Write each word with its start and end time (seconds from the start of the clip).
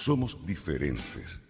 Somos 0.00 0.46
diferentes. 0.46 1.42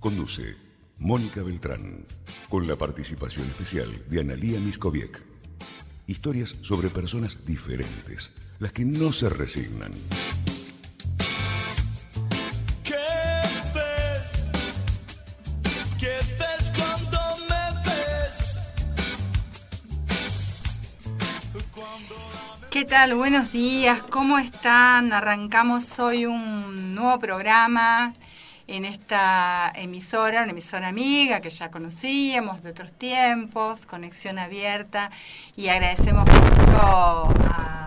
Conduce 0.00 0.54
Mónica 0.98 1.42
Beltrán, 1.42 2.04
con 2.50 2.68
la 2.68 2.76
participación 2.76 3.46
especial 3.46 3.90
de 4.10 4.20
Analía 4.20 4.60
Miskoviek. 4.60 5.22
Historias 6.06 6.56
sobre 6.60 6.90
personas 6.90 7.38
diferentes, 7.46 8.34
las 8.58 8.72
que 8.72 8.84
no 8.84 9.12
se 9.12 9.30
resignan. 9.30 9.92
Tal? 22.86 23.14
Buenos 23.14 23.50
días, 23.50 24.00
¿cómo 24.10 24.38
están? 24.38 25.12
Arrancamos 25.12 25.98
hoy 25.98 26.24
un 26.24 26.94
nuevo 26.94 27.18
programa 27.18 28.14
en 28.68 28.84
esta 28.84 29.72
emisora, 29.74 30.42
una 30.42 30.52
emisora 30.52 30.86
amiga 30.86 31.40
que 31.40 31.50
ya 31.50 31.70
conocíamos 31.70 32.62
de 32.62 32.70
otros 32.70 32.92
tiempos, 32.92 33.86
Conexión 33.86 34.38
Abierta, 34.38 35.10
y 35.56 35.66
agradecemos 35.66 36.28
mucho 36.30 37.28
a, 37.50 37.85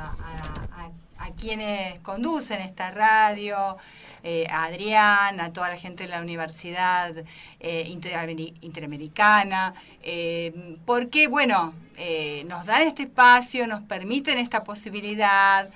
quienes 1.40 2.00
conducen 2.02 2.62
esta 2.62 2.92
radio, 2.92 3.78
eh, 4.24 4.46
a 4.50 4.66
Adrián, 4.66 5.40
a 5.40 5.54
toda 5.54 5.70
la 5.70 5.78
gente 5.78 6.04
de 6.04 6.10
la 6.10 6.22
Universidad 6.22 7.16
eh, 7.60 7.86
Interameri- 7.88 8.54
Interamericana, 8.62 9.74
eh, 10.04 10.76
porque, 10.86 11.28
bueno, 11.28 11.74
eh, 11.98 12.44
nos 12.48 12.66
dan 12.66 12.82
este 12.82 13.04
espacio, 13.04 13.66
nos 13.68 13.82
permiten 13.82 14.38
esta 14.38 14.64
posibilidad 14.64 15.70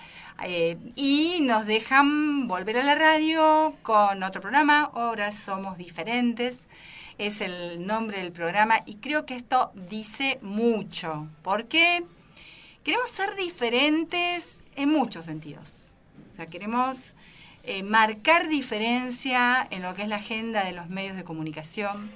y 0.96 1.40
nos 1.42 1.66
dejan 1.66 2.48
volver 2.50 2.78
a 2.80 2.84
la 2.84 2.96
radio 2.96 3.76
con 3.82 4.24
otro 4.24 4.42
programa, 4.42 4.90
Ahora 4.94 5.32
Somos 5.32 5.78
Diferentes. 5.78 6.58
Es 7.18 7.40
el 7.40 7.86
nombre 7.86 8.18
del 8.18 8.32
programa 8.34 8.80
y 8.86 8.96
creo 8.96 9.26
que 9.26 9.36
esto 9.36 9.72
dice 9.90 10.40
mucho. 10.42 11.28
¿Por 11.44 11.68
qué? 11.68 12.04
Queremos 12.84 13.10
ser 13.10 13.36
diferentes 13.36 14.60
en 14.76 14.90
muchos 14.90 15.26
sentidos. 15.26 15.92
O 16.32 16.36
sea, 16.36 16.48
queremos 16.48 17.16
eh, 17.64 17.84
marcar 17.84 18.50
diferencia 18.50 19.68
en 19.70 19.84
lo 19.84 19.94
que 19.94 20.04
es 20.04 20.08
la 20.08 20.18
agenda 20.18 20.64
de 20.64 20.74
los 20.74 20.90
medios 20.90 21.16
de 21.16 21.24
comunicación. 21.24 22.12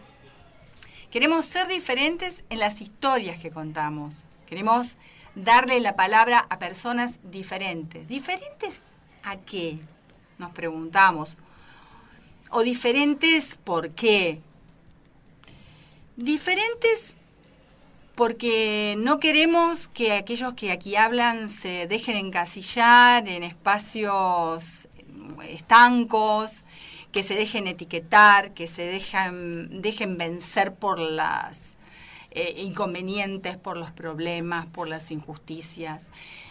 Queremos 1.11 1.45
ser 1.45 1.67
diferentes 1.67 2.43
en 2.49 2.59
las 2.59 2.81
historias 2.81 3.39
que 3.39 3.51
contamos. 3.51 4.15
Queremos 4.45 4.97
darle 5.35 5.79
la 5.79 5.95
palabra 5.95 6.45
a 6.49 6.59
personas 6.59 7.19
diferentes. 7.23 8.07
¿Diferentes 8.07 8.83
a 9.23 9.37
qué? 9.37 9.79
Nos 10.37 10.51
preguntamos. 10.51 11.37
¿O 12.49 12.63
diferentes 12.63 13.57
por 13.63 13.91
qué? 13.91 14.41
Diferentes 16.15 17.15
porque 18.17 18.95
no 18.97 19.19
queremos 19.19 19.89
que 19.89 20.13
aquellos 20.13 20.55
que 20.55 20.71
aquí 20.71 20.95
hablan 20.95 21.49
se 21.49 21.85
dejen 21.85 22.17
encasillar 22.17 23.27
en 23.29 23.43
espacios 23.43 24.89
estancos, 25.47 26.63
que 27.11 27.21
se 27.21 27.35
dejen 27.35 27.67
etiquetar, 27.67 28.55
que 28.55 28.65
se 28.65 28.81
dejen 28.87 30.17
vencer 30.17 30.73
por 30.73 30.97
las 30.97 31.77
eh, 32.31 32.55
inconvenientes, 32.57 33.55
por 33.55 33.77
los 33.77 33.91
problemas, 33.91 34.65
por 34.65 34.87
las 34.87 35.11
injusticias. 35.11 36.09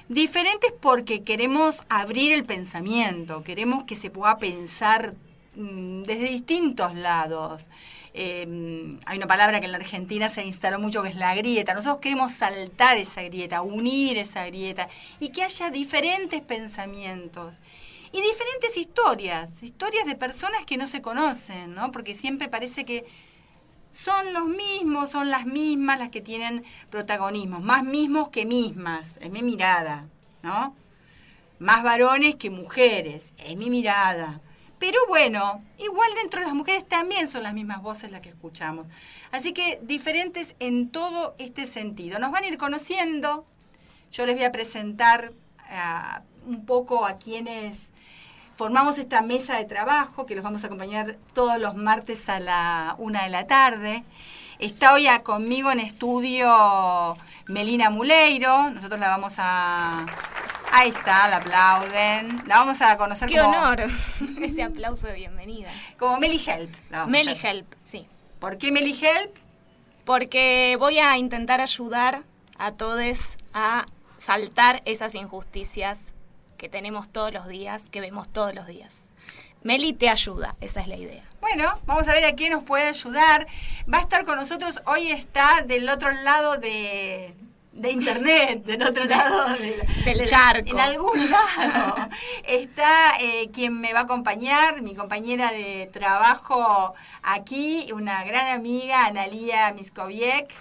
Diferentes 0.08 0.72
porque 0.80 1.24
queremos 1.24 1.82
abrir 1.88 2.30
el 2.30 2.44
pensamiento, 2.44 3.42
queremos 3.42 3.82
que 3.84 3.96
se 3.96 4.08
pueda 4.08 4.38
pensar 4.38 5.16
desde 5.56 6.28
distintos 6.28 6.94
lados. 6.94 7.68
Eh, 8.12 8.96
hay 9.04 9.16
una 9.18 9.26
palabra 9.26 9.60
que 9.60 9.66
en 9.66 9.72
la 9.72 9.78
Argentina 9.78 10.28
se 10.28 10.44
instaló 10.44 10.78
mucho 10.78 11.02
que 11.02 11.08
es 11.08 11.16
la 11.16 11.34
grieta. 11.34 11.74
Nosotros 11.74 12.00
queremos 12.00 12.32
saltar 12.32 12.96
esa 12.96 13.22
grieta, 13.22 13.62
unir 13.62 14.18
esa 14.18 14.46
grieta 14.46 14.88
y 15.20 15.30
que 15.30 15.42
haya 15.42 15.70
diferentes 15.70 16.40
pensamientos 16.42 17.60
y 18.12 18.20
diferentes 18.20 18.76
historias, 18.76 19.62
historias 19.62 20.06
de 20.06 20.14
personas 20.14 20.64
que 20.64 20.76
no 20.76 20.86
se 20.86 21.02
conocen, 21.02 21.74
¿no? 21.74 21.90
Porque 21.92 22.14
siempre 22.14 22.48
parece 22.48 22.84
que 22.84 23.04
son 23.92 24.32
los 24.32 24.46
mismos, 24.46 25.10
son 25.10 25.30
las 25.30 25.46
mismas 25.46 25.98
las 25.98 26.10
que 26.10 26.20
tienen 26.20 26.64
protagonismo, 26.90 27.60
más 27.60 27.82
mismos 27.82 28.28
que 28.28 28.46
mismas, 28.46 29.18
es 29.20 29.30
mi 29.30 29.42
mirada, 29.42 30.06
¿no? 30.42 30.74
Más 31.58 31.82
varones 31.82 32.36
que 32.36 32.50
mujeres, 32.50 33.32
es 33.38 33.56
mi 33.56 33.70
mirada. 33.70 34.40
Pero 34.78 34.98
bueno, 35.08 35.62
igual 35.78 36.10
dentro 36.14 36.40
de 36.40 36.46
las 36.46 36.54
mujeres 36.54 36.86
también 36.86 37.28
son 37.28 37.42
las 37.42 37.54
mismas 37.54 37.82
voces 37.82 38.10
las 38.10 38.20
que 38.20 38.28
escuchamos. 38.28 38.86
Así 39.32 39.52
que 39.52 39.80
diferentes 39.82 40.54
en 40.60 40.90
todo 40.90 41.34
este 41.38 41.66
sentido. 41.66 42.18
Nos 42.18 42.30
van 42.30 42.44
a 42.44 42.48
ir 42.48 42.58
conociendo. 42.58 43.46
Yo 44.12 44.26
les 44.26 44.34
voy 44.34 44.44
a 44.44 44.52
presentar 44.52 45.32
ah, 45.70 46.22
un 46.46 46.66
poco 46.66 47.06
a 47.06 47.16
quienes 47.16 47.76
formamos 48.54 48.98
esta 48.98 49.22
mesa 49.22 49.56
de 49.56 49.64
trabajo 49.64 50.26
que 50.26 50.34
los 50.34 50.44
vamos 50.44 50.64
a 50.64 50.66
acompañar 50.66 51.16
todos 51.34 51.58
los 51.58 51.74
martes 51.74 52.28
a 52.28 52.40
la 52.40 52.96
una 52.98 53.24
de 53.24 53.30
la 53.30 53.46
tarde. 53.46 54.04
Está 54.58 54.94
hoy 54.94 55.06
conmigo 55.22 55.70
en 55.70 55.80
estudio 55.80 57.16
Melina 57.46 57.90
Muleiro. 57.90 58.70
Nosotros 58.70 58.98
la 58.98 59.08
vamos 59.08 59.34
a. 59.38 60.06
Ahí 60.72 60.90
está, 60.90 61.28
la 61.28 61.36
aplauden. 61.38 62.42
La 62.46 62.58
vamos 62.58 62.80
a 62.82 62.96
conocer 62.96 63.28
¡Qué 63.28 63.38
como, 63.38 63.50
honor! 63.50 63.84
Ese 64.42 64.62
aplauso 64.62 65.06
de 65.06 65.14
bienvenida. 65.14 65.70
como 65.98 66.18
Meli 66.18 66.42
Help. 66.44 66.74
Meli. 67.06 67.38
Help, 67.42 67.72
sí. 67.84 68.06
¿Por 68.38 68.58
qué 68.58 68.72
Meli 68.72 68.92
Help? 68.92 69.34
Porque 70.04 70.76
voy 70.78 70.98
a 70.98 71.16
intentar 71.16 71.60
ayudar 71.60 72.22
a 72.58 72.72
todos 72.72 73.36
a 73.52 73.86
saltar 74.18 74.82
esas 74.84 75.14
injusticias 75.14 76.12
que 76.56 76.68
tenemos 76.68 77.08
todos 77.08 77.32
los 77.32 77.48
días, 77.48 77.88
que 77.90 78.00
vemos 78.00 78.28
todos 78.28 78.54
los 78.54 78.66
días. 78.66 79.02
Meli 79.62 79.92
te 79.92 80.08
ayuda, 80.08 80.56
esa 80.60 80.80
es 80.80 80.88
la 80.88 80.96
idea. 80.96 81.24
Bueno, 81.40 81.78
vamos 81.86 82.06
a 82.08 82.12
ver 82.12 82.24
a 82.24 82.34
quién 82.34 82.52
nos 82.52 82.62
puede 82.62 82.86
ayudar. 82.86 83.46
Va 83.92 83.98
a 83.98 84.02
estar 84.02 84.24
con 84.24 84.36
nosotros, 84.36 84.80
hoy 84.86 85.10
está 85.10 85.62
del 85.62 85.88
otro 85.88 86.12
lado 86.12 86.56
de, 86.56 87.34
de 87.76 87.90
internet, 87.92 88.64
del 88.64 88.82
otro 88.82 89.04
lado 89.04 89.50
de- 89.56 89.86
Del 90.04 90.18
de- 90.18 90.24
charco. 90.26 90.70
En 90.70 90.80
algún 90.80 91.30
lado. 91.30 91.96
Está 92.44 93.16
eh, 93.20 93.50
quien 93.52 93.80
me 93.80 93.92
va 93.92 94.00
a 94.00 94.02
acompañar, 94.04 94.80
mi 94.82 94.94
compañera 94.94 95.50
de 95.52 95.88
trabajo 95.92 96.94
aquí, 97.22 97.90
una 97.92 98.24
gran 98.24 98.48
amiga, 98.48 99.04
Analía 99.06 99.72
Miskoviek. 99.72 100.52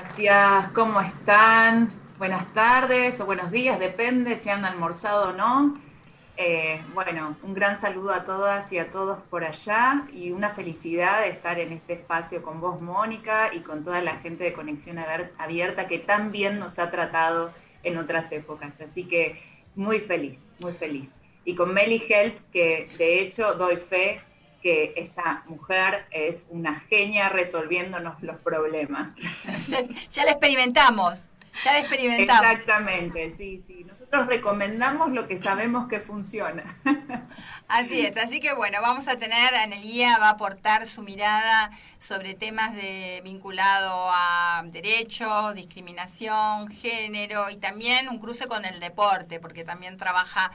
Gracias, 0.00 0.68
¿cómo 0.72 1.00
están? 1.00 1.92
Buenas 2.18 2.52
tardes 2.52 3.20
o 3.20 3.26
buenos 3.26 3.50
días, 3.50 3.78
depende 3.78 4.36
si 4.36 4.50
han 4.50 4.64
almorzado 4.64 5.30
o 5.30 5.32
no. 5.32 5.78
Eh, 6.40 6.80
bueno, 6.94 7.36
un 7.42 7.52
gran 7.52 7.80
saludo 7.80 8.12
a 8.12 8.22
todas 8.22 8.72
y 8.72 8.78
a 8.78 8.92
todos 8.92 9.18
por 9.28 9.42
allá 9.42 10.06
y 10.12 10.30
una 10.30 10.50
felicidad 10.50 11.22
de 11.22 11.30
estar 11.30 11.58
en 11.58 11.72
este 11.72 11.94
espacio 11.94 12.44
con 12.44 12.60
vos, 12.60 12.80
Mónica, 12.80 13.52
y 13.52 13.58
con 13.58 13.82
toda 13.82 14.00
la 14.02 14.18
gente 14.18 14.44
de 14.44 14.52
Conexión 14.52 14.98
Abierta 15.36 15.88
que 15.88 15.98
tan 15.98 16.30
bien 16.30 16.60
nos 16.60 16.78
ha 16.78 16.92
tratado 16.92 17.52
en 17.82 17.98
otras 17.98 18.30
épocas. 18.30 18.80
Así 18.80 19.02
que 19.08 19.42
muy 19.74 19.98
feliz, 19.98 20.48
muy 20.60 20.74
feliz. 20.74 21.16
Y 21.44 21.56
con 21.56 21.74
Meli 21.74 22.00
Help, 22.08 22.38
que 22.52 22.88
de 22.98 23.20
hecho 23.20 23.54
doy 23.54 23.76
fe 23.76 24.20
que 24.62 24.92
esta 24.96 25.42
mujer 25.46 26.06
es 26.12 26.46
una 26.50 26.76
genia 26.78 27.30
resolviéndonos 27.30 28.22
los 28.22 28.36
problemas. 28.36 29.16
Ya, 29.68 29.80
ya 30.08 30.24
la 30.24 30.30
experimentamos, 30.30 31.18
ya 31.64 31.78
experimentamos. 31.78 32.44
Exactamente, 32.44 33.34
sí, 33.36 33.62
sí. 33.66 33.84
Nosotros 33.84 34.26
recomendamos 34.26 35.12
lo 35.12 35.26
que 35.26 35.38
sabemos 35.38 35.88
que 35.88 36.00
funciona. 36.00 36.64
Así 37.68 38.00
es, 38.00 38.16
así 38.16 38.40
que 38.40 38.54
bueno, 38.54 38.80
vamos 38.80 39.08
a 39.08 39.18
tener, 39.18 39.54
Anelía 39.54 40.18
va 40.18 40.28
a 40.28 40.30
aportar 40.30 40.86
su 40.86 41.02
mirada 41.02 41.70
sobre 41.98 42.34
temas 42.34 42.74
de 42.74 43.20
vinculado 43.24 44.10
a 44.10 44.62
derecho, 44.66 45.52
discriminación, 45.52 46.68
género 46.68 47.50
y 47.50 47.56
también 47.56 48.08
un 48.08 48.18
cruce 48.18 48.46
con 48.46 48.64
el 48.64 48.80
deporte, 48.80 49.38
porque 49.38 49.64
también 49.64 49.96
trabaja 49.96 50.50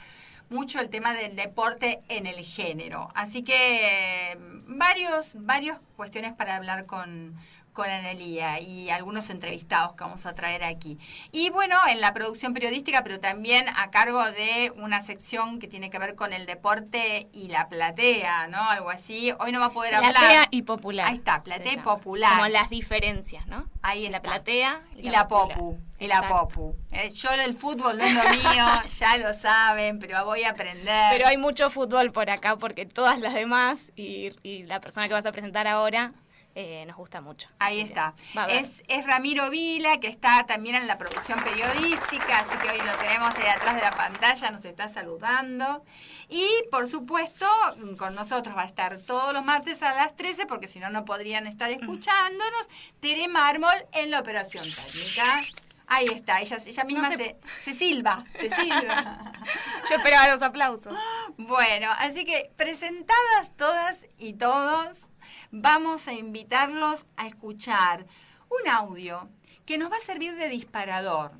mucho 0.50 0.80
el 0.80 0.90
tema 0.90 1.14
del 1.14 1.36
deporte 1.36 2.02
en 2.10 2.28
el 2.28 2.44
género. 2.44 3.12
Así 3.16 3.44
que 3.44 4.32
eh, 4.32 4.38
varios, 4.68 5.32
varios 5.36 5.80
cuestiones 5.96 6.34
para 6.34 6.56
hablar 6.56 6.86
con, 6.86 7.36
con 7.74 7.90
Analía 7.90 8.60
y 8.60 8.90
algunos 8.90 9.30
entrevistados 9.30 9.96
que 9.96 10.04
vamos 10.04 10.26
a 10.26 10.34
traer 10.36 10.64
aquí. 10.64 10.98
Y 11.32 11.50
bueno, 11.50 11.76
en 11.90 12.00
la 12.02 12.14
producción 12.14 12.54
periodística, 12.54 13.04
pero 13.04 13.20
también 13.20 13.66
a 13.76 13.90
cargo 13.92 14.24
de 14.32 14.72
una 14.78 15.02
sección 15.02 15.60
que 15.60 15.68
tiene 15.68 15.90
que 15.90 16.00
ver 16.00 16.16
con 16.16 16.34
el 16.34 16.46
deporte 16.46 17.28
y 17.34 17.50
la 17.50 17.68
platea, 17.70 18.48
¿no? 18.48 18.58
Algo 18.70 18.90
así. 18.90 19.34
Hoy 19.40 19.52
no 19.52 19.60
va 19.60 19.68
a 19.68 19.74
poder 19.74 19.96
hablar. 19.96 20.14
Platea 20.14 20.48
y 20.52 20.62
popular. 20.62 21.08
Ahí 21.10 21.16
está, 21.16 21.44
platea 21.44 21.74
y 21.74 21.78
popular. 21.78 22.32
Como 22.36 22.48
las 22.48 22.70
diferencias, 22.70 23.48
¿no? 23.48 23.68
Ahí 23.82 24.04
La 24.10 24.18
está. 24.18 24.22
platea 24.30 24.82
Y 24.96 25.10
la 25.10 25.28
popular. 25.28 25.58
popu. 25.58 25.80
Y 26.00 26.08
la 26.08 26.16
Exacto. 26.18 26.48
popu. 26.50 26.76
Eh, 26.92 27.10
yo 27.12 27.32
el 27.32 27.54
fútbol 27.54 27.98
no 27.98 28.04
es 28.04 28.14
lo 28.14 28.24
mío, 28.30 28.66
ya 29.00 29.18
lo 29.18 29.34
saben, 29.34 30.00
pero 30.00 30.24
voy 30.26 30.44
a 30.44 30.52
aprender. 30.52 31.06
Pero 31.12 31.28
hay 31.28 31.38
mucho 31.38 31.70
fútbol 31.70 32.12
por 32.12 32.30
acá 32.30 32.58
porque 32.58 32.86
todas 32.86 33.20
las 33.20 33.34
demás 33.34 33.92
y, 33.96 34.32
y 34.44 34.64
la 34.64 34.80
persona 34.80 35.08
que 35.08 35.14
vas 35.14 35.26
a 35.26 35.32
presentar 35.32 35.68
ahora 35.68 36.12
eh, 36.56 36.86
nos 36.86 36.96
gusta 36.98 37.20
mucho. 37.22 37.50
Ahí 37.60 37.80
está. 37.82 38.14
Es, 38.50 38.84
es 38.88 39.06
Ramiro 39.08 39.50
Vila, 39.50 40.00
que 40.00 40.08
está 40.08 40.46
también 40.46 40.76
en 40.76 40.86
la 40.88 40.98
producción 40.98 41.40
periodística, 41.44 42.40
así 42.40 42.58
que 42.62 42.70
hoy 42.70 42.86
lo 42.86 42.96
tenemos 42.98 43.34
ahí 43.36 43.48
atrás 43.48 43.76
de 43.76 43.82
la 43.82 43.92
pantalla, 43.92 44.52
nos 44.52 44.64
está 44.66 44.88
saludando. 44.88 45.84
Y 46.30 46.46
por 46.72 46.88
supuesto, 46.88 47.48
con 47.98 48.16
nosotros 48.16 48.56
va 48.56 48.62
a 48.64 48.66
estar 48.66 48.98
todos 49.00 49.34
los 49.34 49.44
martes 49.44 49.82
a 49.84 49.94
las 49.94 50.16
13, 50.16 50.46
porque 50.46 50.68
si 50.68 50.80
no, 50.80 50.90
no 50.90 51.06
podrían 51.06 51.48
estar 51.48 51.72
escuchándonos. 51.72 52.68
Tere 53.00 53.28
Mármol 53.28 53.74
en 53.94 54.12
la 54.12 54.20
operación 54.20 54.64
técnica. 54.64 55.42
Ahí 55.86 56.06
está, 56.08 56.40
ella, 56.40 56.58
ella 56.66 56.84
misma 56.86 57.10
No 57.10 57.18
se, 57.18 57.18
se- 57.18 57.38
se 57.62 57.74
silba, 57.74 58.24
se 58.40 58.50
silba. 58.50 59.34
Yo 59.90 59.96
esperaba 59.98 60.30
los 60.30 60.42
aplausos. 60.42 60.98
Bueno, 61.38 61.90
así 62.00 62.24
que 62.26 62.52
presentadas 62.56 63.56
todas 63.58 64.06
y 64.18 64.34
todos, 64.34 65.10
vamos 65.54 66.08
a 66.08 66.14
invitarlos 66.14 67.06
a 67.16 67.28
escuchar 67.28 68.08
un 68.50 68.68
audio 68.68 69.30
que 69.68 69.78
nos 69.78 69.92
va 69.92 69.98
a 69.98 70.00
servir 70.00 70.36
de 70.36 70.50
disparador, 70.50 71.32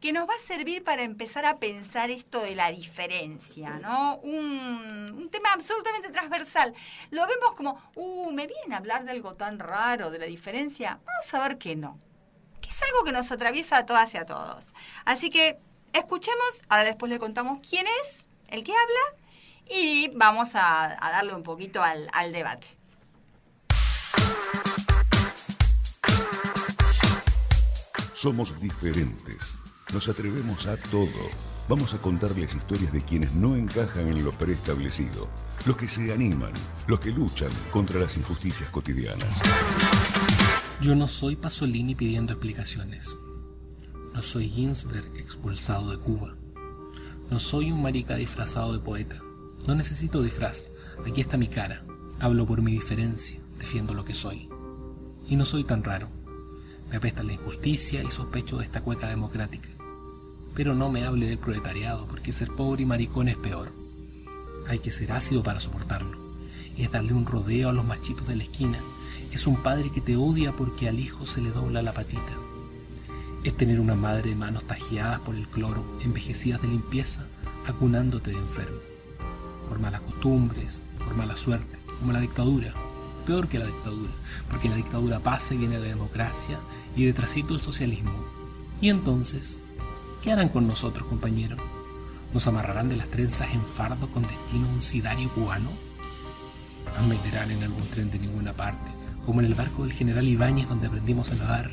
que 0.00 0.12
nos 0.12 0.28
va 0.28 0.34
a 0.34 0.46
servir 0.46 0.84
para 0.84 1.02
empezar 1.02 1.44
a 1.44 1.58
pensar 1.58 2.12
esto 2.12 2.40
de 2.40 2.54
la 2.54 2.70
diferencia, 2.70 3.80
¿no? 3.80 4.18
Un, 4.18 5.28
tema 5.32 5.52
absolutamente 5.54 6.10
transversal. 6.10 6.72
Lo 7.10 7.26
vemos 7.26 7.54
como, 7.54 7.82
uh, 7.96 8.30
¿me 8.30 8.46
vienen 8.46 8.74
a 8.74 8.76
hablar 8.76 9.04
de 9.04 9.10
algo 9.10 9.34
tan 9.34 9.58
raro, 9.58 10.10
de 10.10 10.20
la 10.20 10.26
diferencia? 10.26 11.00
Vamos 11.04 11.34
a 11.34 11.48
ver 11.48 11.58
que 11.58 11.74
no 11.74 11.98
que 12.60 12.68
es 12.68 12.80
algo 12.80 13.02
que 13.02 13.10
nos 13.10 13.32
atraviesa 13.32 13.78
a 13.78 13.86
todas 13.86 14.14
y 14.14 14.18
a 14.18 14.24
todos. 14.24 14.72
Así 15.04 15.30
que 15.30 15.58
escuchemos, 15.92 16.62
ahora 16.68 16.84
después 16.84 17.10
le 17.10 17.18
contamos 17.18 17.58
quién 17.68 17.86
es 18.02 18.28
el 18.46 18.62
que 18.62 18.70
habla 18.70 19.24
y 19.68 20.12
vamos 20.14 20.54
a, 20.54 20.96
darle 21.00 21.34
un 21.34 21.42
poquito 21.42 21.82
al 21.82 22.32
debate. 22.32 22.81
Somos 28.22 28.60
diferentes. 28.60 29.52
Nos 29.92 30.08
atrevemos 30.08 30.68
a 30.68 30.76
todo. 30.76 31.08
Vamos 31.68 31.92
a 31.92 31.98
contarles 31.98 32.54
historias 32.54 32.92
de 32.92 33.02
quienes 33.02 33.32
no 33.34 33.56
encajan 33.56 34.06
en 34.06 34.24
lo 34.24 34.30
preestablecido. 34.30 35.28
Los 35.66 35.76
que 35.76 35.88
se 35.88 36.12
animan, 36.12 36.52
los 36.86 37.00
que 37.00 37.10
luchan 37.10 37.50
contra 37.72 37.98
las 37.98 38.16
injusticias 38.16 38.70
cotidianas. 38.70 39.40
Yo 40.80 40.94
no 40.94 41.08
soy 41.08 41.34
Pasolini 41.34 41.96
pidiendo 41.96 42.32
explicaciones. 42.32 43.18
No 44.14 44.22
soy 44.22 44.48
Ginsberg 44.48 45.16
expulsado 45.16 45.90
de 45.90 45.98
Cuba. 45.98 46.36
No 47.28 47.40
soy 47.40 47.72
un 47.72 47.82
marica 47.82 48.14
disfrazado 48.14 48.72
de 48.72 48.78
poeta. 48.78 49.20
No 49.66 49.74
necesito 49.74 50.22
disfraz. 50.22 50.70
Aquí 51.04 51.20
está 51.20 51.36
mi 51.36 51.48
cara. 51.48 51.84
Hablo 52.20 52.46
por 52.46 52.62
mi 52.62 52.70
diferencia. 52.70 53.41
Defiendo 53.62 53.94
lo 53.94 54.04
que 54.04 54.12
soy. 54.12 54.48
Y 55.28 55.36
no 55.36 55.44
soy 55.44 55.62
tan 55.62 55.84
raro. 55.84 56.08
Me 56.90 56.96
apesta 56.96 57.22
la 57.22 57.34
injusticia 57.34 58.02
y 58.02 58.10
sospecho 58.10 58.58
de 58.58 58.64
esta 58.64 58.80
cueca 58.80 59.08
democrática. 59.08 59.68
Pero 60.56 60.74
no 60.74 60.90
me 60.90 61.04
hable 61.04 61.28
del 61.28 61.38
proletariado, 61.38 62.08
porque 62.08 62.32
ser 62.32 62.50
pobre 62.50 62.82
y 62.82 62.86
maricón 62.86 63.28
es 63.28 63.36
peor. 63.36 63.72
Hay 64.66 64.80
que 64.80 64.90
ser 64.90 65.12
ácido 65.12 65.44
para 65.44 65.60
soportarlo. 65.60 66.18
Es 66.76 66.90
darle 66.90 67.12
un 67.12 67.24
rodeo 67.24 67.68
a 67.68 67.72
los 67.72 67.84
machitos 67.84 68.26
de 68.26 68.34
la 68.34 68.42
esquina. 68.42 68.80
Es 69.30 69.46
un 69.46 69.62
padre 69.62 69.92
que 69.92 70.00
te 70.00 70.16
odia 70.16 70.50
porque 70.56 70.88
al 70.88 70.98
hijo 70.98 71.24
se 71.24 71.40
le 71.40 71.52
dobla 71.52 71.82
la 71.82 71.94
patita. 71.94 72.36
Es 73.44 73.56
tener 73.56 73.78
una 73.78 73.94
madre 73.94 74.30
de 74.30 74.36
manos 74.36 74.64
tajeadas 74.64 75.20
por 75.20 75.36
el 75.36 75.46
cloro, 75.46 75.84
envejecidas 76.00 76.60
de 76.62 76.68
limpieza, 76.68 77.26
acunándote 77.68 78.32
de 78.32 78.38
enfermo. 78.38 78.80
Por 79.68 79.78
malas 79.78 80.00
costumbres, 80.00 80.80
por 80.98 81.14
mala 81.14 81.36
suerte, 81.36 81.78
como 82.00 82.10
la 82.10 82.20
dictadura. 82.20 82.74
Peor 83.26 83.46
que 83.48 83.58
la 83.58 83.66
dictadura, 83.66 84.10
porque 84.50 84.68
la 84.68 84.74
dictadura 84.74 85.20
pasa 85.20 85.54
y 85.54 85.58
viene 85.58 85.78
la 85.78 85.86
democracia 85.86 86.58
y 86.96 87.04
detrásito 87.04 87.54
el 87.54 87.60
socialismo. 87.60 88.12
Y 88.80 88.88
entonces, 88.88 89.60
¿qué 90.22 90.32
harán 90.32 90.48
con 90.48 90.66
nosotros, 90.66 91.06
compañeros? 91.06 91.60
¿Nos 92.34 92.46
amarrarán 92.48 92.88
de 92.88 92.96
las 92.96 93.08
trenzas 93.08 93.52
en 93.52 93.64
fardo 93.64 94.10
con 94.10 94.22
destino 94.22 94.66
a 94.66 94.72
un 94.72 94.82
sidario 94.82 95.28
cubano? 95.30 95.70
Nos 96.98 97.06
meterán 97.06 97.52
en 97.52 97.62
algún 97.62 97.86
tren 97.88 98.10
de 98.10 98.18
ninguna 98.18 98.54
parte, 98.54 98.90
como 99.24 99.40
en 99.40 99.46
el 99.46 99.54
barco 99.54 99.84
del 99.84 99.92
general 99.92 100.26
Ibáñez 100.26 100.68
donde 100.68 100.88
aprendimos 100.88 101.30
a 101.30 101.36
nadar, 101.36 101.70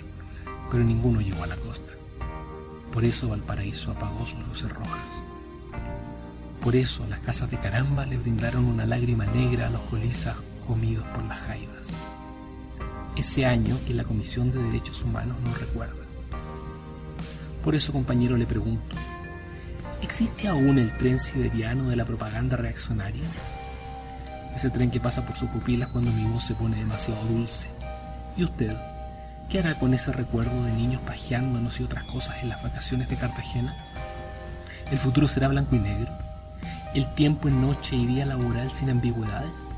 pero 0.70 0.84
ninguno 0.84 1.20
llegó 1.20 1.44
a 1.44 1.48
la 1.48 1.56
costa. 1.56 1.94
Por 2.94 3.04
eso 3.06 3.30
Valparaíso 3.30 3.92
apagó 3.92 4.26
sus 4.28 4.46
luces 4.48 4.70
rojas. 4.72 5.24
Por 6.62 6.76
eso 6.76 7.08
las 7.08 7.22
casas 7.22 7.50
de 7.50 7.58
caramba 7.58 8.06
le 8.06 8.18
brindaron 8.18 8.66
una 8.66 8.86
lágrima 8.86 9.26
negra 9.26 9.68
a 9.68 9.70
los 9.72 9.82
colizas 9.82 10.36
comidos 10.70 11.04
por 11.16 11.24
las 11.24 11.40
jaivas. 11.40 11.90
Ese 13.16 13.44
año 13.44 13.76
que 13.88 13.94
la 13.96 14.04
Comisión 14.04 14.52
de 14.52 14.62
Derechos 14.62 15.02
Humanos 15.02 15.36
no 15.44 15.52
recuerda. 15.56 16.06
Por 17.64 17.74
eso, 17.74 17.92
compañero, 17.92 18.38
le 18.38 18.46
pregunto, 18.46 18.96
¿existe 20.00 20.48
aún 20.48 20.78
el 20.78 20.96
tren 20.96 21.20
siberiano 21.20 21.90
de 21.90 21.96
la 21.96 22.06
propaganda 22.06 22.56
reaccionaria? 22.56 23.24
Ese 24.56 24.70
tren 24.70 24.92
que 24.92 25.00
pasa 25.00 25.26
por 25.26 25.36
sus 25.36 25.50
pupilas 25.50 25.90
cuando 25.90 26.12
mi 26.12 26.26
voz 26.26 26.44
se 26.44 26.54
pone 26.54 26.78
demasiado 26.78 27.26
dulce. 27.26 27.68
¿Y 28.38 28.44
usted? 28.44 28.78
¿Qué 29.50 29.58
hará 29.58 29.74
con 29.74 29.96
ese 29.96 30.12
recuerdo 30.12 30.64
de 30.66 30.72
niños 30.72 31.02
pajeándonos 31.02 31.80
y 31.80 31.84
otras 31.84 32.04
cosas 32.04 32.44
en 32.44 32.50
las 32.50 32.62
vacaciones 32.62 33.10
de 33.10 33.16
Cartagena? 33.16 33.76
¿El 34.92 35.00
futuro 35.00 35.28
será 35.28 35.48
blanco 35.48 35.76
y 35.76 35.80
negro? 35.80 36.12
¿El 36.94 37.12
tiempo 37.16 37.48
en 37.48 37.60
noche 37.60 37.96
y 37.96 38.06
día 38.06 38.28
laboral 38.28 38.70
sin 38.70 38.92
ambigüedades? 38.92 39.72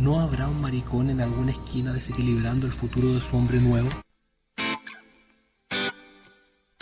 ¿No 0.00 0.18
habrá 0.18 0.48
un 0.48 0.58
maricón 0.62 1.10
en 1.10 1.20
alguna 1.20 1.52
esquina 1.52 1.92
desequilibrando 1.92 2.66
el 2.66 2.72
futuro 2.72 3.12
de 3.12 3.20
su 3.20 3.36
hombre 3.36 3.58
nuevo? 3.60 3.90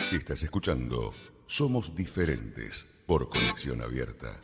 Estás 0.09 0.41
escuchando 0.41 1.13
Somos 1.45 1.93
Diferentes 1.93 2.87
por 3.05 3.27
Conexión 3.27 3.81
Abierta. 3.81 4.39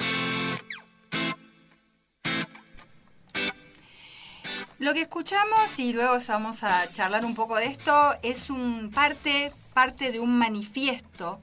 Lo 4.77 4.93
que 4.93 5.03
escuchamos 5.03 5.79
y 5.79 5.93
luego 5.93 6.17
vamos 6.27 6.61
a 6.65 6.85
charlar 6.91 7.23
un 7.23 7.33
poco 7.33 7.55
de 7.55 7.67
esto 7.67 8.13
es 8.23 8.49
un 8.49 8.91
parte, 8.93 9.53
parte 9.73 10.11
de 10.11 10.19
un 10.19 10.37
manifiesto 10.37 11.39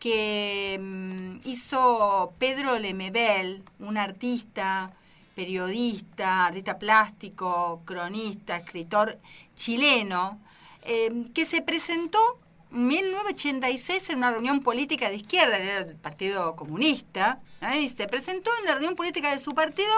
que 0.00 0.80
mm, 0.82 1.48
hizo 1.48 2.34
Pedro 2.40 2.76
Lemebel, 2.80 3.62
un 3.78 3.98
artista, 3.98 4.96
periodista, 5.34 6.46
artista 6.46 6.78
plástico, 6.78 7.82
cronista, 7.84 8.56
escritor 8.56 9.18
chileno, 9.54 10.40
eh, 10.82 11.26
que 11.34 11.44
se 11.44 11.62
presentó 11.62 12.38
en 12.72 12.86
1986 12.86 14.10
en 14.10 14.18
una 14.18 14.30
reunión 14.30 14.60
política 14.60 15.08
de 15.08 15.16
izquierda, 15.16 15.58
que 15.58 15.64
era 15.64 15.78
el 15.78 15.96
Partido 15.96 16.56
Comunista, 16.56 17.40
¿eh? 17.60 17.80
y 17.80 17.88
se 17.88 18.08
presentó 18.08 18.50
en 18.60 18.66
la 18.66 18.72
reunión 18.72 18.96
política 18.96 19.30
de 19.30 19.38
su 19.38 19.54
partido 19.54 19.92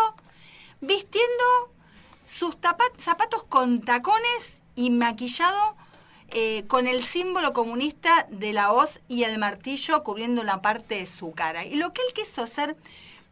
vistiendo 0.81 1.45
sus 2.25 2.57
zapatos 2.99 3.45
con 3.45 3.81
tacones 3.81 4.63
y 4.75 4.91
maquillado 4.91 5.77
eh, 6.29 6.65
con 6.67 6.87
el 6.87 7.03
símbolo 7.03 7.53
comunista 7.53 8.27
de 8.31 8.53
la 8.53 8.73
hoz 8.73 9.01
y 9.09 9.23
el 9.23 9.39
martillo 9.39 10.03
cubriendo 10.03 10.43
la 10.43 10.63
parte 10.63 10.97
de 10.97 11.07
su 11.07 11.33
cara. 11.33 11.65
Y 11.65 11.77
lo 11.77 11.93
que 11.93 12.03
él 12.03 12.15
quiso 12.15 12.43
hacer 12.43 12.77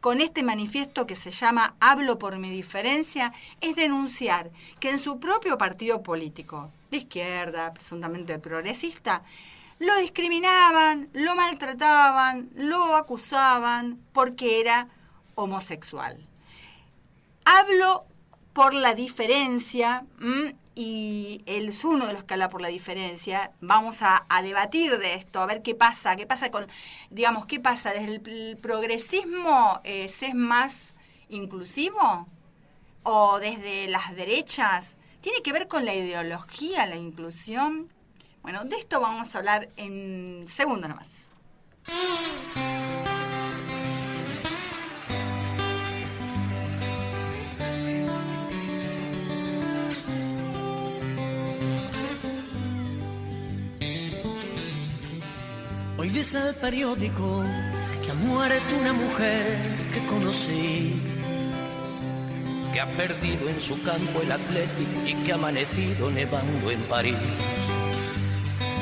con 0.02 0.20
este 0.20 0.42
manifiesto 0.42 1.06
que 1.06 1.14
se 1.14 1.30
llama 1.30 1.76
Hablo 1.78 2.18
por 2.18 2.36
mi 2.36 2.50
diferencia 2.50 3.32
es 3.60 3.76
denunciar 3.76 4.50
que 4.80 4.90
en 4.90 4.98
su 4.98 5.20
propio 5.20 5.56
partido 5.56 6.02
político, 6.02 6.72
de 6.90 6.96
izquierda, 6.98 7.72
presuntamente 7.72 8.40
progresista, 8.40 9.22
lo 9.78 9.96
discriminaban, 9.98 11.08
lo 11.12 11.36
maltrataban, 11.36 12.50
lo 12.56 12.96
acusaban 12.96 14.00
porque 14.12 14.58
era 14.60 14.88
homosexual. 15.36 16.18
Hablo 17.44 18.04
por 18.52 18.74
la 18.74 18.96
diferencia. 18.96 20.04
Y 20.74 21.42
él 21.46 21.68
es 21.68 21.84
uno 21.84 22.06
de 22.06 22.12
los 22.12 22.24
que 22.24 22.34
habla 22.34 22.48
por 22.48 22.62
la 22.62 22.68
diferencia. 22.68 23.52
Vamos 23.60 24.02
a, 24.02 24.24
a 24.28 24.42
debatir 24.42 24.98
de 24.98 25.14
esto, 25.14 25.40
a 25.40 25.46
ver 25.46 25.62
qué 25.62 25.74
pasa, 25.74 26.16
qué 26.16 26.26
pasa 26.26 26.50
con, 26.50 26.66
digamos, 27.10 27.46
qué 27.46 27.60
pasa 27.60 27.92
desde 27.92 28.16
el, 28.16 28.28
el 28.28 28.56
progresismo 28.56 29.80
eh, 29.84 30.08
se 30.08 30.28
es 30.28 30.34
más 30.34 30.94
inclusivo 31.28 32.26
o 33.02 33.38
desde 33.38 33.88
las 33.88 34.14
derechas. 34.14 34.96
Tiene 35.20 35.42
que 35.42 35.52
ver 35.52 35.68
con 35.68 35.84
la 35.84 35.94
ideología, 35.94 36.86
la 36.86 36.96
inclusión. 36.96 37.92
Bueno, 38.42 38.64
de 38.64 38.76
esto 38.76 39.00
vamos 39.00 39.34
a 39.34 39.38
hablar 39.38 39.68
en 39.76 40.46
segundo 40.48 40.88
nomás. 40.88 41.08
Hoy 56.02 56.08
dice 56.08 56.48
el 56.48 56.54
periódico 56.56 57.44
que 58.04 58.10
ha 58.10 58.14
muerto 58.14 58.76
una 58.80 58.92
mujer 58.92 59.56
que 59.94 60.04
conocí. 60.06 61.00
Que 62.72 62.80
ha 62.80 62.86
perdido 62.96 63.48
en 63.48 63.60
su 63.60 63.80
campo 63.84 64.20
el 64.20 64.32
Atlético 64.32 65.06
y 65.06 65.14
que 65.14 65.30
ha 65.30 65.36
amanecido 65.36 66.10
nevando 66.10 66.72
en 66.72 66.80
París. 66.90 67.14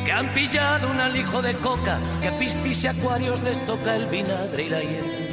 Que 0.07 0.12
han 0.12 0.33
pillado 0.33 0.91
un 0.91 0.99
alijo 0.99 1.43
de 1.43 1.53
coca, 1.57 1.99
que 2.23 2.29
a 2.29 2.39
piscis 2.39 2.85
y 2.85 2.87
acuarios 2.87 3.43
les 3.43 3.67
toca 3.67 3.97
el 3.97 4.07
vinagre 4.07 4.62
y 4.62 4.69
la 4.71 4.81
hiel 4.81 5.31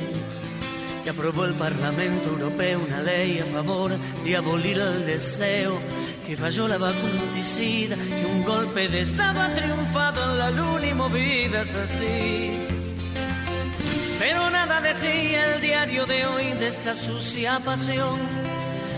que 1.07 1.11
aprobó 1.11 1.45
el 1.45 1.53
Parlamento 1.53 2.31
Europeo 2.31 2.81
una 2.85 3.01
ley 3.01 3.39
a 3.39 3.45
favor 3.45 3.97
de 4.25 4.35
abolir 4.35 4.77
el 4.77 5.05
deseo, 5.05 5.79
que 6.27 6.35
falló 6.35 6.67
la 6.67 6.77
vacuna 6.77 7.21
que 7.33 8.25
un 8.25 8.43
golpe 8.43 8.89
de 8.89 8.99
Estado 8.99 9.39
ha 9.39 9.49
triunfado 9.53 10.23
en 10.23 10.37
la 10.37 10.51
luna 10.51 10.85
y 10.85 10.93
movidas 10.93 11.73
así. 11.73 12.51
Pero 14.19 14.49
nada 14.49 14.81
decía 14.81 15.55
el 15.55 15.61
diario 15.61 16.05
de 16.05 16.25
hoy 16.25 16.51
de 16.51 16.67
esta 16.67 16.95
sucia 16.95 17.61
pasión, 17.63 18.19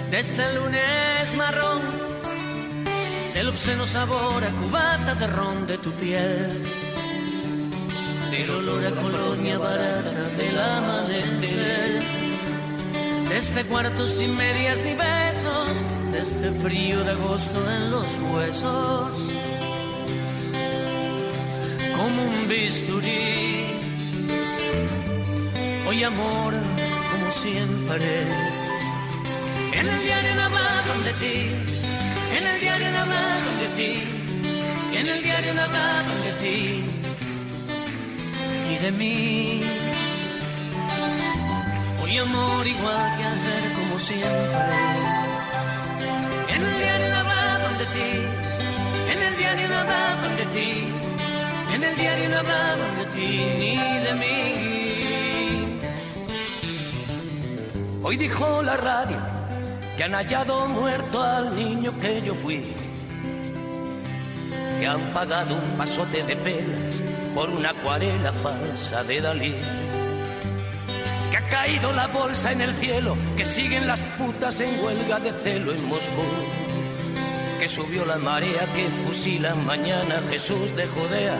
de 0.10 0.20
este 0.20 0.54
lunes 0.56 1.36
marrón, 1.38 1.82
del 3.36 3.50
obsceno 3.50 3.86
sabor 3.86 4.44
a 4.44 4.50
cubata 4.50 5.14
de 5.14 5.28
ron 5.28 5.68
de 5.68 5.78
tu 5.78 5.92
piel 5.92 6.66
del 8.32 8.50
olor 8.50 8.86
a 8.86 8.92
colonia 8.92 9.58
barata 9.58 10.24
del 10.38 10.60
amanecer. 10.60 12.04
De 13.30 13.38
este 13.38 13.64
cuarto 13.66 14.08
sin 14.08 14.36
medias 14.36 14.80
ni 14.84 14.94
besos, 14.94 15.78
de 16.12 16.20
este 16.22 16.52
frío 16.52 17.04
de 17.04 17.12
agosto 17.12 17.60
en 17.72 17.92
los 17.92 18.20
huesos. 18.32 19.12
Como 21.98 22.24
un 22.24 22.48
bisturí. 22.48 23.66
Hoy 25.88 26.04
amor, 26.04 26.54
como 27.12 27.32
siempre. 27.32 28.28
En 29.74 29.88
el 29.88 30.04
diario 30.04 30.36
no 30.36 30.42
hablaban 30.44 31.04
de 31.04 31.14
ti, 31.14 31.38
en 32.38 32.48
el 32.48 32.60
diario 32.60 32.92
no 32.92 33.00
hablaban 33.00 33.60
de 33.62 33.68
ti, 33.78 34.04
en 35.00 35.08
el 35.08 35.24
diario 35.24 35.54
no 35.54 35.62
hablaban 35.62 36.24
de 36.26 36.32
ti 36.42 36.84
y 38.72 38.76
de 38.84 38.92
mí. 38.92 39.62
Hoy 42.04 42.18
amor 42.18 42.68
igual 42.68 43.18
que 43.18 43.24
ayer 43.24 43.74
como 43.78 44.00
siempre. 44.00 45.29
En 46.60 46.66
el 46.66 46.78
diario 46.78 47.08
no 47.10 47.18
hablaban 47.18 47.78
de 47.78 47.86
ti, 47.86 48.12
en 49.12 49.22
el 49.24 49.38
diario 49.38 49.68
no 49.70 49.78
hablaban 49.78 50.36
de 50.36 50.46
ti, 50.46 50.72
en 51.74 51.84
el 51.84 51.96
diario 51.96 52.30
no 52.30 52.38
hablaban 52.38 52.98
de 52.98 53.06
ti 53.16 53.30
ni 53.60 53.76
de 54.06 54.14
mí. 54.14 55.80
Hoy 58.04 58.18
dijo 58.18 58.62
la 58.62 58.76
radio 58.76 59.18
que 59.96 60.04
han 60.04 60.14
hallado 60.14 60.68
muerto 60.68 61.24
al 61.24 61.56
niño 61.56 61.94
que 62.02 62.22
yo 62.22 62.36
fui. 62.36 62.66
Que 64.80 64.88
han 64.88 65.02
pagado 65.14 65.56
un 65.56 65.78
pasote 65.78 66.24
de 66.24 66.36
pelas 66.36 67.02
por 67.34 67.50
una 67.50 67.70
acuarela 67.70 68.34
falsa 68.34 69.04
de 69.04 69.22
Dalí. 69.22 69.56
Caído 71.50 71.92
la 71.94 72.08
bolsa 72.08 72.52
en 72.52 72.62
el 72.62 72.74
cielo, 72.76 73.18
que 73.36 73.46
siguen 73.46 73.88
las 73.88 74.02
putas 74.18 74.60
en 74.62 74.84
huelga 74.84 75.20
de 75.20 75.32
celo 75.32 75.74
en 75.74 75.86
Moscú. 75.88 76.24
Que 77.60 77.68
subió 77.68 78.06
la 78.06 78.18
marea 78.18 78.66
que 78.74 78.88
fusila 79.06 79.56
mañana 79.56 80.22
Jesús 80.30 80.76
de 80.76 80.88
Judea. 80.88 81.38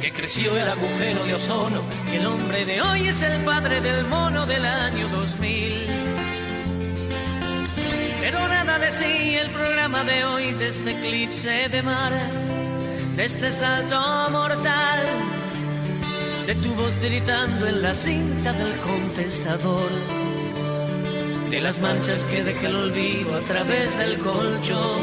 Que 0.00 0.12
creció 0.12 0.56
el 0.56 0.68
agujero 0.68 1.24
de 1.24 1.34
ozono, 1.34 1.82
que 2.10 2.18
el 2.18 2.26
hombre 2.26 2.64
de 2.64 2.82
hoy 2.82 3.08
es 3.08 3.22
el 3.22 3.42
padre 3.42 3.80
del 3.80 4.04
mono 4.06 4.46
del 4.46 4.64
año 4.64 5.08
2000. 5.08 5.72
Pero 8.20 8.48
nada 8.48 8.78
decía 8.78 9.42
el 9.42 9.50
programa 9.50 10.04
de 10.04 10.24
hoy 10.24 10.52
de 10.52 10.68
este 10.68 10.92
eclipse 10.92 11.68
de 11.68 11.82
mar 11.82 12.12
de 13.16 13.24
este 13.24 13.52
salto 13.52 14.30
mortal, 14.30 15.00
de 16.46 16.54
tu 16.56 16.74
voz 16.74 16.92
gritando 17.00 17.66
en 17.66 17.82
la 17.82 17.94
cinta 17.94 18.52
del 18.52 18.72
contestador, 18.80 19.90
de 21.50 21.60
las 21.60 21.78
manchas 21.80 22.24
que 22.24 22.44
deja 22.44 22.68
el 22.68 22.76
olvido 22.76 23.34
a 23.36 23.40
través 23.40 23.96
del 23.98 24.18
colchón, 24.18 25.00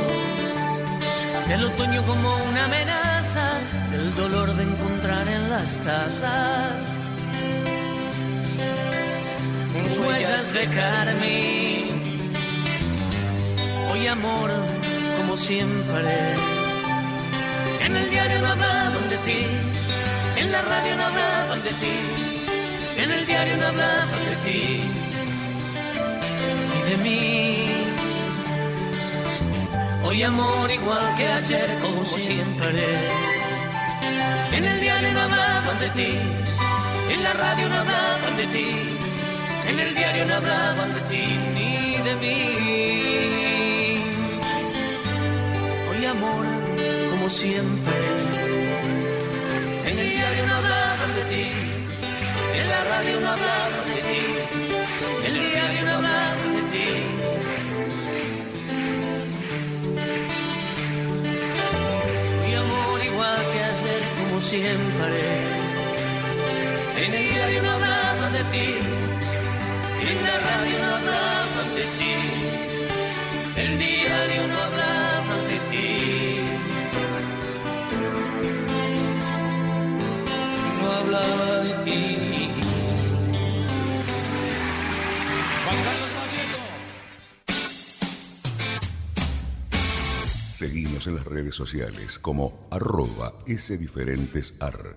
del 1.48 1.66
otoño 1.66 2.04
como 2.06 2.36
una 2.50 2.66
amenaza, 2.66 3.60
del 3.92 4.16
dolor 4.16 4.56
de 4.56 4.64
encontrar 4.64 5.28
en 5.28 5.50
las 5.50 5.72
tazas. 5.84 7.02
Huellas 10.06 10.54
de 10.54 10.66
carmín. 10.68 11.88
Hoy 13.92 14.08
amor, 14.08 14.52
como 15.18 15.36
siempre. 15.36 16.36
En 17.86 17.96
el 17.96 18.10
diario 18.10 18.40
no 18.42 18.48
hablaban 18.48 19.10
de 19.10 19.18
ti, 19.18 19.48
en 20.42 20.52
la 20.52 20.62
radio 20.62 20.96
no 20.96 21.04
hablaban 21.04 21.64
de 21.64 21.74
ti, 21.82 21.98
en 22.98 23.12
el 23.12 23.26
diario 23.28 23.58
no 23.58 23.68
hablaban 23.68 24.22
de 24.30 24.36
ti 24.46 24.62
y 26.78 26.80
de 26.90 26.96
mí. 27.06 27.22
Hoy 30.04 30.24
amor 30.24 30.72
igual 30.72 31.16
que 31.18 31.28
ayer, 31.28 31.70
como 31.84 32.04
siempre. 32.06 32.86
En 34.58 34.64
el 34.66 34.82
diario 34.82 35.12
no 35.14 35.22
hablaban 35.22 35.80
de 35.80 35.90
ti, 36.00 36.12
en 37.14 37.24
la 37.24 37.34
radio 37.34 37.70
no 37.70 37.76
hablaban 37.84 38.38
de 38.38 38.48
ti, 38.48 38.70
en 39.70 39.80
el 39.80 39.96
diario 39.96 40.26
no 40.26 40.34
hablaban 40.36 40.90
de 40.96 41.02
ti 41.12 41.26
ni 41.56 41.74
de 42.08 42.14
mí. 42.24 42.38
Hoy 45.90 46.06
amor 46.06 46.46
como 47.12 47.30
siempre. 47.30 48.21
Diario 50.32 50.48
no 50.48 50.56
hablaban 50.56 51.14
de 51.14 51.24
ti, 51.24 51.52
en 52.56 52.70
la 52.70 52.84
radio 52.86 53.20
no 53.20 53.30
hablaban 53.32 53.86
de 53.94 54.02
ti, 54.08 54.22
en 55.26 55.36
el 55.36 55.52
diario 55.52 55.82
no 55.84 55.92
hablaban 55.92 56.56
de 56.56 56.62
ti. 56.72 56.88
Mi 62.46 62.56
amor 62.56 63.04
igual 63.04 63.40
que 63.52 63.60
ayer 63.72 64.02
como 64.20 64.40
siempre. 64.40 65.20
En 66.96 67.14
el 67.14 67.34
diario 67.34 67.64
no 67.64 67.72
hablaban 67.72 68.32
de 68.32 68.44
ti, 68.54 68.68
en 70.10 70.24
la 70.24 70.36
radio 70.48 70.76
no 70.80 70.96
hablaban 70.96 71.76
de 71.76 71.86
ti, 72.00 72.16
Seguimos 90.62 91.08
en 91.08 91.16
las 91.16 91.26
redes 91.26 91.56
sociales 91.56 92.20
como 92.20 92.68
arroba 92.70 93.34
sdiferentesar. 93.48 94.96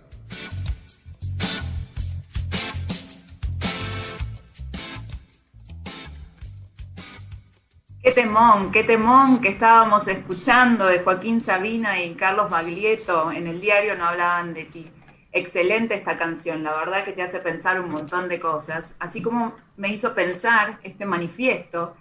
Qué 8.02 8.10
temón, 8.10 8.72
qué 8.72 8.84
temón 8.84 9.40
que 9.40 9.48
estábamos 9.48 10.06
escuchando 10.06 10.84
de 10.84 10.98
Joaquín 10.98 11.40
Sabina 11.40 11.98
y 11.98 12.14
Carlos 12.14 12.50
Baglietto 12.50 13.32
en 13.32 13.46
el 13.46 13.62
diario 13.62 13.96
No 13.96 14.04
hablaban 14.04 14.52
de 14.52 14.66
ti. 14.66 14.90
Excelente 15.32 15.94
esta 15.94 16.18
canción, 16.18 16.62
la 16.62 16.76
verdad 16.76 17.06
que 17.06 17.12
te 17.12 17.22
hace 17.22 17.38
pensar 17.38 17.80
un 17.80 17.90
montón 17.90 18.28
de 18.28 18.38
cosas, 18.38 18.96
así 18.98 19.22
como 19.22 19.54
me 19.78 19.88
hizo 19.88 20.14
pensar 20.14 20.78
este 20.82 21.06
manifiesto 21.06 21.96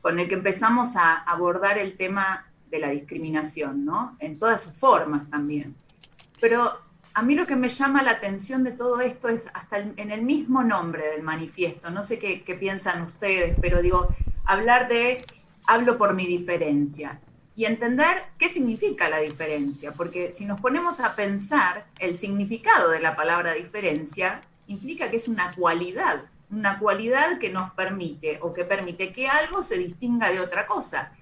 con 0.00 0.18
el 0.18 0.26
que 0.26 0.36
empezamos 0.36 0.96
a 0.96 1.16
abordar 1.16 1.76
el 1.76 1.98
tema 1.98 2.46
de 2.74 2.80
la 2.80 2.90
discriminación, 2.90 3.84
¿no? 3.84 4.16
En 4.18 4.38
todas 4.38 4.62
sus 4.62 4.72
formas 4.72 5.30
también. 5.30 5.76
Pero 6.40 6.72
a 7.14 7.22
mí 7.22 7.36
lo 7.36 7.46
que 7.46 7.54
me 7.54 7.68
llama 7.68 8.02
la 8.02 8.10
atención 8.10 8.64
de 8.64 8.72
todo 8.72 9.00
esto 9.00 9.28
es 9.28 9.48
hasta 9.54 9.78
en 9.78 10.10
el 10.10 10.22
mismo 10.22 10.64
nombre 10.64 11.06
del 11.06 11.22
manifiesto, 11.22 11.90
no 11.90 12.02
sé 12.02 12.18
qué, 12.18 12.42
qué 12.42 12.56
piensan 12.56 13.02
ustedes, 13.02 13.56
pero 13.60 13.80
digo, 13.80 14.08
hablar 14.44 14.88
de 14.88 15.24
hablo 15.66 15.96
por 15.96 16.14
mi 16.14 16.26
diferencia 16.26 17.20
y 17.54 17.66
entender 17.66 18.24
qué 18.36 18.48
significa 18.48 19.08
la 19.08 19.18
diferencia, 19.18 19.92
porque 19.92 20.32
si 20.32 20.44
nos 20.44 20.60
ponemos 20.60 20.98
a 20.98 21.14
pensar, 21.14 21.86
el 22.00 22.16
significado 22.16 22.90
de 22.90 23.00
la 23.00 23.14
palabra 23.14 23.54
diferencia 23.54 24.40
implica 24.66 25.08
que 25.08 25.16
es 25.16 25.28
una 25.28 25.52
cualidad, 25.52 26.24
una 26.50 26.80
cualidad 26.80 27.38
que 27.38 27.50
nos 27.50 27.70
permite 27.74 28.38
o 28.42 28.52
que 28.52 28.64
permite 28.64 29.12
que 29.12 29.28
algo 29.28 29.62
se 29.62 29.78
distinga 29.78 30.32
de 30.32 30.40
otra 30.40 30.66
cosa. 30.66 31.12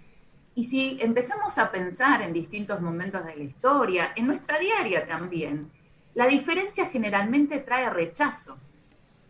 Y 0.55 0.65
si 0.65 0.99
empezamos 1.01 1.59
a 1.59 1.71
pensar 1.71 2.23
en 2.23 2.33
distintos 2.33 2.81
momentos 2.81 3.25
de 3.25 3.37
la 3.37 3.43
historia, 3.43 4.13
en 4.17 4.27
nuestra 4.27 4.59
diaria 4.59 5.07
también, 5.07 5.71
La 6.15 6.27
diferencia 6.27 6.91
generalmente 6.91 7.59
trae 7.61 7.89
rechazo 7.89 8.59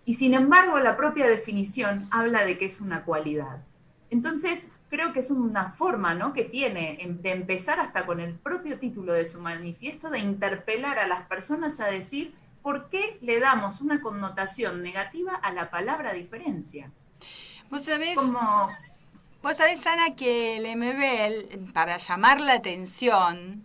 y 0.05 0.15
sin 0.15 0.35
embargo 0.35 0.81
la 0.81 0.97
propia 0.97 1.29
definición 1.29 2.09
habla 2.11 2.45
de 2.45 2.59
que 2.59 2.65
es 2.65 2.81
una 2.81 3.05
cualidad. 3.05 3.63
Entonces, 4.11 4.73
creo 4.91 5.13
que 5.13 5.21
es 5.21 5.31
una 5.31 5.67
forma 5.71 6.15
¿no? 6.15 6.33
que 6.33 6.45
tiene 6.45 6.99
de 7.23 7.31
empezar 7.31 7.81
hasta 7.81 8.05
con 8.05 8.21
el 8.21 8.35
propio 8.35 8.79
título 8.79 9.13
de 9.13 9.25
su 9.25 9.41
manifiesto, 9.41 10.11
de 10.11 10.19
interpelar 10.19 10.99
a 10.99 11.07
las 11.07 11.27
personas 11.29 11.81
a 11.81 11.87
decir 11.87 12.35
por 12.63 12.91
qué 12.91 13.19
le 13.23 13.41
damos 13.41 13.81
una 13.81 14.01
connotación 14.01 14.83
negativa 14.83 15.35
a 15.35 15.53
la 15.53 15.71
palabra 15.71 16.13
diferencia. 16.13 16.91
Vos 17.71 17.83
sabés, 17.85 18.15
Como, 18.15 18.69
vos 19.43 19.57
sabés, 19.57 19.87
Ana, 19.87 20.15
que 20.15 20.57
el 20.57 20.77
MBL, 20.77 21.73
para 21.73 21.99
llamar 21.99 22.41
la 22.41 22.55
atención 22.55 23.65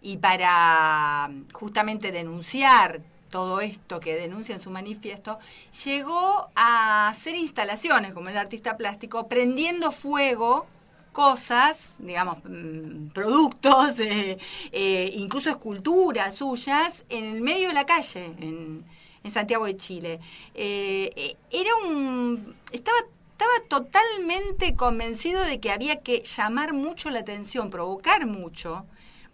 y 0.00 0.18
para 0.18 1.30
justamente 1.52 2.12
denunciar 2.12 3.00
todo 3.30 3.60
esto 3.60 3.98
que 3.98 4.14
denuncia 4.14 4.54
en 4.54 4.60
su 4.60 4.70
manifiesto, 4.70 5.38
llegó 5.84 6.50
a 6.54 7.08
hacer 7.08 7.34
instalaciones 7.34 8.12
como 8.12 8.28
el 8.28 8.36
artista 8.36 8.76
plástico, 8.76 9.26
prendiendo 9.26 9.90
fuego 9.90 10.66
cosas, 11.12 11.96
digamos, 11.98 12.38
mm, 12.44 13.08
productos, 13.08 13.98
eh, 14.00 14.38
eh, 14.72 15.12
incluso 15.14 15.50
esculturas 15.50 16.34
suyas, 16.34 17.04
en 17.08 17.24
el 17.24 17.40
medio 17.40 17.68
de 17.68 17.74
la 17.74 17.86
calle, 17.86 18.26
en, 18.40 18.84
en 19.24 19.30
Santiago 19.30 19.66
de 19.66 19.76
Chile. 19.76 20.20
Eh, 20.54 21.36
era 21.50 21.70
un... 21.84 22.54
Estaba, 22.70 22.98
estaba 23.42 23.82
totalmente 23.82 24.74
convencido 24.74 25.42
de 25.42 25.58
que 25.58 25.70
había 25.70 26.00
que 26.00 26.22
llamar 26.22 26.72
mucho 26.72 27.10
la 27.10 27.20
atención, 27.20 27.70
provocar 27.70 28.26
mucho, 28.26 28.84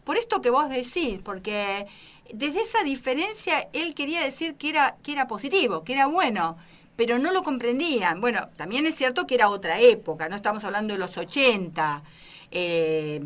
por 0.05 0.17
esto 0.17 0.41
que 0.41 0.51
vos 0.51 0.69
decís, 0.71 1.21
porque 1.23 1.87
desde 2.33 2.63
esa 2.63 2.83
diferencia 2.85 3.69
él 3.73 3.95
quería 3.95 4.23
decir 4.23 4.55
que 4.55 4.71
era, 4.71 4.97
que 5.03 5.13
era 5.13 5.27
positivo, 5.27 5.85
que 5.85 5.93
era 5.93 6.07
bueno, 6.07 6.57
pero 6.97 7.19
no 7.19 7.31
lo 7.33 7.43
comprendían. 7.43 8.21
Bueno, 8.21 8.49
también 8.57 8.87
es 8.87 8.95
cierto 8.95 9.27
que 9.27 9.35
era 9.35 9.51
otra 9.51 9.81
época, 9.81 10.29
no 10.29 10.37
estamos 10.37 10.65
hablando 10.65 10.95
de 10.95 11.01
los 11.01 11.17
80. 11.17 12.03
eh, 12.51 13.21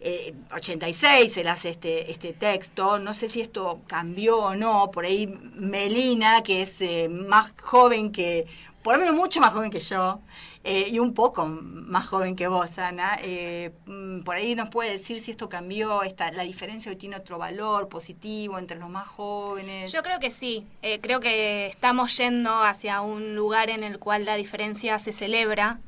eh, 0.00 0.32
86 0.54 1.36
él 1.38 1.48
hace 1.48 1.70
este, 1.70 2.12
este 2.12 2.32
texto, 2.32 3.00
no 3.00 3.14
sé 3.14 3.28
si 3.28 3.40
esto 3.40 3.80
cambió 3.88 4.38
o 4.38 4.54
no, 4.54 4.92
por 4.92 5.04
ahí 5.04 5.26
Melina, 5.56 6.44
que 6.44 6.62
es 6.62 6.80
eh, 6.80 7.08
más 7.08 7.52
joven 7.60 8.12
que, 8.12 8.46
por 8.88 8.94
lo 8.96 9.00
menos 9.00 9.16
mucho 9.16 9.38
más 9.42 9.52
joven 9.52 9.70
que 9.70 9.80
yo, 9.80 10.22
eh, 10.64 10.88
y 10.90 10.98
un 10.98 11.12
poco 11.12 11.44
más 11.44 12.08
joven 12.08 12.34
que 12.34 12.48
vos, 12.48 12.78
Ana, 12.78 13.18
eh, 13.22 13.70
mm, 13.84 14.20
por 14.20 14.36
ahí 14.36 14.54
nos 14.54 14.70
puede 14.70 14.92
decir 14.92 15.20
si 15.20 15.30
esto 15.30 15.50
cambió, 15.50 16.02
esta, 16.04 16.32
la 16.32 16.44
diferencia 16.44 16.90
hoy 16.90 16.96
tiene 16.96 17.16
otro 17.16 17.36
valor 17.36 17.90
positivo 17.90 18.58
entre 18.58 18.78
los 18.78 18.88
más 18.88 19.06
jóvenes. 19.06 19.92
Yo 19.92 20.02
creo 20.02 20.18
que 20.20 20.30
sí, 20.30 20.64
eh, 20.80 21.00
creo 21.02 21.20
que 21.20 21.66
estamos 21.66 22.16
yendo 22.16 22.62
hacia 22.62 23.02
un 23.02 23.34
lugar 23.34 23.68
en 23.68 23.84
el 23.84 23.98
cual 23.98 24.24
la 24.24 24.36
diferencia 24.36 24.98
se 24.98 25.12
celebra 25.12 25.80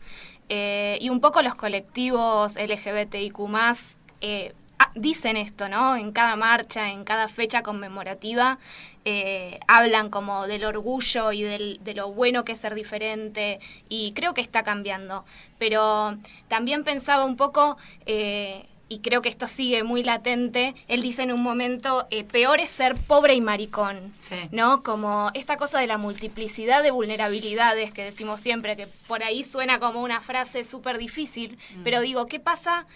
eh, 0.50 0.98
y 1.00 1.08
un 1.08 1.22
poco 1.22 1.40
los 1.40 1.54
colectivos 1.54 2.56
LGBTIQ 2.56 3.40
ah, 3.56 4.90
dicen 4.94 5.38
esto, 5.38 5.70
¿no? 5.70 5.96
En 5.96 6.12
cada 6.12 6.36
marcha, 6.36 6.90
en 6.90 7.04
cada 7.04 7.28
fecha 7.28 7.62
conmemorativa, 7.62 8.58
eh, 9.04 9.58
hablan 9.66 10.10
como 10.10 10.46
del 10.46 10.64
orgullo 10.64 11.32
y 11.32 11.42
del- 11.42 11.78
de 11.82 11.94
lo 11.94 12.12
bueno 12.12 12.44
que 12.44 12.52
es 12.52 12.58
ser 12.60 12.74
diferente 12.74 13.58
y 13.88 14.12
creo 14.12 14.34
que 14.34 14.40
está 14.42 14.62
cambiando. 14.62 15.24
Pero 15.58 16.16
también 16.48 16.84
pensaba 16.84 17.24
un 17.24 17.36
poco... 17.36 17.76
eh, 18.06 18.66
y 18.92 18.98
creo 19.02 19.22
que 19.22 19.28
esto 19.28 19.46
sigue 19.46 19.84
muy 19.84 20.02
latente, 20.02 20.74
él 20.88 21.00
dice 21.00 21.22
en 21.22 21.30
un 21.30 21.40
momento, 21.44 22.08
eh, 22.10 22.24
peor 22.24 22.58
es 22.58 22.70
ser 22.70 22.96
pobre 22.96 23.34
y 23.34 23.40
maricón, 23.40 24.12
Sí. 24.18 24.34
¿no? 24.50 24.82
Como 24.82 25.30
esta 25.34 25.56
cosa 25.56 25.78
de 25.78 25.86
la 25.86 25.96
multiplicidad 25.96 26.82
de 26.82 26.90
vulnerabilidades 26.90 27.92
que 27.92 28.02
decimos 28.02 28.40
siempre, 28.40 28.74
que 28.76 28.88
por 29.06 29.22
ahí 29.22 29.44
suena 29.44 29.78
como 29.78 30.02
una 30.02 30.20
frase 30.20 30.64
súper 30.64 30.98
difícil, 30.98 31.56
pero 31.84 32.00
digo, 32.00 32.26
¿qué 32.26 32.40
pasa? 32.40 32.88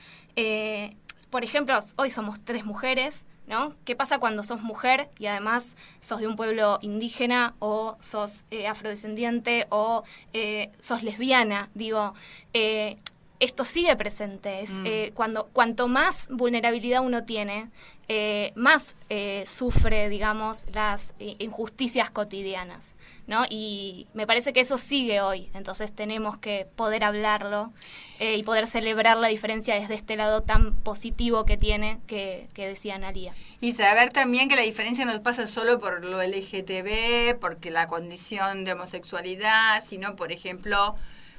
por 1.31 1.45
ejemplo, 1.45 1.79
hoy 1.97 2.11
somos 2.11 2.41
tres 2.45 2.65
mujeres, 2.65 3.25
¿no? 3.47 3.75
¿Qué 3.85 3.95
pasa 3.97 4.19
cuando 4.19 4.43
sos 4.43 4.63
mujer 4.63 5.11
y 5.19 5.27
además 5.27 5.77
sos 6.01 6.21
de 6.21 6.27
un 6.27 6.37
pueblo 6.37 6.79
indígena 6.83 7.55
o 7.59 7.97
sos 8.01 8.45
eh, 8.51 8.67
afrodescendiente 8.67 9.67
o 9.71 10.05
eh, 10.33 10.71
sos 10.81 11.03
lesbiana? 11.03 11.71
Digo, 11.75 12.15
eh, 12.53 12.97
esto 13.45 13.65
sigue 13.65 13.95
presente. 13.97 14.61
Es, 14.61 14.71
Mm. 14.71 14.87
eh, 14.87 15.11
cuando, 15.15 15.47
cuanto 15.53 15.89
más 15.89 16.29
vulnerabilidad 16.31 17.03
uno 17.03 17.25
tiene, 17.25 17.71
eh, 18.09 18.53
más 18.57 18.97
eh, 19.09 19.45
sufre, 19.47 20.09
digamos, 20.09 20.65
las 20.73 21.15
injusticias 21.19 22.11
cotidianas. 22.11 22.95
¿no? 23.27 23.47
Y 23.49 24.07
me 24.13 24.27
parece 24.27 24.53
que 24.53 24.61
eso 24.61 24.77
sigue 24.77 25.23
hoy. 25.23 25.49
Entonces 25.55 25.93
tenemos 25.95 26.37
que 26.37 26.67
poder 26.77 27.05
hablarlo 27.05 27.73
eh, 28.19 28.37
y 28.37 28.43
poder 28.43 28.67
celebrar 28.67 29.17
la 29.17 29.29
diferencia 29.29 29.75
desde 29.77 29.95
este 29.95 30.17
lado 30.17 30.43
tan 30.43 30.75
positivo 30.75 31.47
que 31.47 31.57
tiene, 31.57 32.01
que, 32.07 32.49
que 32.53 32.69
decía 32.69 32.97
Analia. 32.97 33.35
Y 33.63 33.73
saber 33.73 34.11
también 34.11 34.51
que 34.51 34.57
la 34.57 34.63
diferencia 34.63 35.07
no 35.07 35.23
pasa 35.23 35.47
solo 35.47 35.81
por 35.81 36.05
lo 36.05 36.21
LGTB, 36.23 37.39
porque 37.41 37.71
la 37.71 37.87
condición 37.87 38.65
de 38.65 38.73
homosexualidad, 38.75 39.83
sino, 39.87 40.17
por 40.17 40.31
ejemplo, 40.31 40.95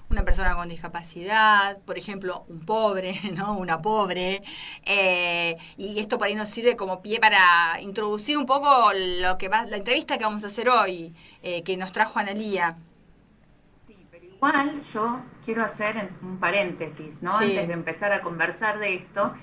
una 0.09 0.23
persona 0.23 0.55
con 0.55 0.69
discapacidad, 0.69 1.77
por 1.79 1.97
ejemplo, 1.97 2.45
un 2.47 2.65
pobre, 2.65 3.19
¿no? 3.33 3.57
Una 3.57 3.81
pobre. 3.81 4.41
eh, 4.85 5.57
y 5.77 5.99
esto 5.99 6.17
por 6.17 6.27
ahí 6.27 6.35
nos 6.35 6.49
sirve 6.49 6.75
como 6.75 7.01
pie 7.01 7.19
para 7.19 7.79
introducir 7.81 8.37
un 8.37 8.45
poco 8.45 8.91
lo 8.93 9.37
que 9.37 9.49
va, 9.49 9.65
la 9.65 9.77
entrevista 9.77 10.17
que 10.17 10.23
vamos 10.25 10.43
a 10.43 10.47
hacer 10.47 10.69
hoy, 10.69 11.13
eh, 11.41 11.63
que 11.63 11.77
nos 11.77 11.91
trajo 11.91 12.19
Analía. 12.19 12.77
Sí, 13.87 14.05
pero 14.11 14.25
igual 14.25 14.81
yo 14.93 15.21
quiero 15.43 15.63
hacer 15.63 16.09
un 16.21 16.39
paréntesis, 16.39 17.21
¿no? 17.21 17.37
Sí. 17.37 17.45
Antes 17.45 17.67
de 17.67 17.73
empezar 17.73 18.13
a 18.13 18.21
conversar 18.21 18.79
de 18.79 18.95
esto 18.95 19.33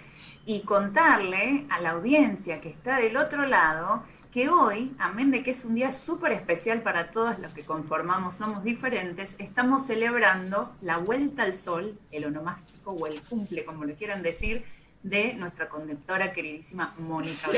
y 0.46 0.62
contarle 0.62 1.66
a 1.70 1.80
la 1.80 1.90
audiencia 1.90 2.60
que 2.60 2.68
está 2.70 2.96
del 2.96 3.16
otro 3.16 3.46
lado 3.46 4.02
que 4.32 4.48
hoy, 4.48 4.94
amén 4.98 5.30
de 5.30 5.42
que 5.42 5.50
es 5.50 5.64
un 5.66 5.74
día 5.74 5.92
súper 5.92 6.32
especial 6.32 6.80
para 6.80 7.10
todos 7.10 7.38
los 7.38 7.52
que 7.52 7.64
conformamos 7.64 8.36
Somos 8.36 8.64
Diferentes, 8.64 9.36
estamos 9.38 9.86
celebrando 9.86 10.74
la 10.80 10.96
vuelta 10.96 11.42
al 11.42 11.54
sol, 11.56 11.98
el 12.10 12.24
onomástico 12.24 12.92
o 12.92 13.06
el 13.06 13.20
cumple, 13.20 13.66
como 13.66 13.84
lo 13.84 13.94
quieran 13.94 14.22
decir, 14.22 14.64
de 15.02 15.34
nuestra 15.34 15.68
conductora 15.68 16.32
queridísima 16.32 16.94
Mónica. 16.98 17.50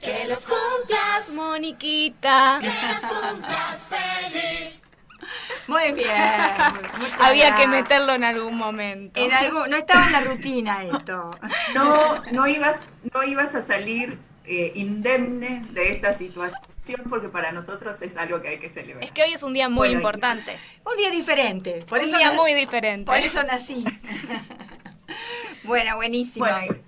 ¡Que 0.00 0.26
los 0.28 0.46
cumplas, 0.46 1.28
Moniquita! 1.30 2.60
Muy 5.66 5.92
bien. 5.92 6.10
Había 7.20 7.54
que 7.56 7.66
meterlo 7.66 8.14
en 8.14 8.24
algún 8.24 8.56
momento. 8.56 9.20
En 9.20 9.32
algo, 9.32 9.66
no 9.66 9.76
estaba 9.76 10.06
en 10.06 10.12
la 10.12 10.20
rutina 10.20 10.84
esto. 10.84 11.30
No, 11.74 12.22
no 12.32 12.46
ibas, 12.46 12.80
no 13.12 13.22
ibas 13.24 13.54
a 13.54 13.62
salir 13.62 14.18
eh, 14.44 14.72
indemne 14.76 15.64
de 15.70 15.90
esta 15.92 16.12
situación 16.12 17.02
porque 17.08 17.28
para 17.28 17.50
nosotros 17.50 18.00
es 18.02 18.16
algo 18.16 18.40
que 18.42 18.48
hay 18.48 18.58
que 18.60 18.70
celebrar. 18.70 19.02
Es 19.02 19.10
que 19.10 19.22
hoy 19.24 19.32
es 19.32 19.42
un 19.42 19.52
día 19.52 19.68
muy 19.68 19.78
Bueno, 19.88 19.92
y- 19.92 19.96
importante. 19.96 20.56
Un 20.84 20.96
día 20.96 21.10
diferente. 21.10 21.84
Por 21.88 21.98
un 22.00 22.08
eso 22.08 22.18
día 22.18 22.32
muy 22.32 22.54
diferente. 22.54 23.06
Por 23.06 23.16
eso 23.18 23.42
nací. 23.42 23.84
bueno, 25.64 25.96
buenísimo. 25.96 26.46
Bueno, 26.46 26.60
y- 26.72 26.85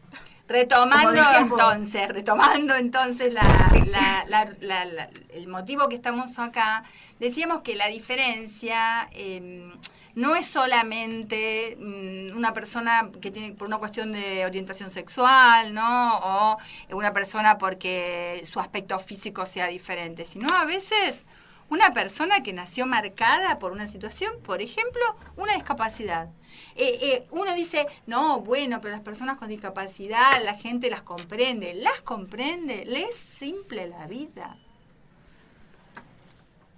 retomando 0.49 1.11
entonces, 1.57 2.09
retomando 2.09 2.75
entonces 2.75 3.33
la, 3.33 3.43
la- 3.87 4.25
la- 4.29 4.53
la- 4.61 4.85
la- 4.87 5.11
el 5.35 5.47
motivo 5.49 5.89
que 5.89 5.95
estamos 5.97 6.39
acá, 6.39 6.85
decíamos 7.21 7.61
que 7.63 7.77
la 7.77 7.89
diferencia 7.89 9.09
eh, 9.13 9.71
no 10.15 10.35
es 10.35 10.47
solamente 10.47 11.77
mm, 11.79 12.37
una 12.37 12.53
persona 12.55 13.11
que 13.21 13.31
tiene 13.31 13.53
por 13.53 13.69
una 13.69 13.79
cuestión 13.79 14.11
de 14.13 14.45
orientación 14.47 14.91
sexual, 14.91 15.75
¿no? 15.75 16.19
O 16.19 16.59
una 16.91 17.13
persona 17.13 17.59
porque 17.59 18.43
su 18.51 18.59
aspecto 18.59 18.99
físico 18.99 19.47
sea 19.47 19.69
diferente, 19.69 20.25
sino 20.25 20.49
a 20.57 20.65
veces 20.65 21.27
una 21.71 21.93
persona 21.93 22.43
que 22.43 22.53
nació 22.53 22.87
marcada 22.87 23.59
por 23.59 23.73
una 23.73 23.87
situación, 23.87 24.33
por 24.43 24.63
ejemplo, 24.63 25.03
una 25.37 25.55
discapacidad. 25.55 26.29
Eh, 26.77 26.99
eh, 27.03 27.29
uno 27.31 27.55
dice, 27.55 27.87
no, 28.07 28.41
bueno, 28.41 28.81
pero 28.81 28.93
las 28.93 29.03
personas 29.03 29.37
con 29.37 29.49
discapacidad, 29.49 30.43
la 30.45 30.55
gente 30.55 30.91
las 30.91 31.03
comprende, 31.03 31.75
las 31.75 32.01
comprende, 32.03 32.85
le 32.87 33.05
es 33.05 33.17
simple 33.17 33.89
la 33.89 34.07
vida. 34.07 34.57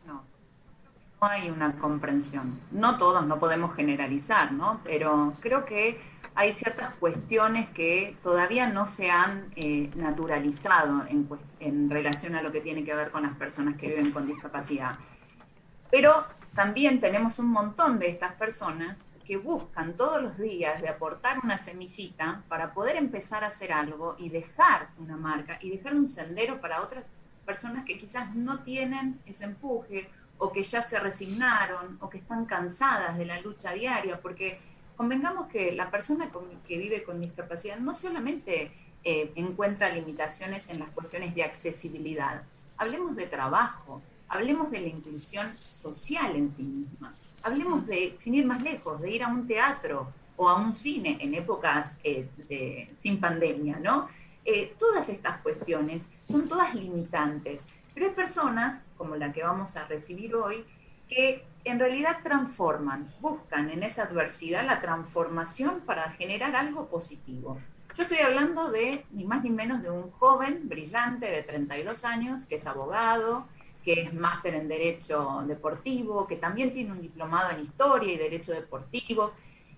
No, 0.06 0.24
no 1.20 1.28
hay 1.28 1.50
una 1.50 1.78
comprensión. 1.78 2.58
No 2.70 2.98
todos, 2.98 3.24
no 3.26 3.38
podemos 3.38 3.74
generalizar, 3.74 4.52
¿no? 4.52 4.80
Pero 4.84 5.34
creo 5.40 5.64
que 5.64 6.00
hay 6.40 6.54
ciertas 6.54 6.94
cuestiones 6.94 7.68
que 7.68 8.16
todavía 8.22 8.66
no 8.66 8.86
se 8.86 9.10
han 9.10 9.52
eh, 9.56 9.90
naturalizado 9.94 11.04
en, 11.06 11.28
en 11.58 11.90
relación 11.90 12.34
a 12.34 12.40
lo 12.40 12.50
que 12.50 12.62
tiene 12.62 12.82
que 12.82 12.94
ver 12.94 13.10
con 13.10 13.24
las 13.24 13.36
personas 13.36 13.76
que 13.76 13.88
viven 13.88 14.10
con 14.10 14.26
discapacidad. 14.26 14.96
Pero 15.90 16.24
también 16.54 16.98
tenemos 16.98 17.38
un 17.40 17.48
montón 17.48 17.98
de 17.98 18.08
estas 18.08 18.32
personas 18.32 19.08
que 19.26 19.36
buscan 19.36 19.98
todos 19.98 20.22
los 20.22 20.38
días 20.38 20.80
de 20.80 20.88
aportar 20.88 21.40
una 21.44 21.58
semillita 21.58 22.42
para 22.48 22.72
poder 22.72 22.96
empezar 22.96 23.44
a 23.44 23.48
hacer 23.48 23.70
algo 23.70 24.14
y 24.16 24.30
dejar 24.30 24.88
una 24.96 25.18
marca 25.18 25.58
y 25.60 25.68
dejar 25.68 25.94
un 25.94 26.08
sendero 26.08 26.58
para 26.62 26.80
otras 26.80 27.12
personas 27.44 27.84
que 27.84 27.98
quizás 27.98 28.34
no 28.34 28.60
tienen 28.60 29.20
ese 29.26 29.44
empuje 29.44 30.08
o 30.38 30.50
que 30.50 30.62
ya 30.62 30.80
se 30.80 30.98
resignaron 30.98 31.98
o 32.00 32.08
que 32.08 32.16
están 32.16 32.46
cansadas 32.46 33.18
de 33.18 33.26
la 33.26 33.38
lucha 33.42 33.74
diaria, 33.74 34.22
porque 34.22 34.69
convengamos 35.00 35.46
que 35.46 35.72
la 35.72 35.90
persona 35.90 36.30
que 36.68 36.76
vive 36.76 37.02
con 37.02 37.22
discapacidad 37.22 37.78
no 37.78 37.94
solamente 37.94 38.70
eh, 39.02 39.32
encuentra 39.34 39.88
limitaciones 39.88 40.68
en 40.68 40.78
las 40.78 40.90
cuestiones 40.90 41.34
de 41.34 41.42
accesibilidad, 41.42 42.42
hablemos 42.76 43.16
de 43.16 43.24
trabajo, 43.24 44.02
hablemos 44.28 44.70
de 44.70 44.82
la 44.82 44.88
inclusión 44.88 45.56
social 45.68 46.36
en 46.36 46.50
sí 46.50 46.64
misma, 46.64 47.14
hablemos 47.42 47.86
de, 47.86 48.12
sin 48.18 48.34
ir 48.34 48.44
más 48.44 48.60
lejos, 48.60 49.00
de 49.00 49.10
ir 49.10 49.22
a 49.22 49.28
un 49.28 49.46
teatro 49.46 50.12
o 50.36 50.50
a 50.50 50.60
un 50.60 50.74
cine 50.74 51.16
en 51.18 51.34
épocas 51.34 51.96
eh, 52.04 52.86
sin 52.94 53.20
pandemia, 53.20 53.78
¿no? 53.78 54.06
Eh, 54.44 54.74
todas 54.78 55.08
estas 55.08 55.38
cuestiones 55.38 56.12
son 56.24 56.46
todas 56.46 56.74
limitantes, 56.74 57.68
pero 57.94 58.04
hay 58.04 58.12
personas, 58.12 58.82
como 58.98 59.16
la 59.16 59.32
que 59.32 59.42
vamos 59.42 59.78
a 59.78 59.86
recibir 59.86 60.34
hoy, 60.34 60.62
que 61.08 61.42
en 61.64 61.78
realidad 61.78 62.18
transforman, 62.22 63.12
buscan 63.20 63.70
en 63.70 63.82
esa 63.82 64.04
adversidad 64.04 64.64
la 64.64 64.80
transformación 64.80 65.80
para 65.80 66.10
generar 66.12 66.56
algo 66.56 66.88
positivo. 66.88 67.58
Yo 67.94 68.04
estoy 68.04 68.18
hablando 68.18 68.70
de 68.70 69.04
ni 69.10 69.24
más 69.24 69.42
ni 69.42 69.50
menos 69.50 69.82
de 69.82 69.90
un 69.90 70.10
joven 70.12 70.68
brillante 70.68 71.26
de 71.26 71.42
32 71.42 72.04
años, 72.04 72.46
que 72.46 72.54
es 72.54 72.66
abogado, 72.66 73.46
que 73.84 74.02
es 74.02 74.14
máster 74.14 74.54
en 74.54 74.68
Derecho 74.68 75.42
Deportivo, 75.46 76.26
que 76.26 76.36
también 76.36 76.70
tiene 76.70 76.92
un 76.92 77.00
diplomado 77.00 77.50
en 77.50 77.60
Historia 77.60 78.12
y 78.12 78.16
Derecho 78.16 78.52
Deportivo, 78.52 79.32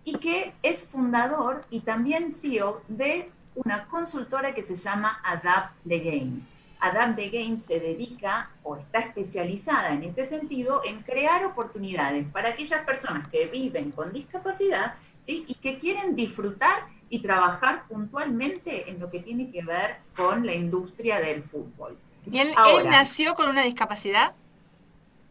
y 0.05 0.19
que 0.19 0.53
es 0.63 0.91
fundador 0.91 1.63
y 1.71 1.81
también 1.81 2.31
CEO 2.31 2.83
de 2.89 3.31
una 3.55 3.87
consultora 3.87 4.55
que 4.55 4.63
se 4.63 4.75
llama 4.75 5.21
Adapt 5.25 5.77
the 5.87 5.99
Game. 5.99 6.52
Adapt 6.83 7.17
the 7.17 7.31
Game 7.31 7.59
se 7.59 7.79
dedica 7.79 8.51
o 8.65 8.77
está 8.77 8.99
especializada 8.99 9.93
en 9.93 10.03
este 10.03 10.25
sentido 10.25 10.83
en 10.85 11.03
crear 11.03 11.45
oportunidades 11.45 12.27
para 12.33 12.51
aquellas 12.51 12.85
personas 12.85 13.29
que 13.29 13.47
viven 13.47 13.93
con 13.93 14.13
discapacidad 14.13 14.95
¿sí? 15.19 15.45
y 15.47 15.55
que 15.55 15.79
quieren 15.79 16.17
disfrutar 16.17 16.87
y 17.09 17.21
trabajar 17.21 17.85
puntualmente 17.89 18.91
en 18.91 18.99
lo 18.99 19.11
que 19.11 19.21
tiene 19.21 19.51
que 19.51 19.63
ver 19.63 19.99
con 20.17 20.45
la 20.45 20.55
industria 20.55 21.21
del 21.21 21.43
fútbol. 21.43 21.97
¿Y 22.29 22.39
él, 22.39 22.53
nació 22.91 23.35
con 23.35 23.49
una 23.49 23.63
discapacidad? 23.63 24.35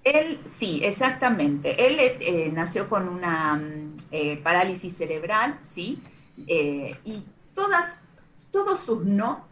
él, 0.03 0.39
sí, 0.45 0.81
exactamente. 0.83 1.85
Él 1.85 1.97
eh, 1.99 2.49
nació 2.53 2.87
con 2.87 3.07
una 3.07 3.55
mm, 3.55 3.97
eh, 4.11 4.37
parálisis 4.37 4.95
cerebral, 4.95 5.59
¿sí? 5.63 6.01
Eh, 6.47 6.95
y 7.03 7.23
todas, 7.53 8.07
todos 8.51 8.79
sus 8.79 9.03
no, 9.03 9.45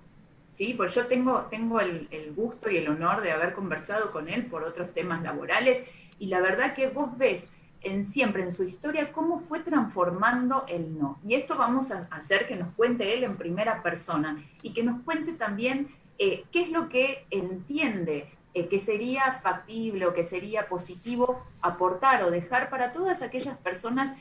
¿sí? 0.49 0.73
Porque 0.73 0.93
yo 0.93 1.07
tengo, 1.07 1.41
tengo 1.49 1.79
el, 1.79 2.07
el 2.11 2.33
gusto 2.33 2.69
y 2.69 2.77
el 2.77 2.89
honor 2.89 3.21
de 3.21 3.31
haber 3.31 3.53
conversado 3.53 4.11
con 4.11 4.29
él 4.29 4.45
por 4.45 4.63
otros 4.63 4.93
temas 4.93 5.21
laborales, 5.23 5.85
y 6.19 6.27
la 6.27 6.41
verdad 6.41 6.73
que 6.73 6.89
vos 6.89 7.17
ves 7.17 7.53
en 7.81 8.03
siempre 8.03 8.43
en 8.43 8.51
su 8.51 8.63
historia 8.63 9.11
cómo 9.11 9.39
fue 9.39 9.59
transformando 9.59 10.65
el 10.67 10.97
no. 10.97 11.19
Y 11.25 11.35
esto 11.35 11.57
vamos 11.57 11.91
a 11.91 12.07
hacer 12.11 12.47
que 12.47 12.55
nos 12.55 12.73
cuente 12.75 13.13
él 13.13 13.23
en 13.23 13.37
primera 13.37 13.81
persona 13.81 14.43
y 14.61 14.73
que 14.73 14.83
nos 14.83 15.01
cuente 15.03 15.33
también 15.33 15.87
eh, 16.17 16.43
qué 16.51 16.61
es 16.61 16.69
lo 16.69 16.89
que 16.89 17.25
entiende 17.31 18.29
eh, 18.53 18.67
que 18.67 18.79
sería 18.79 19.31
factible 19.31 20.05
o 20.07 20.13
que 20.13 20.23
sería 20.23 20.67
positivo 20.67 21.45
aportar 21.61 22.23
o 22.23 22.31
dejar 22.31 22.69
para 22.69 22.91
todas 22.91 23.21
aquellas 23.21 23.57
personas 23.57 24.15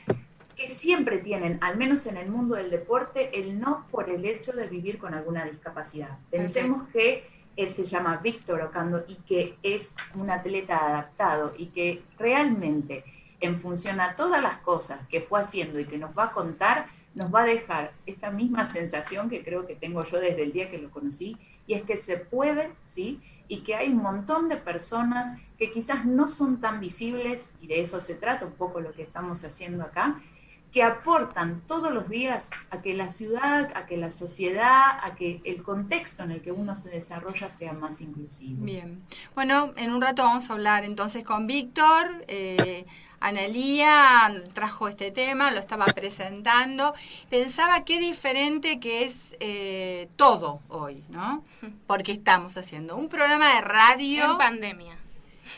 que 0.59 0.67
siempre 0.67 1.19
tienen, 1.19 1.57
al 1.61 1.77
menos 1.77 2.05
en 2.05 2.17
el 2.17 2.29
mundo 2.29 2.55
del 2.55 2.69
deporte, 2.69 3.39
el 3.39 3.61
no 3.61 3.87
por 3.89 4.09
el 4.09 4.25
hecho 4.25 4.51
de 4.51 4.67
vivir 4.67 4.97
con 4.97 5.13
alguna 5.13 5.45
discapacidad. 5.45 6.17
Pensemos 6.29 6.83
que 6.89 7.29
él 7.55 7.73
se 7.73 7.85
llama 7.85 8.17
Víctor 8.17 8.61
Ocando 8.61 9.05
y 9.07 9.15
que 9.15 9.57
es 9.63 9.95
un 10.15 10.29
atleta 10.29 10.85
adaptado 10.85 11.53
y 11.57 11.67
que 11.67 12.03
realmente 12.17 13.05
en 13.39 13.55
función 13.55 14.01
a 14.01 14.17
todas 14.17 14.41
las 14.41 14.57
cosas 14.57 14.99
que 15.07 15.21
fue 15.21 15.39
haciendo 15.39 15.79
y 15.79 15.85
que 15.85 15.97
nos 15.97 16.17
va 16.17 16.25
a 16.25 16.31
contar, 16.33 16.87
nos 17.15 17.33
va 17.33 17.43
a 17.43 17.45
dejar 17.45 17.93
esta 18.05 18.29
misma 18.29 18.65
sensación 18.65 19.29
que 19.29 19.45
creo 19.45 19.65
que 19.65 19.75
tengo 19.75 20.03
yo 20.03 20.19
desde 20.19 20.43
el 20.43 20.51
día 20.51 20.69
que 20.69 20.77
lo 20.77 20.91
conocí, 20.91 21.37
y 21.67 21.73
es 21.73 21.83
que 21.83 21.95
se 21.95 22.17
puede, 22.17 22.71
¿sí? 22.83 23.21
Y 23.47 23.61
que 23.61 23.75
hay 23.75 23.89
un 23.89 23.97
montón 23.97 24.49
de 24.49 24.57
personas 24.57 25.37
que 25.57 25.71
quizás 25.71 26.05
no 26.05 26.27
son 26.27 26.59
tan 26.59 26.81
visibles, 26.81 27.51
y 27.61 27.67
de 27.67 27.79
eso 27.79 28.01
se 28.01 28.15
trata 28.15 28.45
un 28.45 28.53
poco 28.53 28.81
lo 28.81 28.91
que 28.91 29.03
estamos 29.03 29.43
haciendo 29.45 29.83
acá, 29.83 30.21
que 30.71 30.83
aportan 30.83 31.61
todos 31.67 31.91
los 31.91 32.09
días 32.09 32.51
a 32.69 32.81
que 32.81 32.93
la 32.93 33.09
ciudad, 33.09 33.71
a 33.75 33.85
que 33.85 33.97
la 33.97 34.11
sociedad, 34.11 34.99
a 35.01 35.15
que 35.15 35.41
el 35.43 35.63
contexto 35.63 36.23
en 36.23 36.31
el 36.31 36.41
que 36.41 36.51
uno 36.51 36.75
se 36.75 36.89
desarrolla 36.89 37.49
sea 37.49 37.73
más 37.73 38.01
inclusivo. 38.01 38.63
Bien. 38.63 39.01
Bueno, 39.35 39.73
en 39.77 39.91
un 39.91 40.01
rato 40.01 40.23
vamos 40.23 40.49
a 40.49 40.53
hablar 40.53 40.85
entonces 40.85 41.23
con 41.23 41.47
Víctor. 41.47 42.23
Eh, 42.27 42.85
Analía 43.21 44.31
trajo 44.53 44.87
este 44.87 45.11
tema, 45.11 45.51
lo 45.51 45.59
estaba 45.59 45.85
presentando. 45.85 46.93
Pensaba 47.29 47.83
qué 47.83 47.99
diferente 47.99 48.79
que 48.79 49.03
es 49.03 49.35
eh, 49.39 50.09
todo 50.15 50.61
hoy, 50.69 51.03
¿no? 51.09 51.43
Porque 51.87 52.13
estamos 52.13 52.57
haciendo 52.57 52.95
un 52.95 53.09
programa 53.09 53.55
de 53.55 53.61
radio 53.61 54.31
En 54.31 54.37
pandemia. 54.37 54.98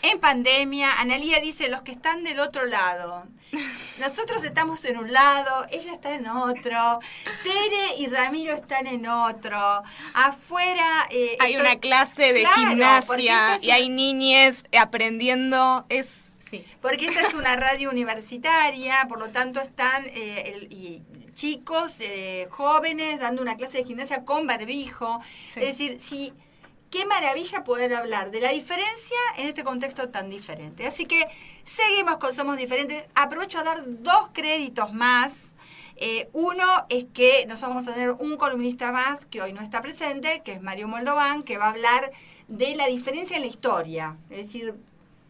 En 0.01 0.19
pandemia. 0.19 0.99
Analía 0.99 1.39
dice, 1.39 1.69
los 1.69 1.81
que 1.81 1.91
están 1.91 2.23
del 2.23 2.39
otro 2.39 2.65
lado. 2.65 3.25
Nosotros 3.99 4.43
estamos 4.45 4.83
en 4.85 4.97
un 4.97 5.11
lado, 5.11 5.65
ella 5.71 5.91
está 5.93 6.11
en 6.15 6.25
otro, 6.27 6.99
Tere 7.43 7.95
y 7.97 8.07
Ramiro 8.07 8.53
están 8.53 8.87
en 8.87 9.05
otro. 9.07 9.83
Afuera... 10.13 11.07
eh, 11.09 11.35
Hay 11.39 11.53
estoy- 11.53 11.61
una 11.67 11.79
clase 11.79 12.33
de 12.33 12.41
Claro, 12.41 12.69
gimnasia 12.69 13.55
es 13.55 13.63
y 13.63 13.71
hay 13.71 13.89
niñes 13.89 14.63
aprendiendo. 14.77 15.85
Es. 15.89 16.31
Sí. 16.49 16.65
Porque 16.81 17.07
esta 17.07 17.21
es 17.27 17.33
una 17.33 17.55
radio 17.55 17.89
universitaria, 17.89 19.05
por 19.07 19.19
lo 19.19 19.29
tanto 19.31 19.61
están 19.61 20.05
eh, 20.07 20.53
el- 20.55 20.71
y 20.73 21.01
chicos, 21.33 21.93
eh, 21.99 22.47
jóvenes, 22.51 23.19
dando 23.19 23.41
una 23.41 23.55
clase 23.55 23.79
de 23.79 23.85
gimnasia 23.85 24.23
con 24.25 24.47
barbijo. 24.47 25.21
Sí. 25.53 25.59
Es 25.61 25.77
decir, 25.77 25.97
sí, 26.01 26.33
qué 26.91 27.05
maravilla 27.05 27.63
poder 27.63 27.95
hablar 27.95 28.29
de 28.29 28.41
la 28.41 28.51
diferencia 28.51 29.17
en 29.37 29.47
este 29.47 29.63
contexto 29.63 30.09
tan 30.09 30.29
diferente. 30.29 30.85
Así 30.85 31.05
que 31.05 31.25
seguimos 31.63 32.17
con 32.17 32.33
Somos 32.33 32.57
Diferentes. 32.57 33.07
Aprovecho 33.15 33.59
a 33.59 33.63
dar 33.63 33.83
dos 33.85 34.29
créditos 34.33 34.93
más. 34.93 35.53
Eh, 35.95 36.29
uno 36.33 36.65
es 36.89 37.05
que 37.13 37.45
nosotros 37.47 37.69
vamos 37.69 37.87
a 37.87 37.93
tener 37.93 38.11
un 38.11 38.35
columnista 38.35 38.91
más 38.91 39.25
que 39.25 39.41
hoy 39.41 39.53
no 39.53 39.61
está 39.61 39.81
presente, 39.81 40.41
que 40.43 40.53
es 40.53 40.61
Mario 40.61 40.87
Moldován, 40.87 41.43
que 41.43 41.57
va 41.57 41.65
a 41.65 41.69
hablar 41.69 42.11
de 42.47 42.75
la 42.75 42.87
diferencia 42.87 43.37
en 43.37 43.43
la 43.43 43.47
historia. 43.47 44.17
Es 44.29 44.47
decir, 44.47 44.75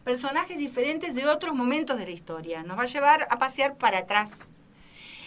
personajes 0.02 0.58
diferentes 0.58 1.14
de 1.14 1.26
otros 1.28 1.54
momentos 1.54 1.96
de 1.96 2.06
la 2.06 2.10
historia. 2.10 2.64
Nos 2.64 2.76
va 2.76 2.82
a 2.82 2.86
llevar 2.86 3.28
a 3.30 3.38
pasear 3.38 3.76
para 3.76 3.98
atrás. 3.98 4.32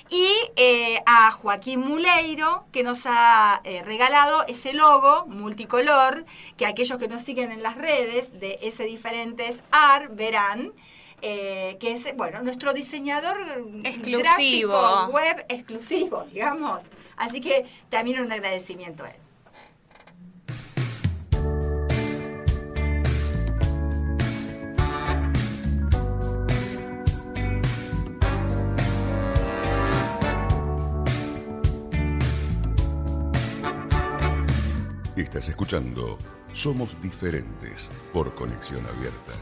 Y 0.10 0.30
eh, 0.56 1.02
a 1.06 1.32
Joaquín 1.32 1.80
Muleiro, 1.80 2.66
que 2.72 2.84
nos 2.84 3.02
ha 3.06 3.62
eh, 3.64 3.82
regalado 3.84 4.46
ese 4.48 4.74
logo 4.74 5.26
multicolor, 5.26 6.26
que 6.58 6.66
aquellos 6.66 7.00
que 7.00 7.08
nos 7.08 7.22
siguen 7.22 7.52
en 7.52 7.64
las 7.64 7.76
redes 7.76 8.40
de 8.40 8.60
ese 8.62 8.84
diferentes 8.84 9.64
AR 9.72 10.10
verán, 10.10 10.74
eh, 11.22 11.78
que 11.80 11.94
es, 11.94 12.16
bueno, 12.16 12.44
nuestro 12.44 12.74
diseñador 12.74 13.36
Exclusivo. 13.84 14.74
gráfico 14.74 15.08
web 15.08 15.46
exclusivo, 15.50 16.24
digamos. 16.32 16.82
Así 17.18 17.42
que 17.42 17.66
también 17.90 18.20
un 18.22 18.32
agradecimiento 18.32 19.04
a 19.04 19.10
él. 19.10 19.25
Estás 35.36 35.50
escuchando 35.50 36.18
Somos 36.54 36.96
Diferentes 37.02 37.90
por 38.14 38.34
Conexión 38.36 38.86
Abierta. 38.88 39.34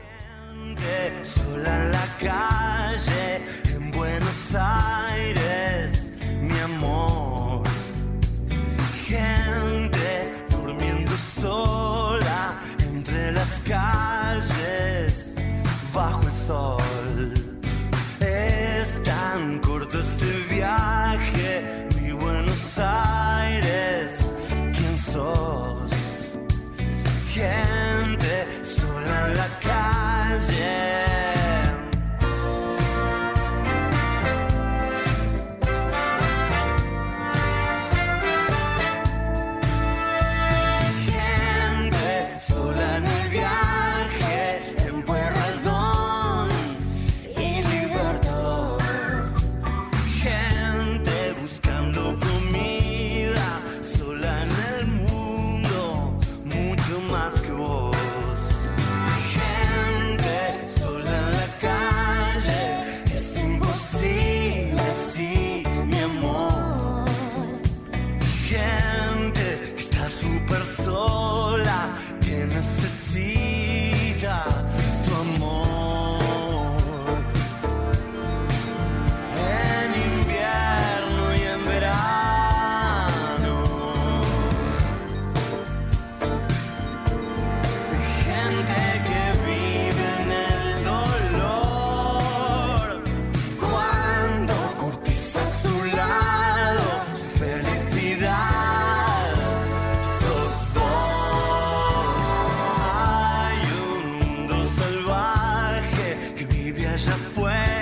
Allá 107.35 107.72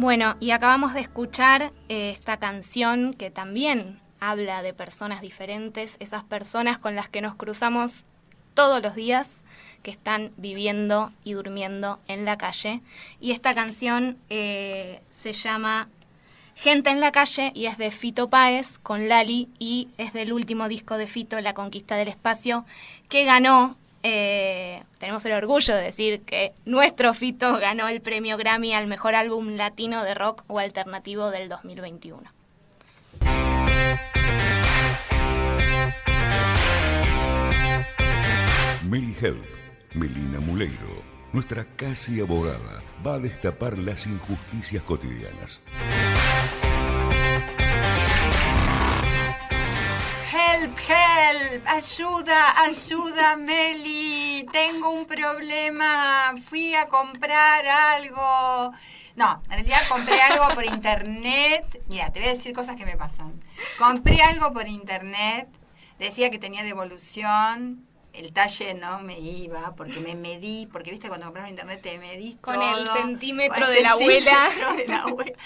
Bueno, 0.00 0.34
y 0.40 0.52
acabamos 0.52 0.94
de 0.94 1.00
escuchar 1.00 1.74
eh, 1.90 2.08
esta 2.08 2.38
canción 2.38 3.12
que 3.12 3.30
también 3.30 4.00
habla 4.18 4.62
de 4.62 4.72
personas 4.72 5.20
diferentes, 5.20 5.98
esas 6.00 6.22
personas 6.24 6.78
con 6.78 6.96
las 6.96 7.10
que 7.10 7.20
nos 7.20 7.34
cruzamos 7.34 8.06
todos 8.54 8.82
los 8.82 8.94
días, 8.94 9.44
que 9.82 9.90
están 9.90 10.32
viviendo 10.38 11.12
y 11.22 11.34
durmiendo 11.34 12.00
en 12.08 12.24
la 12.24 12.38
calle. 12.38 12.80
Y 13.20 13.32
esta 13.32 13.52
canción 13.52 14.16
eh, 14.30 15.02
se 15.10 15.34
llama 15.34 15.90
Gente 16.54 16.88
en 16.88 17.00
la 17.00 17.12
calle 17.12 17.52
y 17.54 17.66
es 17.66 17.76
de 17.76 17.90
Fito 17.90 18.30
Páez 18.30 18.78
con 18.78 19.06
Lali 19.06 19.50
y 19.58 19.88
es 19.98 20.14
del 20.14 20.32
último 20.32 20.68
disco 20.68 20.96
de 20.96 21.08
Fito, 21.08 21.38
La 21.42 21.52
Conquista 21.52 21.96
del 21.96 22.08
Espacio, 22.08 22.64
que 23.10 23.26
ganó, 23.26 23.76
eh, 24.02 24.82
tenemos 24.98 25.24
el 25.26 25.32
orgullo 25.32 25.74
de 25.74 25.82
decir 25.82 26.22
que 26.22 26.52
nuestro 26.64 27.12
Fito 27.14 27.58
ganó 27.58 27.88
el 27.88 28.00
premio 28.00 28.36
Grammy 28.36 28.72
al 28.72 28.86
mejor 28.86 29.14
álbum 29.14 29.56
latino 29.56 30.04
de 30.04 30.14
rock 30.14 30.44
o 30.46 30.58
alternativo 30.58 31.30
del 31.30 31.48
2021. 31.48 32.30
Meli 38.90 39.14
Help, 39.20 39.44
Melina 39.94 40.40
Muleiro, 40.40 41.04
nuestra 41.32 41.64
casi 41.76 42.20
abogada, 42.20 42.82
va 43.06 43.14
a 43.14 43.18
destapar 43.20 43.78
las 43.78 44.06
injusticias 44.06 44.82
cotidianas. 44.82 45.62
Help, 50.32 50.76
help, 50.88 50.99
ayuda, 51.66 52.62
ayuda, 52.62 53.36
Meli. 53.36 54.46
Tengo 54.52 54.90
un 54.90 55.06
problema. 55.06 56.34
Fui 56.48 56.74
a 56.74 56.88
comprar 56.88 57.66
algo. 57.66 58.72
No, 59.16 59.42
en 59.46 59.50
realidad 59.50 59.80
compré 59.88 60.20
algo 60.22 60.54
por 60.54 60.64
internet. 60.64 61.82
Mira, 61.88 62.12
te 62.12 62.20
voy 62.20 62.28
a 62.28 62.32
decir 62.32 62.54
cosas 62.54 62.76
que 62.76 62.86
me 62.86 62.96
pasan. 62.96 63.42
Compré 63.78 64.22
algo 64.22 64.52
por 64.52 64.68
internet. 64.68 65.48
Decía 65.98 66.30
que 66.30 66.38
tenía 66.38 66.62
devolución. 66.62 67.86
El 68.12 68.32
talle 68.32 68.74
no 68.74 68.98
me 69.00 69.20
iba 69.20 69.74
porque 69.76 70.00
me 70.00 70.16
medí, 70.16 70.66
porque 70.72 70.90
viste 70.90 71.06
cuando 71.08 71.26
compras 71.26 71.48
internet 71.48 71.80
te 71.80 71.96
medís 71.98 72.36
Con 72.38 72.56
todo, 72.56 72.78
el 72.78 72.88
centímetro 72.88 73.60
con 73.60 73.68
el 73.68 73.74
de 73.74 73.82
la 73.82 73.90
abuela. 73.90 74.50
centímetro 74.50 74.76
de 74.76 74.88
la 74.88 75.02
abuela. 75.02 75.36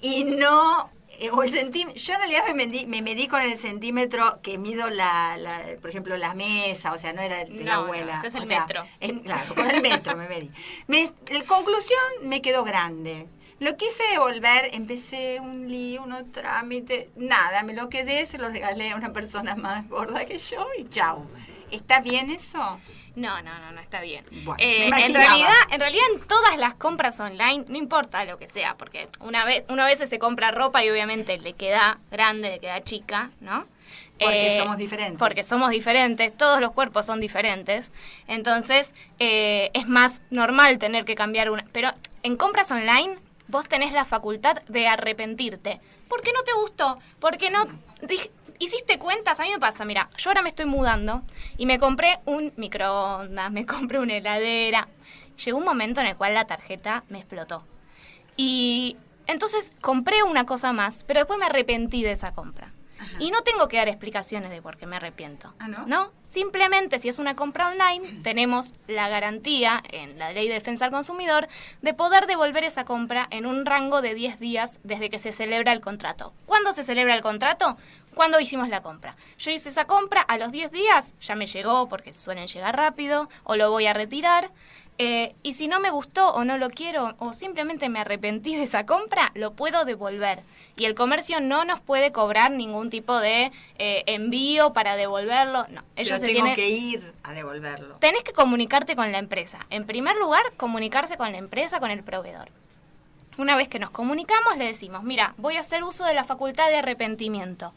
Y 0.00 0.24
no, 0.24 0.90
o 1.32 1.42
el 1.42 1.50
centímetro, 1.50 2.00
yo 2.00 2.14
en 2.14 2.18
realidad 2.20 2.42
me 2.48 2.54
medí, 2.66 2.86
me 2.86 3.02
medí 3.02 3.28
con 3.28 3.42
el 3.42 3.58
centímetro 3.58 4.40
que 4.42 4.58
mido 4.58 4.90
la, 4.90 5.36
la- 5.38 5.62
por 5.80 5.90
ejemplo, 5.90 6.16
la 6.16 6.34
mesa, 6.34 6.92
o 6.92 6.98
sea, 6.98 7.12
no 7.12 7.22
era 7.22 7.44
de 7.44 7.50
la 7.64 7.74
No, 7.74 7.80
no, 7.80 7.82
abuela. 7.84 8.16
eso 8.18 8.26
es 8.28 8.34
el 8.34 8.42
o 8.42 8.46
sea, 8.46 8.60
metro. 8.60 8.84
en- 9.00 9.20
claro, 9.20 9.54
con 9.54 9.70
el 9.70 9.80
metro 9.82 10.16
me 10.16 10.28
medí. 10.28 10.50
Me- 10.86 11.10
en 11.26 11.44
conclusión, 11.46 12.00
me 12.22 12.42
quedó 12.42 12.64
grande. 12.64 13.26
Lo 13.60 13.76
quise 13.76 14.02
devolver, 14.12 14.70
empecé 14.74 15.38
un 15.40 15.70
lío, 15.70 16.02
unos 16.02 16.30
trámites, 16.32 17.06
nada, 17.16 17.62
me 17.62 17.72
lo 17.72 17.88
quedé, 17.88 18.26
se 18.26 18.36
lo 18.36 18.48
regalé 18.48 18.90
a 18.90 18.96
una 18.96 19.12
persona 19.12 19.54
más 19.54 19.88
gorda 19.88 20.24
que 20.26 20.38
yo 20.38 20.66
y 20.78 20.84
chau. 20.88 21.24
¿Está 21.70 22.00
bien 22.00 22.30
eso? 22.30 22.80
No, 23.16 23.40
no, 23.42 23.58
no, 23.60 23.72
no 23.72 23.80
está 23.80 24.00
bien. 24.00 24.24
Bueno, 24.44 24.62
Eh, 24.62 24.86
en 24.86 25.14
realidad, 25.14 25.52
en 25.70 25.80
realidad 25.80 26.04
en 26.14 26.20
todas 26.26 26.58
las 26.58 26.74
compras 26.74 27.18
online, 27.20 27.64
no 27.68 27.76
importa 27.78 28.24
lo 28.24 28.38
que 28.38 28.46
sea, 28.48 28.74
porque 28.76 29.08
una 29.20 29.44
vez, 29.44 29.64
una 29.68 29.86
vez 29.86 30.00
se 30.00 30.18
compra 30.18 30.50
ropa 30.50 30.84
y 30.84 30.90
obviamente 30.90 31.38
le 31.38 31.52
queda 31.52 31.98
grande, 32.10 32.50
le 32.50 32.58
queda 32.58 32.82
chica, 32.82 33.30
¿no? 33.40 33.66
Eh, 34.18 34.24
Porque 34.24 34.56
somos 34.58 34.76
diferentes. 34.76 35.18
Porque 35.18 35.44
somos 35.44 35.70
diferentes, 35.70 36.36
todos 36.36 36.60
los 36.60 36.72
cuerpos 36.72 37.06
son 37.06 37.20
diferentes. 37.20 37.90
Entonces, 38.26 38.94
eh, 39.18 39.70
es 39.74 39.88
más 39.88 40.22
normal 40.30 40.78
tener 40.78 41.04
que 41.04 41.14
cambiar 41.14 41.50
una. 41.50 41.64
Pero 41.72 41.90
en 42.22 42.36
compras 42.36 42.70
online, 42.70 43.18
vos 43.48 43.68
tenés 43.68 43.92
la 43.92 44.04
facultad 44.04 44.62
de 44.64 44.86
arrepentirte. 44.88 45.80
¿Por 46.08 46.22
qué 46.22 46.32
no 46.32 46.42
te 46.42 46.52
gustó? 46.52 46.98
Porque 47.18 47.50
no. 47.50 47.66
Hiciste 48.58 48.98
cuentas, 48.98 49.40
a 49.40 49.42
mí 49.42 49.50
me 49.50 49.58
pasa, 49.58 49.84
mira, 49.84 50.10
yo 50.16 50.30
ahora 50.30 50.42
me 50.42 50.48
estoy 50.48 50.66
mudando 50.66 51.22
y 51.56 51.66
me 51.66 51.78
compré 51.78 52.20
un 52.24 52.52
microondas, 52.56 53.50
me 53.50 53.66
compré 53.66 53.98
una 53.98 54.16
heladera. 54.16 54.88
Llegó 55.44 55.58
un 55.58 55.64
momento 55.64 56.00
en 56.00 56.06
el 56.06 56.16
cual 56.16 56.34
la 56.34 56.46
tarjeta 56.46 57.04
me 57.08 57.18
explotó. 57.18 57.64
Y 58.36 58.96
entonces 59.26 59.72
compré 59.80 60.22
una 60.22 60.46
cosa 60.46 60.72
más, 60.72 61.04
pero 61.04 61.20
después 61.20 61.38
me 61.38 61.46
arrepentí 61.46 62.02
de 62.02 62.12
esa 62.12 62.32
compra. 62.32 62.72
Y 63.18 63.30
no 63.30 63.42
tengo 63.42 63.68
que 63.68 63.76
dar 63.76 63.88
explicaciones 63.88 64.50
de 64.50 64.62
por 64.62 64.76
qué 64.76 64.86
me 64.86 64.96
arrepiento. 64.96 65.52
Ah, 65.58 65.68
¿no? 65.68 66.12
simplemente 66.24 66.98
si 66.98 67.08
es 67.08 67.18
una 67.18 67.36
compra 67.36 67.68
online, 67.68 68.20
tenemos 68.22 68.74
la 68.88 69.08
garantía 69.08 69.82
en 69.90 70.18
la 70.18 70.32
Ley 70.32 70.48
de 70.48 70.54
Defensa 70.54 70.86
al 70.86 70.90
Consumidor 70.90 71.48
de 71.82 71.94
poder 71.94 72.26
devolver 72.26 72.64
esa 72.64 72.84
compra 72.84 73.26
en 73.30 73.46
un 73.46 73.66
rango 73.66 74.02
de 74.02 74.14
10 74.14 74.40
días 74.40 74.80
desde 74.82 75.10
que 75.10 75.18
se 75.18 75.32
celebra 75.32 75.72
el 75.72 75.80
contrato. 75.80 76.32
¿Cuándo 76.46 76.72
se 76.72 76.82
celebra 76.82 77.14
el 77.14 77.20
contrato? 77.20 77.76
Cuando 78.14 78.40
hicimos 78.40 78.68
la 78.68 78.82
compra. 78.82 79.16
Yo 79.38 79.50
hice 79.50 79.68
esa 79.68 79.86
compra, 79.86 80.20
a 80.22 80.38
los 80.38 80.52
10 80.52 80.70
días 80.70 81.14
ya 81.20 81.34
me 81.34 81.46
llegó 81.46 81.88
porque 81.88 82.12
suelen 82.14 82.46
llegar 82.46 82.76
rápido, 82.76 83.28
o 83.44 83.56
lo 83.56 83.70
voy 83.70 83.86
a 83.86 83.92
retirar. 83.92 84.50
Eh, 84.98 85.34
y 85.42 85.54
si 85.54 85.66
no 85.66 85.80
me 85.80 85.90
gustó 85.90 86.32
o 86.34 86.44
no 86.44 86.56
lo 86.56 86.70
quiero 86.70 87.16
o 87.18 87.32
simplemente 87.32 87.88
me 87.88 87.98
arrepentí 87.98 88.54
de 88.54 88.62
esa 88.62 88.86
compra, 88.86 89.32
lo 89.34 89.52
puedo 89.54 89.84
devolver. 89.84 90.44
Y 90.76 90.84
el 90.84 90.94
comercio 90.94 91.40
no 91.40 91.64
nos 91.64 91.80
puede 91.80 92.12
cobrar 92.12 92.52
ningún 92.52 92.90
tipo 92.90 93.18
de 93.18 93.50
eh, 93.78 94.04
envío 94.06 94.72
para 94.72 94.94
devolverlo. 94.94 95.66
No, 95.68 95.82
ellos 95.96 96.08
Pero 96.10 96.18
se 96.18 96.26
tengo 96.26 96.38
tienen- 96.44 96.54
que 96.54 96.68
ir 96.68 97.12
a 97.24 97.32
devolverlo. 97.32 97.96
Tenés 97.96 98.22
que 98.22 98.32
comunicarte 98.32 98.94
con 98.94 99.10
la 99.10 99.18
empresa. 99.18 99.66
En 99.70 99.84
primer 99.84 100.14
lugar, 100.16 100.42
comunicarse 100.56 101.16
con 101.16 101.32
la 101.32 101.38
empresa, 101.38 101.80
con 101.80 101.90
el 101.90 102.04
proveedor. 102.04 102.48
Una 103.36 103.56
vez 103.56 103.66
que 103.68 103.80
nos 103.80 103.90
comunicamos, 103.90 104.56
le 104.58 104.66
decimos, 104.66 105.02
mira, 105.02 105.34
voy 105.38 105.56
a 105.56 105.60
hacer 105.60 105.82
uso 105.82 106.04
de 106.04 106.14
la 106.14 106.22
facultad 106.22 106.68
de 106.68 106.76
arrepentimiento. 106.76 107.72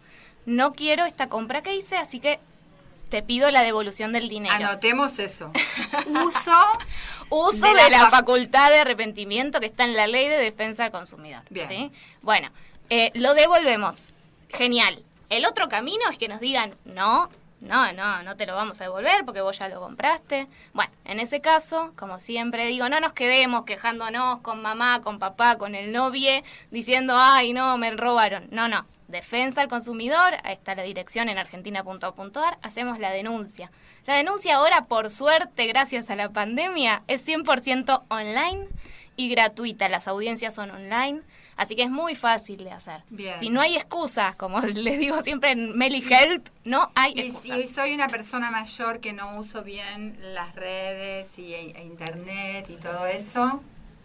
No 0.47 0.73
quiero 0.73 1.05
esta 1.05 1.29
compra 1.29 1.61
que 1.61 1.75
hice, 1.75 1.97
así 1.97 2.19
que 2.19 2.39
te 3.09 3.21
pido 3.21 3.51
la 3.51 3.61
devolución 3.61 4.11
del 4.13 4.27
dinero. 4.29 4.55
Anotemos 4.55 5.19
eso. 5.19 5.51
Uso 6.07 6.51
Uso 7.29 7.57
de 7.61 7.67
de 7.69 7.73
la 7.75 7.89
la, 7.89 7.99
fac- 8.07 8.09
facultad 8.11 8.69
de 8.71 8.79
arrepentimiento 8.79 9.59
que 9.59 9.65
está 9.67 9.83
en 9.83 9.95
la 9.95 10.07
ley 10.07 10.27
de 10.27 10.37
defensa 10.37 10.83
del 10.83 10.91
consumidor. 10.91 11.43
Bien. 11.49 11.67
¿sí? 11.67 11.91
Bueno, 12.21 12.49
eh, 12.89 13.11
lo 13.13 13.33
devolvemos. 13.33 14.13
Genial. 14.49 15.03
El 15.29 15.45
otro 15.45 15.67
camino 15.69 16.09
es 16.09 16.17
que 16.17 16.27
nos 16.29 16.39
digan, 16.39 16.75
no, 16.85 17.29
no, 17.59 17.91
no, 17.93 18.21
no 18.23 18.35
te 18.35 18.45
lo 18.45 18.53
vamos 18.53 18.79
a 18.79 18.83
devolver 18.83 19.25
porque 19.25 19.41
vos 19.41 19.57
ya 19.57 19.67
lo 19.67 19.79
compraste. 19.79 20.47
Bueno, 20.73 20.91
en 21.05 21.19
ese 21.19 21.41
caso, 21.41 21.93
como 21.95 22.19
siempre 22.19 22.67
digo, 22.67 22.87
no 22.87 22.99
nos 22.99 23.13
quedemos 23.13 23.63
quejándonos 23.63 24.39
con 24.39 24.61
mamá, 24.61 25.01
con 25.01 25.17
papá, 25.17 25.57
con 25.57 25.73
el 25.73 25.91
novie, 25.91 26.43
diciendo, 26.69 27.15
ay, 27.17 27.53
no, 27.53 27.77
me 27.77 27.91
robaron. 27.91 28.47
No, 28.51 28.67
no. 28.67 28.85
Defensa 29.07 29.61
al 29.61 29.69
consumidor, 29.69 30.35
ahí 30.43 30.53
está 30.53 30.75
la 30.75 30.83
dirección 30.83 31.29
en 31.29 31.37
argentina.gov.ar, 31.37 32.57
hacemos 32.61 32.99
la 32.99 33.09
denuncia. 33.11 33.71
La 34.05 34.15
denuncia 34.15 34.55
ahora, 34.55 34.85
por 34.85 35.09
suerte, 35.09 35.65
gracias 35.65 36.09
a 36.09 36.15
la 36.15 36.29
pandemia, 36.29 37.03
es 37.07 37.27
100% 37.27 38.03
online 38.09 38.67
y 39.15 39.29
gratuita. 39.29 39.89
Las 39.89 40.07
audiencias 40.07 40.53
son 40.53 40.71
online, 40.71 41.23
así 41.57 41.75
que 41.75 41.83
es 41.83 41.89
muy 41.89 42.15
fácil 42.15 42.63
de 42.63 42.71
hacer. 42.71 43.01
Bien. 43.09 43.37
Si 43.39 43.49
no 43.49 43.59
hay 43.61 43.75
excusas, 43.75 44.35
como 44.35 44.61
les 44.61 44.99
digo 44.99 45.21
siempre 45.21 45.51
en 45.51 45.77
Meli 45.77 46.03
Help, 46.09 46.47
no 46.63 46.91
hay 46.95 47.13
Y 47.15 47.19
excusas. 47.21 47.57
si 47.59 47.67
soy 47.67 47.93
una 47.93 48.07
persona 48.07 48.49
mayor 48.51 48.99
que 48.99 49.11
no 49.13 49.37
uso 49.37 49.63
bien 49.63 50.17
las 50.33 50.55
redes 50.55 51.37
y 51.37 51.53
e- 51.53 51.73
e 51.75 51.83
internet 51.83 52.67
y 52.69 52.75
todo 52.75 53.05
eso, 53.07 53.61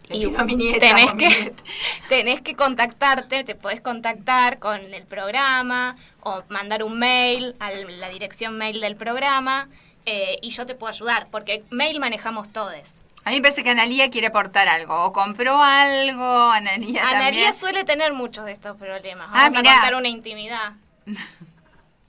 Y 0.09 0.25
nieta 0.25 0.79
tenés 0.79 1.13
que, 1.13 1.53
tenés 2.09 2.41
que 2.41 2.55
contactarte, 2.55 3.43
te 3.45 3.55
podés 3.55 3.79
contactar 3.81 4.59
con 4.59 4.79
el 4.93 5.03
programa 5.05 5.95
o 6.21 6.43
mandar 6.49 6.83
un 6.83 6.99
mail 6.99 7.55
a 7.59 7.71
la 7.71 8.09
dirección 8.09 8.57
mail 8.57 8.81
del 8.81 8.95
programa 8.97 9.69
eh, 10.05 10.37
y 10.41 10.49
yo 10.49 10.65
te 10.65 10.75
puedo 10.75 10.91
ayudar, 10.91 11.27
porque 11.31 11.63
mail 11.69 11.99
manejamos 12.01 12.51
todos. 12.51 12.73
A 13.25 13.29
mí 13.29 13.37
me 13.37 13.41
parece 13.41 13.63
que 13.63 13.69
Analía 13.69 14.09
quiere 14.09 14.27
aportar 14.27 14.67
algo. 14.67 15.05
O 15.05 15.13
compró 15.13 15.61
algo, 15.61 16.51
Analía 16.51 17.01
Analia 17.03 17.21
también. 17.25 17.53
suele 17.53 17.83
tener 17.85 18.13
muchos 18.13 18.45
de 18.45 18.51
estos 18.51 18.77
problemas. 18.77 19.29
Ah, 19.31 19.45
a 19.45 19.49
mirá. 19.49 19.61
contar 19.75 19.95
una 19.95 20.09
intimidad. 20.09 20.73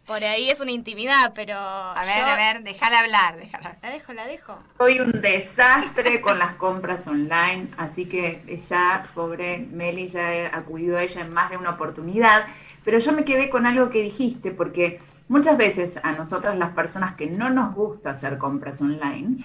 Por 0.06 0.22
ahí 0.22 0.50
es 0.50 0.60
una 0.60 0.72
intimidad, 0.72 1.32
pero. 1.34 1.56
A 1.56 2.04
ver, 2.04 2.24
a 2.24 2.36
ver, 2.36 2.62
déjala 2.62 3.00
hablar, 3.00 3.36
déjala. 3.38 3.78
La 3.80 3.90
dejo, 3.90 4.12
la 4.12 4.26
dejo. 4.26 4.58
Soy 4.76 5.00
un 5.00 5.22
desastre 5.22 6.20
con 6.20 6.38
las 6.38 6.56
compras 6.56 7.06
online, 7.06 7.70
así 7.78 8.04
que 8.04 8.42
ya, 8.68 9.02
pobre 9.14 9.58
Meli, 9.58 10.08
ya 10.08 10.34
he 10.34 10.46
acudido 10.46 10.98
a 10.98 11.02
ella 11.02 11.22
en 11.22 11.32
más 11.32 11.48
de 11.48 11.56
una 11.56 11.70
oportunidad, 11.70 12.44
pero 12.84 12.98
yo 12.98 13.12
me 13.12 13.24
quedé 13.24 13.48
con 13.48 13.64
algo 13.64 13.88
que 13.88 14.02
dijiste, 14.02 14.50
porque 14.50 15.00
muchas 15.28 15.56
veces 15.56 15.98
a 16.02 16.12
nosotras 16.12 16.58
las 16.58 16.74
personas 16.74 17.14
que 17.14 17.26
no 17.26 17.48
nos 17.48 17.74
gusta 17.74 18.10
hacer 18.10 18.36
compras 18.36 18.82
online, 18.82 19.42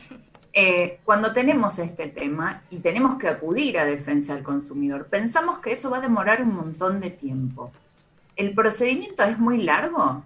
eh, 0.54 1.00
cuando 1.06 1.32
tenemos 1.32 1.78
este 1.80 2.08
tema 2.08 2.64
y 2.70 2.80
tenemos 2.80 3.16
que 3.18 3.28
acudir 3.28 3.78
a 3.78 3.86
defensa 3.86 4.34
del 4.36 4.44
consumidor, 4.44 5.08
pensamos 5.08 5.60
que 5.60 5.72
eso 5.72 5.90
va 5.90 5.98
a 5.98 6.02
demorar 6.02 6.42
un 6.42 6.56
montón 6.56 7.00
de 7.00 7.12
tiempo. 7.12 7.72
¿El 8.36 8.54
procedimiento 8.54 9.24
es 9.24 9.38
muy 9.38 9.62
largo? 9.62 10.24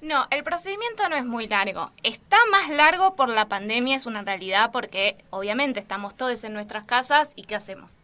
No, 0.00 0.26
el 0.30 0.42
procedimiento 0.44 1.08
no 1.10 1.16
es 1.16 1.26
muy 1.26 1.46
largo. 1.46 1.90
Está 2.02 2.38
más 2.50 2.70
largo 2.70 3.16
por 3.16 3.28
la 3.28 3.48
pandemia, 3.48 3.96
es 3.96 4.06
una 4.06 4.22
realidad, 4.22 4.70
porque 4.72 5.22
obviamente 5.28 5.78
estamos 5.78 6.14
todos 6.14 6.42
en 6.44 6.54
nuestras 6.54 6.84
casas 6.84 7.32
y 7.36 7.42
¿qué 7.42 7.54
hacemos? 7.54 7.99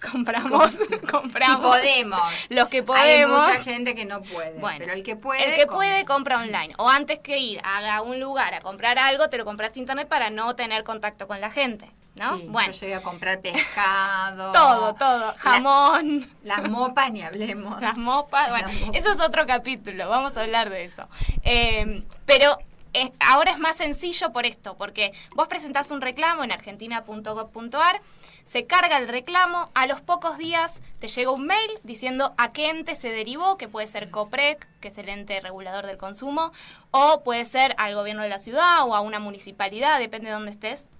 Compramos, 0.12 0.76
compramos. 1.10 1.76
Si 1.76 1.82
podemos. 1.82 2.20
Los 2.48 2.68
que 2.68 2.78
Hay 2.78 2.82
podemos. 2.82 3.46
mucha 3.46 3.62
gente 3.62 3.94
que 3.94 4.04
no 4.04 4.22
puede. 4.22 4.58
Bueno, 4.58 4.78
pero 4.80 4.92
el 4.92 5.02
que 5.02 5.16
puede. 5.16 5.44
el 5.44 5.54
que 5.54 5.66
compra. 5.66 5.76
puede 5.76 6.04
compra 6.04 6.38
online. 6.38 6.74
O 6.78 6.88
antes 6.88 7.18
que 7.18 7.38
ir 7.38 7.60
a 7.64 8.02
un 8.02 8.20
lugar 8.20 8.54
a 8.54 8.60
comprar 8.60 8.98
algo, 8.98 9.28
te 9.28 9.38
lo 9.38 9.44
compras 9.44 9.76
internet 9.76 10.08
para 10.08 10.30
no 10.30 10.54
tener 10.56 10.84
contacto 10.84 11.26
con 11.26 11.40
la 11.40 11.50
gente. 11.50 11.90
¿no? 12.14 12.36
Sí, 12.36 12.46
bueno, 12.48 12.72
Yo 12.72 12.80
llegué 12.80 12.94
a 12.96 13.02
comprar 13.02 13.40
pescado. 13.40 14.52
todo, 14.52 14.94
todo. 14.94 15.34
Jamón. 15.38 16.28
Las 16.42 16.68
mopas 16.68 17.12
ni 17.12 17.22
hablemos. 17.22 17.80
Las 17.80 17.96
mopas, 17.96 18.50
bueno, 18.50 18.68
Las 18.68 18.80
mopas. 18.80 18.96
eso 18.96 19.12
es 19.12 19.20
otro 19.20 19.46
capítulo, 19.46 20.08
vamos 20.08 20.36
a 20.36 20.40
hablar 20.42 20.68
de 20.70 20.84
eso. 20.84 21.08
Eh, 21.42 22.02
pero 22.26 22.58
ahora 23.20 23.52
es 23.52 23.58
más 23.58 23.76
sencillo 23.76 24.32
por 24.32 24.46
esto, 24.46 24.76
porque 24.76 25.12
vos 25.34 25.48
presentás 25.48 25.90
un 25.90 26.00
reclamo 26.00 26.44
en 26.44 26.52
argentina.gov.ar, 26.52 28.00
se 28.44 28.66
carga 28.66 28.98
el 28.98 29.08
reclamo, 29.08 29.70
a 29.74 29.86
los 29.86 30.00
pocos 30.00 30.38
días 30.38 30.80
te 30.98 31.08
llega 31.08 31.30
un 31.30 31.46
mail 31.46 31.70
diciendo 31.82 32.34
a 32.38 32.52
qué 32.52 32.70
ente 32.70 32.94
se 32.94 33.10
derivó, 33.10 33.56
que 33.58 33.68
puede 33.68 33.86
ser 33.86 34.10
COPREC, 34.10 34.66
que 34.80 34.88
es 34.88 34.98
el 34.98 35.08
ente 35.08 35.40
regulador 35.40 35.86
del 35.86 35.98
consumo, 35.98 36.52
o 36.90 37.22
puede 37.22 37.44
ser 37.44 37.74
al 37.78 37.94
gobierno 37.94 38.22
de 38.22 38.28
la 38.28 38.38
ciudad 38.38 38.86
o 38.86 38.94
a 38.94 39.00
una 39.00 39.18
municipalidad, 39.18 39.98
depende 39.98 40.28
de 40.28 40.34
dónde 40.34 40.50
estés 40.50 40.90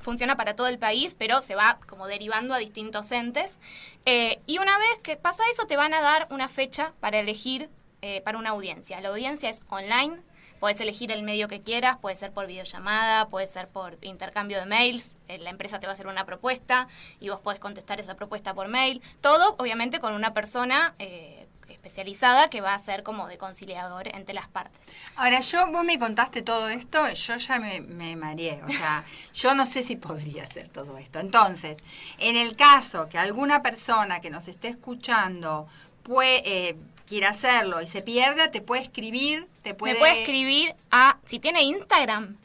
funciona 0.00 0.36
para 0.36 0.56
todo 0.56 0.68
el 0.68 0.78
país, 0.78 1.14
pero 1.14 1.40
se 1.40 1.54
va 1.54 1.78
como 1.86 2.06
derivando 2.06 2.54
a 2.54 2.58
distintos 2.58 3.10
entes. 3.12 3.58
Eh, 4.06 4.40
y 4.46 4.58
una 4.58 4.78
vez 4.78 4.98
que 5.02 5.16
pasa 5.16 5.42
eso, 5.50 5.66
te 5.66 5.76
van 5.76 5.92
a 5.92 6.00
dar 6.00 6.28
una 6.30 6.48
fecha 6.48 6.92
para 7.00 7.18
elegir 7.18 7.68
eh, 8.00 8.20
para 8.22 8.38
una 8.38 8.50
audiencia. 8.50 9.00
La 9.00 9.08
audiencia 9.08 9.50
es 9.50 9.62
online, 9.68 10.20
puedes 10.60 10.80
elegir 10.80 11.12
el 11.12 11.22
medio 11.22 11.48
que 11.48 11.60
quieras, 11.60 11.98
puede 11.98 12.16
ser 12.16 12.32
por 12.32 12.46
videollamada, 12.46 13.28
puede 13.28 13.46
ser 13.46 13.68
por 13.68 13.98
intercambio 14.02 14.58
de 14.58 14.66
mails, 14.66 15.16
eh, 15.28 15.38
la 15.38 15.50
empresa 15.50 15.80
te 15.80 15.86
va 15.86 15.92
a 15.92 15.94
hacer 15.94 16.06
una 16.06 16.24
propuesta 16.24 16.88
y 17.20 17.28
vos 17.28 17.40
podés 17.40 17.60
contestar 17.60 18.00
esa 18.00 18.14
propuesta 18.14 18.54
por 18.54 18.68
mail. 18.68 19.02
Todo, 19.20 19.54
obviamente, 19.58 20.00
con 20.00 20.14
una 20.14 20.34
persona... 20.34 20.94
eh, 20.98 21.46
especializada 21.68 22.48
que 22.48 22.60
va 22.60 22.74
a 22.74 22.78
ser 22.78 23.02
como 23.02 23.28
de 23.28 23.38
conciliador 23.38 24.08
entre 24.08 24.34
las 24.34 24.48
partes. 24.48 24.80
Ahora, 25.16 25.40
yo, 25.40 25.70
vos 25.70 25.84
me 25.84 25.98
contaste 25.98 26.42
todo 26.42 26.68
esto, 26.68 27.08
yo 27.12 27.36
ya 27.36 27.58
me, 27.58 27.80
me 27.80 28.16
mareé. 28.16 28.62
O 28.66 28.70
sea, 28.70 29.04
yo 29.32 29.54
no 29.54 29.64
sé 29.66 29.82
si 29.82 29.96
podría 29.96 30.44
hacer 30.44 30.68
todo 30.68 30.98
esto. 30.98 31.18
Entonces, 31.18 31.76
en 32.18 32.36
el 32.36 32.56
caso 32.56 33.08
que 33.08 33.18
alguna 33.18 33.62
persona 33.62 34.20
que 34.20 34.30
nos 34.30 34.48
esté 34.48 34.68
escuchando 34.68 35.66
puede, 36.02 36.42
eh, 36.68 36.76
quiera 37.08 37.30
hacerlo 37.30 37.80
y 37.80 37.86
se 37.86 38.02
pierda, 38.02 38.50
te 38.50 38.60
puede 38.60 38.82
escribir, 38.82 39.46
te 39.62 39.74
puede... 39.74 39.94
Me 39.94 39.98
puede 39.98 40.20
escribir 40.20 40.74
a, 40.90 41.18
si 41.24 41.38
tiene 41.38 41.62
Instagram, 41.62 42.36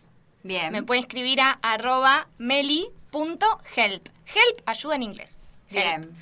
Bien. 0.43 0.71
Me 0.71 0.83
puede 0.83 0.99
escribir 0.99 1.41
a 1.41 1.57
arroba 1.61 2.27
meli.help. 2.37 2.93
Help 3.73 4.61
ayuda 4.65 4.95
en 4.95 5.03
inglés. 5.03 5.41
Help. 5.69 5.81
Bien. 5.81 6.17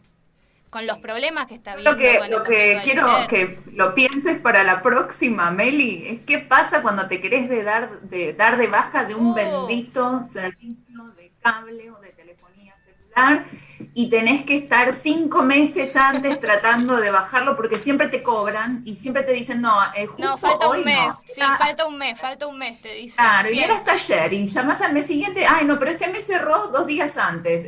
con 0.72 0.86
los 0.86 0.98
problemas 0.98 1.46
que 1.48 1.54
está 1.54 1.72
habiendo 1.72 1.92
Lo 1.92 1.98
que, 1.98 2.18
lo 2.30 2.42
que 2.42 2.80
quiero 2.82 3.06
que 3.28 3.60
lo 3.74 3.94
pienses 3.94 4.38
para 4.40 4.64
la 4.64 4.80
próxima, 4.82 5.50
Meli, 5.50 6.02
es 6.08 6.20
qué 6.26 6.38
pasa 6.38 6.80
cuando 6.80 7.06
te 7.08 7.20
querés 7.20 7.50
de 7.50 7.62
dar, 7.62 8.00
de 8.00 8.32
dar 8.32 8.56
de 8.56 8.68
baja 8.68 9.04
de 9.04 9.14
un 9.14 9.32
Oh. 9.32 9.34
bendito 9.34 10.24
servicio 10.32 11.04
de 11.14 11.30
cable 11.42 11.90
o 11.90 12.00
de 12.00 12.08
telefonía 12.12 12.74
celular 12.86 13.44
y 13.92 14.08
tenés 14.08 14.46
que 14.46 14.56
estar 14.56 14.94
cinco 14.94 15.42
meses 15.42 15.94
antes 15.94 16.40
tratando 16.46 16.96
de 16.96 17.10
bajarlo 17.10 17.54
porque 17.54 17.76
siempre 17.76 18.08
te 18.08 18.22
cobran 18.22 18.80
y 18.86 18.96
siempre 18.96 19.24
te 19.24 19.32
dicen, 19.32 19.60
no, 19.60 19.74
eh, 19.94 20.06
justo 20.06 20.22
No, 20.26 20.38
falta 20.38 20.68
hoy 20.68 20.78
un 20.78 20.84
mes. 20.86 20.98
no. 21.06 21.20
Sí, 21.34 21.40
Ah, 21.42 21.56
falta 21.58 21.84
un 21.86 21.98
mes, 21.98 22.18
falta 22.18 22.46
un 22.46 22.56
mes, 22.58 22.80
te 22.80 22.94
dice. 22.94 23.16
Claro, 23.16 23.50
y 23.52 23.58
era 23.58 23.74
hasta 23.74 23.92
ayer, 23.92 24.32
y 24.32 24.46
llamás 24.46 24.80
al 24.80 24.94
mes 24.94 25.06
siguiente, 25.06 25.44
ay 25.46 25.66
no, 25.66 25.78
pero 25.78 25.90
este 25.90 26.08
mes 26.08 26.24
cerró 26.26 26.68
dos 26.68 26.86
días 26.86 27.18
antes. 27.18 27.66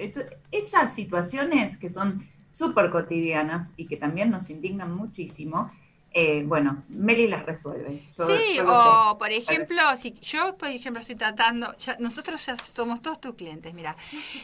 Esas 0.51 0.95
situaciones 0.95 1.77
que 1.77 1.91
son 1.91 2.27
súper 2.55 2.89
cotidianas 2.91 3.73
y 3.77 3.87
que 3.87 3.97
también 3.97 4.31
nos 4.31 4.49
indignan 4.49 4.95
muchísimo, 4.95 5.73
eh, 6.17 6.45
bueno, 6.47 6.85
Meli 6.89 7.27
las 7.27 7.45
resuelve. 7.45 8.01
Yo- 8.17 8.29
Sí, 8.29 8.55
yo 8.59 8.65
o 8.73 9.11
sé. 9.13 9.19
por 9.19 9.33
ejemplo, 9.33 9.81
si 9.97 10.15
yo 10.23 10.57
por 10.57 10.69
ejemplo 10.69 11.01
estoy 11.01 11.17
tratando, 11.17 11.77
ya- 11.79 11.97
nosotros 11.99 12.47
ya 12.47 12.55
somos 12.55 13.03
todos 13.03 13.21
tus 13.21 13.35
clientes, 13.35 13.75
mira, 13.75 13.97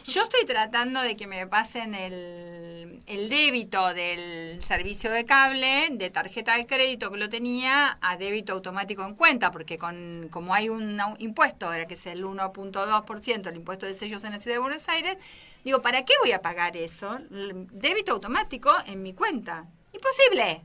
yo 0.03 0.23
estoy 0.23 0.43
tratando 0.45 1.01
de 1.01 1.15
que 1.15 1.27
me 1.27 1.47
pasen 1.47 1.95
el, 1.95 3.01
el 3.05 3.29
débito 3.29 3.93
del 3.93 4.61
servicio 4.61 5.09
de 5.11 5.23
cable 5.23 5.87
de 5.91 6.09
tarjeta 6.09 6.57
de 6.57 6.65
crédito 6.65 7.09
que 7.09 7.17
lo 7.17 7.29
tenía 7.29 7.97
a 8.01 8.17
débito 8.17 8.51
automático 8.51 9.05
en 9.05 9.15
cuenta, 9.15 9.51
porque 9.51 9.77
con 9.77 10.27
como 10.29 10.53
hay 10.53 10.67
un 10.67 10.99
impuesto 11.19 11.67
ahora 11.67 11.87
que 11.87 11.93
es 11.93 12.05
el 12.05 12.25
1.2%, 12.25 13.47
el 13.49 13.55
impuesto 13.55 13.85
de 13.85 13.93
sellos 13.93 14.25
en 14.25 14.33
la 14.33 14.39
ciudad 14.39 14.55
de 14.57 14.61
Buenos 14.61 14.89
Aires, 14.89 15.17
digo, 15.63 15.81
¿para 15.81 16.03
qué 16.05 16.13
voy 16.21 16.31
a 16.31 16.41
pagar 16.41 16.75
eso? 16.77 17.17
Débito 17.29 18.13
automático 18.13 18.71
en 18.85 19.01
mi 19.01 19.13
cuenta. 19.13 19.65
Imposible. 19.93 20.61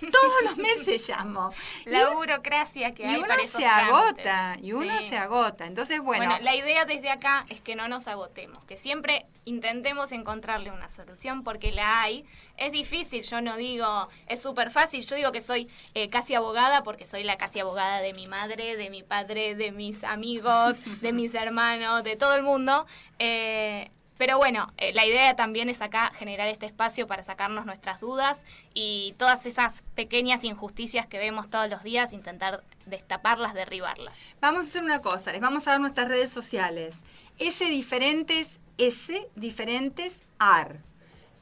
Todos 0.00 0.42
los 0.44 0.56
meses 0.56 1.06
llamo. 1.08 1.52
Y 1.86 1.90
La 1.90 2.08
burocracia 2.10 2.94
que 2.94 3.02
y 3.02 3.06
hay 3.06 3.16
uno 3.18 3.26
para 3.28 3.42
esos 3.42 3.60
se 3.60 3.66
agota, 3.66 4.56
y 4.62 4.72
uno 4.72 4.98
Sí. 5.00 5.10
se 5.10 5.16
agota. 5.18 5.66
Entonces, 5.66 6.00
bueno, 6.00 6.24
Bueno, 6.24 6.42
la 6.42 6.54
idea 6.56 6.84
desde 6.86 7.10
acá 7.10 7.44
es 7.50 7.60
que 7.60 7.76
no 7.76 7.86
nos 7.86 8.08
agotemos, 8.08 8.64
que 8.64 8.76
siempre 8.78 9.26
intentemos 9.44 10.10
encontrarle 10.12 10.70
una 10.72 10.88
solución 10.88 11.44
porque 11.44 11.70
la 11.70 12.00
hay. 12.02 12.24
Es 12.56 12.72
difícil, 12.72 13.22
yo 13.22 13.40
no 13.42 13.56
digo, 13.56 14.08
es 14.26 14.40
súper 14.40 14.70
fácil, 14.70 15.02
yo 15.06 15.14
digo 15.16 15.32
que 15.32 15.42
soy 15.42 15.68
eh, 15.94 16.08
casi 16.08 16.34
abogada 16.34 16.82
porque 16.82 17.04
soy 17.04 17.22
la 17.22 17.36
casi 17.36 17.60
abogada 17.60 18.00
de 18.00 18.14
mi 18.14 18.26
madre, 18.26 18.76
de 18.76 18.88
mi 18.88 19.02
padre, 19.02 19.54
de 19.54 19.70
mis 19.70 20.02
amigos, 20.02 20.76
de 21.02 21.12
mis 21.12 21.34
hermanos, 21.34 22.02
de 22.02 22.16
todo 22.16 22.34
el 22.34 22.42
mundo. 22.42 22.86
Eh, 23.18 23.90
pero 24.18 24.38
bueno, 24.38 24.72
eh, 24.76 24.92
la 24.94 25.04
idea 25.04 25.34
también 25.36 25.68
es 25.68 25.80
acá 25.80 26.12
generar 26.14 26.48
este 26.48 26.66
espacio 26.66 27.06
para 27.06 27.24
sacarnos 27.24 27.66
nuestras 27.66 28.00
dudas 28.00 28.44
y 28.74 29.14
todas 29.18 29.46
esas 29.46 29.82
pequeñas 29.94 30.44
injusticias 30.44 31.06
que 31.06 31.18
vemos 31.18 31.50
todos 31.50 31.68
los 31.68 31.82
días, 31.82 32.12
intentar 32.12 32.62
destaparlas, 32.86 33.54
derribarlas. 33.54 34.16
vamos 34.40 34.64
a 34.64 34.68
hacer 34.68 34.82
una 34.82 35.00
cosa, 35.00 35.32
les 35.32 35.40
vamos 35.40 35.66
a 35.66 35.72
dar 35.72 35.80
nuestras 35.80 36.08
redes 36.08 36.30
sociales. 36.30 36.96
S 37.38 37.64
diferentes, 37.66 38.60
S 38.78 39.28
diferentes 39.34 40.24
AR. 40.38 40.80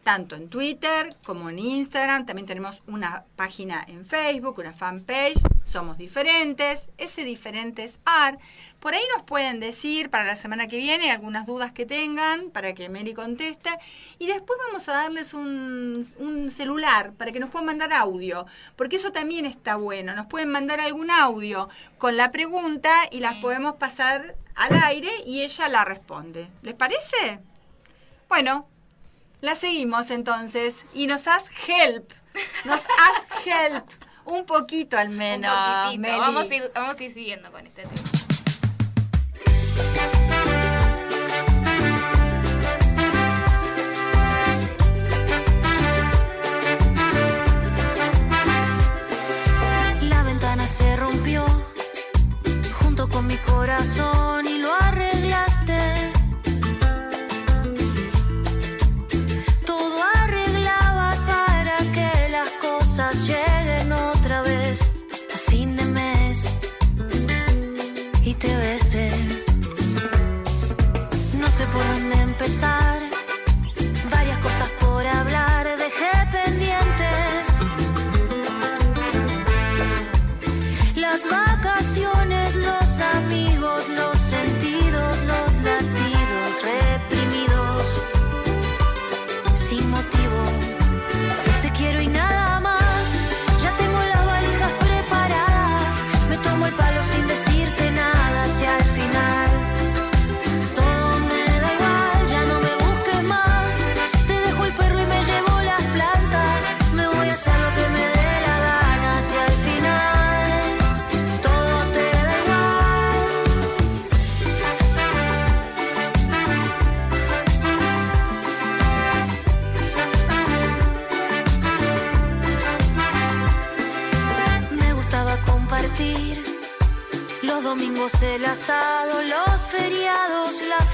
Tanto 0.05 0.37
en 0.37 0.51
Twitter 0.51 1.17
como 1.25 1.49
en 1.49 1.59
Instagram. 1.59 2.27
También 2.27 2.47
tenemos 2.47 2.83
una 2.87 3.25
página 3.37 3.83
en 3.89 4.05
Facebook, 4.05 4.59
una 4.59 4.75
fanpage. 4.75 5.41
Somos 5.65 5.97
diferentes. 5.97 6.91
S 6.99 7.25
diferentes 7.25 7.99
AR. 8.05 8.39
Por 8.81 8.93
ahí 8.93 9.01
nos 9.17 9.23
pueden 9.23 9.61
decir 9.61 10.11
para 10.11 10.25
la 10.25 10.37
semana 10.37 10.69
que 10.69 10.77
viene 10.77 11.11
algunas 11.11 11.47
dudas 11.47 11.73
que 11.73 11.87
tengan 11.87 12.51
para 12.51 12.75
que 12.75 12.91
Mary 12.91 13.15
conteste. 13.15 13.71
Y 14.19 14.27
después 14.27 14.59
vamos 14.67 14.87
a 14.91 14.93
darles 14.93 15.33
un, 15.33 16.07
un 16.19 16.51
celular 16.51 17.15
para 17.15 17.33
que 17.33 17.41
nos 17.41 17.49
puedan 17.49 17.65
mandar 17.65 17.95
audio. 17.95 18.45
Porque 18.77 18.97
eso 18.97 19.11
también 19.11 19.47
está 19.47 19.77
bueno. 19.77 20.15
Nos 20.15 20.27
pueden 20.27 20.51
mandar 20.51 20.81
algún 20.81 21.11
audio 21.11 21.71
con 21.97 22.19
la 22.19 22.31
pregunta 22.31 22.93
y 23.11 23.21
las 23.21 23.37
podemos 23.37 23.77
pasar 23.77 24.37
al 24.55 24.83
aire 24.85 25.11
y 25.27 25.41
ella 25.41 25.67
la 25.69 25.87
responde. 25.87 26.51
¿Les 26.61 26.75
parece? 26.75 27.41
Bueno, 28.29 28.69
la 29.45 29.55
seguimos 29.55 30.11
entonces 30.11 30.87
y 30.95 31.07
nos 31.07 31.29
haz 31.29 31.45
help. 31.69 32.11
Nos 32.65 32.81
haz 32.81 33.47
help. 33.47 33.85
Un 34.25 34.47
poquito 34.47 34.97
al 34.97 35.11
menos. 35.11 35.55
Un 35.55 35.85
poquitito. 35.85 36.01
Meli. 36.01 36.19
Vamos 36.19 36.51
a, 36.51 36.55
ir, 36.55 36.73
vamos 36.75 36.99
a 36.99 37.05
ir 37.05 37.13
siguiendo 37.13 37.53
con 37.53 37.67
este 37.67 37.83
tema. 37.83 37.93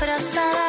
disfrazada. 0.01 0.60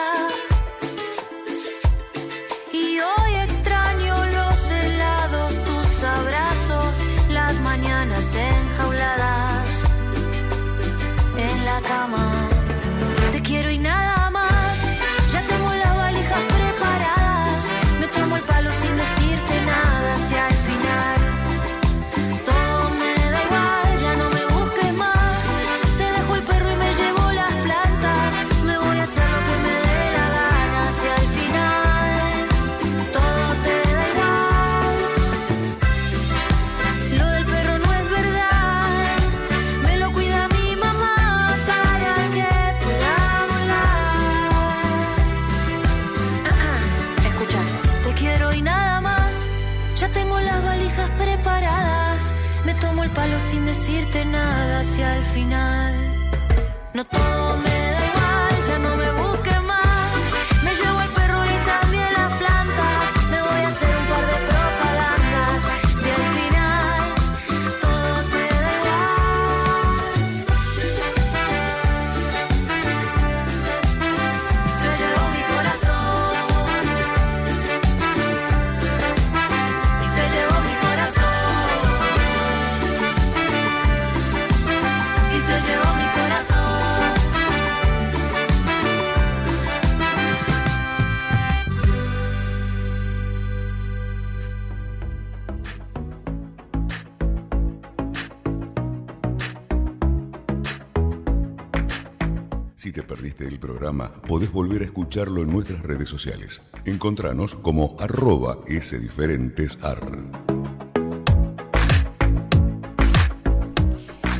Volver 104.52 104.82
a 104.82 104.86
escucharlo 104.86 105.42
en 105.42 105.50
nuestras 105.50 105.82
redes 105.82 106.10
sociales. 106.10 106.62
Encontranos 106.86 107.56
como 107.56 107.96
arroba 108.00 108.60
sdiferentesar. 108.68 110.00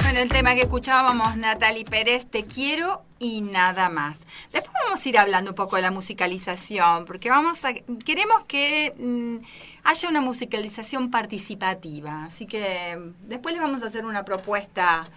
Bueno, 0.04 0.20
el 0.20 0.30
tema 0.30 0.54
que 0.56 0.62
escuchábamos, 0.62 1.38
Natalie 1.38 1.86
Pérez, 1.86 2.26
Te 2.26 2.44
quiero 2.44 3.04
y 3.18 3.42
nada 3.42 3.88
más. 3.90 4.20
Después 4.52 4.76
vamos 4.86 5.06
a 5.06 5.10
ir 5.10 5.18
hablando 5.18 5.52
un 5.52 5.56
poco 5.56 5.78
de 5.78 5.84
la 5.84 5.92
musicalización, 5.92 7.06
porque 7.06 7.30
vamos 7.30 7.60
queremos 8.04 8.44
que 8.48 8.94
mm, 8.98 9.38
haya 9.84 10.10
una 10.10 10.20
musicalización 10.20 11.12
participativa. 11.12 12.26
Así 12.26 12.46
que 12.46 13.00
después 13.22 13.56
le 13.56 13.62
vamos 13.62 13.84
a 13.84 13.86
hacer 13.86 14.06
una 14.06 14.26
propuesta 14.26 15.10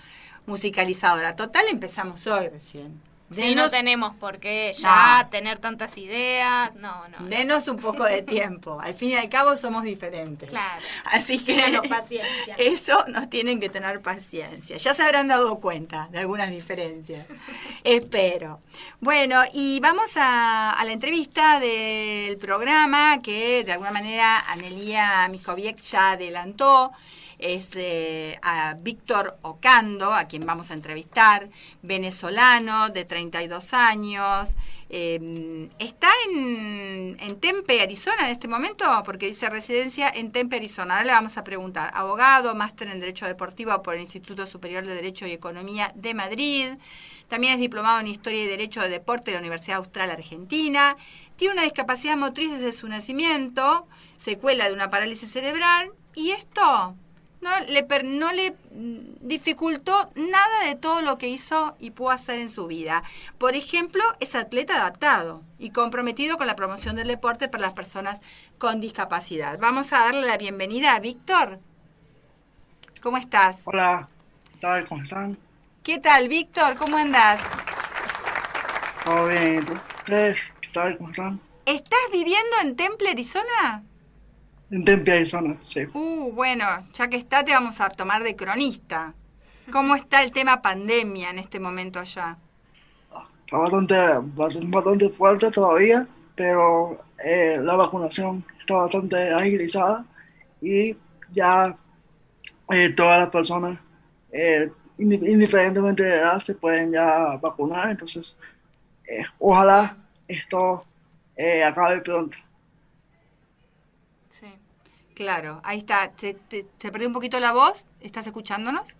musicalizadora. 0.46 1.34
Total, 1.34 1.64
empezamos 1.70 2.26
hoy 2.26 2.48
recién. 2.48 3.13
Sí, 3.34 3.54
no 3.54 3.70
tenemos 3.70 4.14
por 4.14 4.38
qué 4.38 4.72
ya 4.76 5.28
tener 5.30 5.58
tantas 5.58 5.96
ideas. 5.98 6.74
No, 6.76 7.08
no. 7.08 7.26
Denos 7.26 7.68
un 7.68 7.78
poco 7.78 8.04
de 8.04 8.22
tiempo. 8.22 8.80
Al 8.80 8.94
fin 8.94 9.10
y 9.10 9.14
al 9.14 9.28
cabo 9.28 9.56
somos 9.56 9.84
diferentes. 9.84 10.48
Claro. 10.50 10.80
Así 11.06 11.42
que 11.42 11.80
paciencia. 11.88 12.54
eso 12.58 13.04
nos 13.08 13.28
tienen 13.30 13.60
que 13.60 13.68
tener 13.68 14.00
paciencia. 14.00 14.76
Ya 14.76 14.94
se 14.94 15.02
habrán 15.02 15.28
dado 15.28 15.60
cuenta 15.60 16.08
de 16.10 16.18
algunas 16.18 16.50
diferencias. 16.50 17.26
Espero. 17.84 18.60
Bueno, 19.00 19.42
y 19.52 19.80
vamos 19.80 20.16
a, 20.16 20.70
a 20.70 20.84
la 20.84 20.92
entrevista 20.92 21.60
del 21.60 22.36
programa 22.38 23.20
que 23.22 23.64
de 23.64 23.72
alguna 23.72 23.90
manera 23.92 24.40
Anelia 24.50 25.28
Mijoviec 25.28 25.80
ya 25.80 26.12
adelantó 26.12 26.92
es 27.44 27.72
eh, 27.76 28.38
a 28.42 28.74
Víctor 28.80 29.36
Ocando, 29.42 30.14
a 30.14 30.24
quien 30.24 30.46
vamos 30.46 30.70
a 30.70 30.74
entrevistar, 30.74 31.50
venezolano 31.82 32.88
de 32.88 33.04
32 33.04 33.74
años. 33.74 34.56
Eh, 34.88 35.68
está 35.78 36.08
en, 36.28 37.16
en, 37.20 37.40
Tempe, 37.40 37.82
Arizona 37.82 38.24
en 38.24 38.30
este 38.30 38.48
momento, 38.48 38.84
porque 39.04 39.26
dice 39.26 39.50
residencia 39.50 40.08
en 40.08 40.32
Tempe, 40.32 40.56
Arizona. 40.56 40.94
Ahora 40.94 41.06
le 41.06 41.12
vamos 41.12 41.36
a 41.36 41.44
preguntar. 41.44 41.90
Abogado, 41.94 42.54
máster 42.54 42.88
en 42.88 43.00
Derecho 43.00 43.26
Deportivo 43.26 43.82
por 43.82 43.94
el 43.94 44.00
Instituto 44.00 44.46
Superior 44.46 44.86
de 44.86 44.94
Derecho 44.94 45.26
y 45.26 45.32
Economía 45.32 45.92
de 45.94 46.14
Madrid. 46.14 46.68
También 47.28 47.54
es 47.54 47.60
diplomado 47.60 48.00
en 48.00 48.06
Historia 48.06 48.44
y 48.44 48.46
Derecho 48.46 48.80
de 48.80 48.88
Deporte 48.88 49.30
de 49.30 49.34
la 49.34 49.40
Universidad 49.40 49.78
Austral 49.78 50.10
Argentina. 50.10 50.96
Tiene 51.36 51.54
una 51.54 51.64
discapacidad 51.64 52.16
motriz 52.16 52.52
desde 52.52 52.72
su 52.72 52.88
nacimiento, 52.88 53.86
secuela 54.16 54.66
de 54.66 54.72
una 54.72 54.88
parálisis 54.88 55.30
cerebral. 55.30 55.90
Y 56.14 56.30
esto 56.30 56.94
no 57.44 57.50
le, 57.66 57.86
no 58.04 58.32
le 58.32 58.56
dificultó 59.20 60.10
nada 60.14 60.66
de 60.66 60.76
todo 60.76 61.02
lo 61.02 61.18
que 61.18 61.28
hizo 61.28 61.76
y 61.78 61.90
pudo 61.90 62.10
hacer 62.10 62.40
en 62.40 62.50
su 62.50 62.66
vida. 62.66 63.02
Por 63.36 63.54
ejemplo, 63.54 64.02
es 64.20 64.34
atleta 64.34 64.76
adaptado 64.76 65.42
y 65.58 65.70
comprometido 65.70 66.38
con 66.38 66.46
la 66.46 66.56
promoción 66.56 66.96
del 66.96 67.08
deporte 67.08 67.48
para 67.48 67.62
las 67.62 67.74
personas 67.74 68.20
con 68.58 68.80
discapacidad. 68.80 69.58
Vamos 69.60 69.92
a 69.92 69.98
darle 69.98 70.26
la 70.26 70.38
bienvenida 70.38 70.94
a 70.94 71.00
Víctor. 71.00 71.60
¿Cómo 73.02 73.18
estás? 73.18 73.58
Hola, 73.64 74.08
¿qué 74.52 74.58
tal? 74.60 74.88
¿Cómo 74.88 75.02
están? 75.02 75.38
¿Qué 75.82 75.98
tal, 75.98 76.28
Víctor? 76.28 76.76
¿Cómo 76.76 76.96
andás? 76.96 77.40
Todo 79.04 79.28
bien, 79.28 79.66
¿Ustedes 79.98 80.40
qué 80.62 80.68
tal? 80.72 80.96
¿Cómo 80.96 81.10
están? 81.10 81.40
¿Estás 81.66 82.00
viviendo 82.10 82.56
en 82.62 82.74
Temple, 82.74 83.10
Arizona? 83.10 83.84
En 84.74 84.84
Tempe, 84.84 85.12
Arizona, 85.12 85.56
sí. 85.60 85.86
Uh, 85.94 86.32
bueno, 86.32 86.66
ya 86.92 87.06
que 87.06 87.16
está, 87.16 87.44
te 87.44 87.52
vamos 87.52 87.80
a 87.80 87.88
tomar 87.90 88.24
de 88.24 88.34
cronista. 88.34 89.14
¿Cómo 89.70 89.94
está 89.94 90.20
el 90.20 90.32
tema 90.32 90.60
pandemia 90.60 91.30
en 91.30 91.38
este 91.38 91.60
momento 91.60 92.00
allá? 92.00 92.36
Está 93.44 93.56
bastante, 93.56 93.94
bastante 94.34 95.10
fuerte 95.10 95.52
todavía, 95.52 96.08
pero 96.34 97.04
eh, 97.24 97.60
la 97.62 97.76
vacunación 97.76 98.44
está 98.58 98.74
bastante 98.74 99.32
agilizada 99.32 100.04
y 100.60 100.96
ya 101.30 101.76
eh, 102.72 102.88
todas 102.96 103.20
las 103.20 103.30
personas, 103.30 103.78
eh, 104.32 104.72
indiferentemente 104.98 106.02
de 106.02 106.16
edad, 106.16 106.40
se 106.40 106.56
pueden 106.56 106.92
ya 106.92 107.36
vacunar. 107.36 107.92
Entonces, 107.92 108.36
eh, 109.06 109.22
ojalá 109.38 109.96
esto 110.26 110.84
acabe 111.64 112.00
pronto. 112.00 112.36
Claro, 115.14 115.60
ahí 115.64 115.78
está. 115.78 116.12
¿Se, 116.16 116.34
te, 116.34 116.66
¿Se 116.78 116.90
perdió 116.90 117.08
un 117.08 117.14
poquito 117.14 117.38
la 117.40 117.52
voz? 117.52 117.84
¿Estás 118.00 118.26
escuchándonos? 118.26 118.94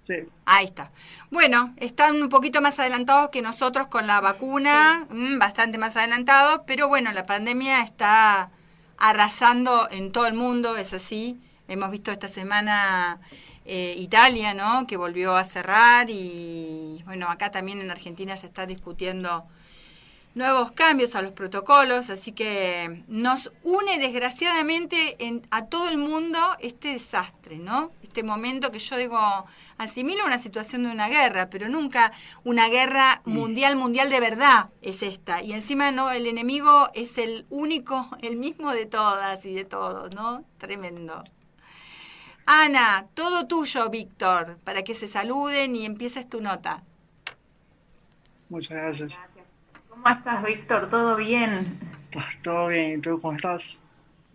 Sí. 0.00 0.14
Ahí 0.46 0.64
está. 0.66 0.92
Bueno, 1.30 1.74
están 1.76 2.22
un 2.22 2.28
poquito 2.28 2.62
más 2.62 2.78
adelantados 2.78 3.30
que 3.30 3.42
nosotros 3.42 3.88
con 3.88 4.06
la 4.06 4.20
vacuna, 4.20 5.06
sí. 5.08 5.14
mmm, 5.14 5.38
bastante 5.38 5.76
más 5.78 5.96
adelantados, 5.96 6.62
pero 6.66 6.88
bueno, 6.88 7.12
la 7.12 7.26
pandemia 7.26 7.82
está 7.82 8.50
arrasando 8.96 9.88
en 9.90 10.12
todo 10.12 10.26
el 10.26 10.34
mundo, 10.34 10.76
es 10.76 10.94
así. 10.94 11.40
Hemos 11.66 11.90
visto 11.90 12.10
esta 12.10 12.28
semana 12.28 13.20
eh, 13.64 13.94
Italia, 13.98 14.54
¿no? 14.54 14.86
Que 14.86 14.96
volvió 14.96 15.36
a 15.36 15.44
cerrar 15.44 16.08
y 16.08 17.02
bueno, 17.04 17.28
acá 17.28 17.50
también 17.50 17.80
en 17.80 17.90
Argentina 17.90 18.36
se 18.36 18.46
está 18.46 18.64
discutiendo 18.64 19.44
nuevos 20.38 20.70
cambios 20.70 21.16
a 21.16 21.20
los 21.20 21.32
protocolos, 21.32 22.10
así 22.10 22.32
que 22.32 23.02
nos 23.08 23.52
une 23.64 23.98
desgraciadamente 23.98 25.16
en, 25.18 25.42
a 25.50 25.66
todo 25.66 25.88
el 25.88 25.98
mundo 25.98 26.38
este 26.60 26.92
desastre, 26.92 27.58
¿no? 27.58 27.90
Este 28.02 28.22
momento 28.22 28.70
que 28.70 28.78
yo 28.78 28.96
digo, 28.96 29.18
asimilo 29.76 30.24
una 30.24 30.38
situación 30.38 30.84
de 30.84 30.90
una 30.90 31.08
guerra, 31.08 31.50
pero 31.50 31.68
nunca 31.68 32.12
una 32.44 32.68
guerra 32.68 33.20
mundial, 33.24 33.74
mundial 33.76 34.08
de 34.10 34.20
verdad 34.20 34.70
es 34.80 35.02
esta. 35.02 35.42
Y 35.42 35.52
encima 35.52 35.90
no, 35.90 36.10
el 36.10 36.26
enemigo 36.26 36.88
es 36.94 37.18
el 37.18 37.44
único, 37.50 38.08
el 38.22 38.36
mismo 38.36 38.72
de 38.72 38.86
todas 38.86 39.44
y 39.44 39.52
de 39.52 39.64
todos, 39.64 40.14
¿no? 40.14 40.44
Tremendo. 40.56 41.22
Ana, 42.46 43.08
todo 43.12 43.46
tuyo, 43.46 43.90
Víctor, 43.90 44.58
para 44.64 44.82
que 44.82 44.94
se 44.94 45.08
saluden 45.08 45.76
y 45.76 45.84
empieces 45.84 46.28
tu 46.28 46.40
nota. 46.40 46.82
Muchas 48.48 48.70
gracias. 48.70 49.18
¿Cómo 50.02 50.16
estás, 50.16 50.44
Víctor? 50.44 50.88
¿Todo 50.88 51.16
bien? 51.16 51.76
Todo 52.42 52.68
bien, 52.68 52.98
¿y 52.98 53.02
tú 53.02 53.20
cómo 53.20 53.36
estás? 53.36 53.80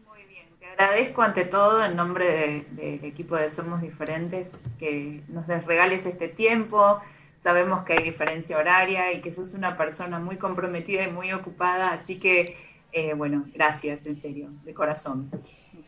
Muy 0.06 0.26
bien, 0.26 0.46
te 0.60 0.66
agradezco 0.66 1.22
ante 1.22 1.46
todo 1.46 1.86
en 1.86 1.96
nombre 1.96 2.26
del 2.26 2.76
de, 2.76 2.98
de 3.00 3.08
equipo 3.08 3.38
de 3.38 3.50
Somos 3.50 3.82
Diferentes 3.82 4.50
que 4.78 5.24
nos 5.30 5.48
regales 5.48 6.06
este 6.06 6.28
tiempo. 6.28 7.02
Sabemos 7.40 7.86
que 7.86 7.94
hay 7.94 8.04
diferencia 8.04 8.58
horaria 8.58 9.14
y 9.14 9.22
que 9.22 9.32
sos 9.32 9.54
una 9.54 9.78
persona 9.78 10.20
muy 10.20 10.36
comprometida 10.36 11.04
y 11.04 11.12
muy 11.12 11.32
ocupada, 11.32 11.94
así 11.94 12.20
que, 12.20 12.58
eh, 12.92 13.14
bueno, 13.14 13.46
gracias, 13.54 14.06
en 14.06 14.20
serio, 14.20 14.50
de 14.66 14.74
corazón. 14.74 15.32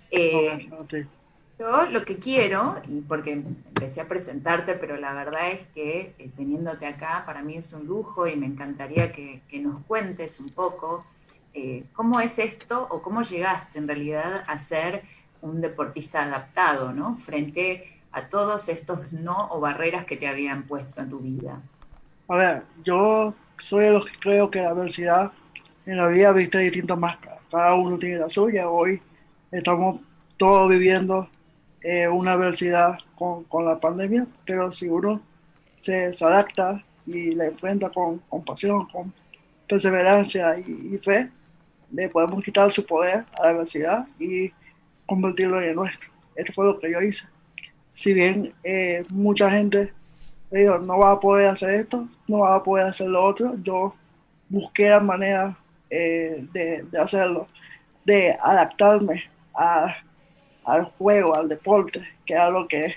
Eh, 0.09 0.69
yo 1.57 1.85
lo 1.85 2.03
que 2.03 2.17
quiero, 2.17 2.81
y 2.87 3.01
porque 3.01 3.33
empecé 3.33 4.01
a 4.01 4.07
presentarte, 4.07 4.73
pero 4.73 4.97
la 4.97 5.13
verdad 5.13 5.51
es 5.51 5.65
que 5.73 6.13
eh, 6.17 6.29
teniéndote 6.35 6.85
acá 6.85 7.23
para 7.25 7.41
mí 7.41 7.55
es 7.55 7.71
un 7.73 7.85
lujo 7.85 8.27
y 8.27 8.35
me 8.35 8.45
encantaría 8.45 9.11
que, 9.11 9.41
que 9.47 9.59
nos 9.59 9.83
cuentes 9.85 10.39
un 10.39 10.49
poco 10.49 11.05
eh, 11.53 11.85
cómo 11.93 12.19
es 12.19 12.37
esto 12.39 12.87
o 12.91 13.01
cómo 13.01 13.21
llegaste 13.21 13.77
en 13.79 13.87
realidad 13.87 14.43
a 14.45 14.59
ser 14.59 15.03
un 15.41 15.61
deportista 15.61 16.23
adaptado, 16.23 16.91
¿no? 16.91 17.15
Frente 17.15 18.01
a 18.11 18.27
todos 18.27 18.67
estos 18.67 19.13
no 19.13 19.49
o 19.51 19.59
barreras 19.59 20.05
que 20.05 20.17
te 20.17 20.27
habían 20.27 20.63
puesto 20.63 21.01
en 21.01 21.09
tu 21.09 21.19
vida. 21.19 21.61
A 22.27 22.35
ver, 22.35 22.63
yo 22.83 23.33
soy 23.57 23.85
de 23.85 23.91
los 23.91 24.05
que 24.05 24.17
creo 24.19 24.51
que 24.51 24.59
la 24.59 24.69
adversidad 24.69 25.31
en 25.85 25.97
la 25.97 26.07
vida 26.07 26.33
viste 26.33 26.57
distintas 26.57 26.97
máscaras. 26.97 27.39
Cada 27.49 27.75
uno 27.75 27.97
tiene 27.97 28.17
la 28.17 28.29
suya. 28.29 28.69
Hoy 28.69 29.01
estamos 29.51 30.01
todos 30.37 30.69
viviendo 30.69 31.29
eh, 31.88 32.07
una 32.07 32.31
adversidad 32.31 32.97
con, 33.15 33.43
con, 33.43 33.63
la 33.63 33.79
pandemia, 33.79 34.25
pero 34.43 34.71
si 34.71 34.88
uno 34.88 35.21
se, 35.79 36.11
adapta 36.19 36.83
y 37.05 37.36
la 37.36 37.45
enfrenta 37.45 37.91
con, 37.91 38.17
con 38.27 38.43
pasión, 38.43 38.88
con 38.88 39.13
perseverancia 39.67 40.57
y, 40.57 40.97
fe, 40.97 41.29
le 41.91 42.09
podemos 42.09 42.43
quitar 42.43 42.73
su 42.73 42.83
poder 42.83 43.23
a 43.38 43.43
la 43.43 43.49
adversidad 43.49 44.07
y 44.17 44.51
convertirlo 45.05 45.61
en 45.61 45.69
el 45.69 45.75
nuestro. 45.75 46.09
Esto 46.36 46.53
fue 46.53 46.65
lo 46.65 46.79
que 46.79 46.91
yo 46.91 46.99
hice. 47.01 47.27
Si 47.91 48.15
bien 48.15 48.51
eh, 48.63 49.05
mucha 49.09 49.51
gente 49.51 49.93
digo, 50.49 50.79
no 50.79 50.97
va 50.97 51.11
a 51.11 51.19
poder 51.19 51.49
hacer 51.49 51.69
esto, 51.69 52.09
no 52.27 52.39
va 52.39 52.55
a 52.55 52.63
poder 52.63 52.88
hacer 52.88 53.09
lo 53.09 53.23
otro, 53.23 53.53
yo 53.61 53.93
busqué 54.49 54.89
la 54.89 55.01
manera 55.01 55.55
eh, 55.91 56.47
de, 56.51 56.81
de 56.81 56.99
hacerlo, 56.99 57.47
de 58.03 58.36
adaptarme 58.41 59.25
a 59.53 59.97
al 60.66 60.86
juego, 60.86 61.36
al 61.36 61.47
deporte, 61.47 62.01
que 62.26 62.34
era 62.34 62.49
lo 62.49 62.68
que, 62.68 62.95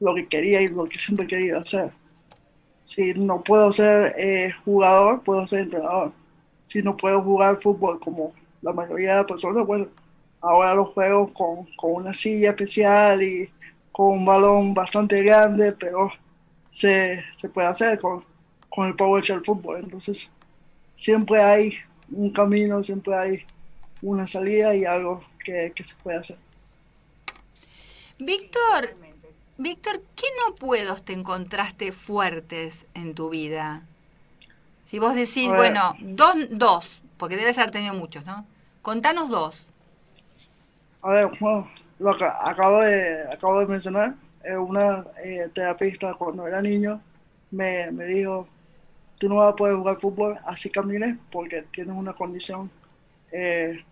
lo 0.00 0.14
que 0.14 0.26
quería 0.26 0.62
y 0.62 0.68
lo 0.68 0.84
que 0.86 0.98
siempre 0.98 1.26
he 1.26 1.28
querido 1.28 1.60
hacer. 1.60 1.92
Si 2.82 3.14
no 3.14 3.42
puedo 3.42 3.72
ser 3.72 4.14
eh, 4.18 4.52
jugador, 4.64 5.22
puedo 5.22 5.46
ser 5.46 5.60
entrenador. 5.60 6.12
Si 6.66 6.82
no 6.82 6.96
puedo 6.96 7.22
jugar 7.22 7.60
fútbol 7.60 8.00
como 8.00 8.32
la 8.62 8.72
mayoría 8.72 9.10
de 9.10 9.16
las 9.16 9.24
personas, 9.26 9.66
bueno, 9.66 9.88
ahora 10.40 10.74
lo 10.74 10.86
juego 10.86 11.32
con, 11.32 11.64
con 11.76 11.92
una 11.92 12.12
silla 12.12 12.50
especial 12.50 13.22
y 13.22 13.50
con 13.92 14.18
un 14.18 14.26
balón 14.26 14.74
bastante 14.74 15.22
grande, 15.22 15.72
pero 15.72 16.10
se, 16.70 17.22
se 17.32 17.48
puede 17.48 17.68
hacer 17.68 17.98
con, 17.98 18.24
con 18.68 18.88
el 18.88 18.96
power 18.96 19.24
del 19.24 19.44
fútbol. 19.44 19.80
Entonces, 19.84 20.32
siempre 20.94 21.40
hay 21.40 21.74
un 22.10 22.30
camino, 22.30 22.82
siempre 22.82 23.14
hay 23.14 23.44
una 24.02 24.26
salida 24.26 24.74
y 24.74 24.84
algo 24.84 25.22
que, 25.44 25.72
que 25.74 25.84
se 25.84 25.94
puede 25.96 26.18
hacer. 26.18 26.36
Víctor, 28.18 28.94
Víctor, 29.58 30.02
¿qué 30.14 30.26
no 30.38 30.54
puedos 30.54 31.04
te 31.04 31.12
encontraste 31.12 31.90
fuertes 31.90 32.86
en 32.94 33.14
tu 33.14 33.28
vida? 33.28 33.82
Si 34.84 34.98
vos 34.98 35.14
decís, 35.14 35.48
bueno, 35.48 35.94
dos, 36.00 36.34
dos, 36.50 37.02
porque 37.16 37.36
debes 37.36 37.58
haber 37.58 37.70
tenido 37.70 37.94
muchos, 37.94 38.24
¿no? 38.24 38.46
Contanos 38.82 39.30
dos. 39.30 39.66
A 41.02 41.12
ver, 41.12 41.30
bueno, 41.40 41.70
lo 41.98 42.16
que 42.16 42.24
acabo 42.24 42.82
de, 42.82 43.22
acabo 43.32 43.60
de 43.60 43.66
mencionar, 43.66 44.14
eh, 44.44 44.56
una 44.56 45.04
eh, 45.24 45.48
terapista 45.52 46.14
cuando 46.14 46.46
era 46.46 46.60
niño 46.60 47.00
me, 47.50 47.90
me 47.90 48.04
dijo, 48.06 48.46
tú 49.18 49.28
no 49.28 49.36
vas 49.36 49.52
a 49.52 49.56
poder 49.56 49.76
jugar 49.76 50.00
fútbol 50.00 50.38
así 50.44 50.70
camines 50.70 51.16
porque 51.32 51.62
tienes 51.62 51.96
una 51.96 52.12
condición 52.12 52.70
eh, 53.32 53.82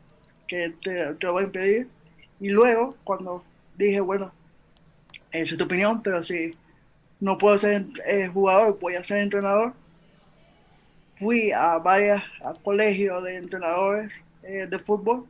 que 0.46 0.74
te, 0.82 1.14
te, 1.14 1.26
va 1.26 1.40
a 1.40 1.44
impedir. 1.44 1.88
Y 2.38 2.50
luego, 2.50 2.96
cuando 3.04 3.42
dije, 3.76 4.00
bueno, 4.00 4.32
esa 5.30 5.54
es 5.54 5.58
tu 5.58 5.64
opinión, 5.64 6.02
pero 6.02 6.22
si 6.22 6.52
no 7.20 7.38
puedo 7.38 7.58
ser 7.58 7.86
eh, 8.06 8.28
jugador, 8.28 8.78
voy 8.80 8.94
a 8.94 9.04
ser 9.04 9.18
entrenador, 9.18 9.74
fui 11.18 11.52
a 11.52 11.78
varios 11.78 12.22
colegios 12.62 13.22
de 13.22 13.36
entrenadores 13.36 14.12
eh, 14.42 14.66
de 14.66 14.78
fútbol 14.78 15.26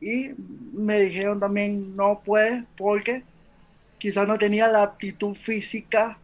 y 0.00 0.30
me 0.72 1.00
dijeron 1.00 1.40
también 1.40 1.96
no 1.96 2.22
puedes 2.24 2.62
porque 2.76 3.24
quizás 3.98 4.28
no 4.28 4.38
tenía 4.38 4.68
la 4.68 4.84
aptitud 4.84 5.34
física 5.34 6.18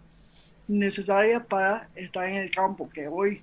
necesaria 0.68 1.42
para 1.42 1.88
estar 1.94 2.28
en 2.28 2.36
el 2.36 2.50
campo, 2.50 2.88
que 2.88 3.08
hoy 3.08 3.42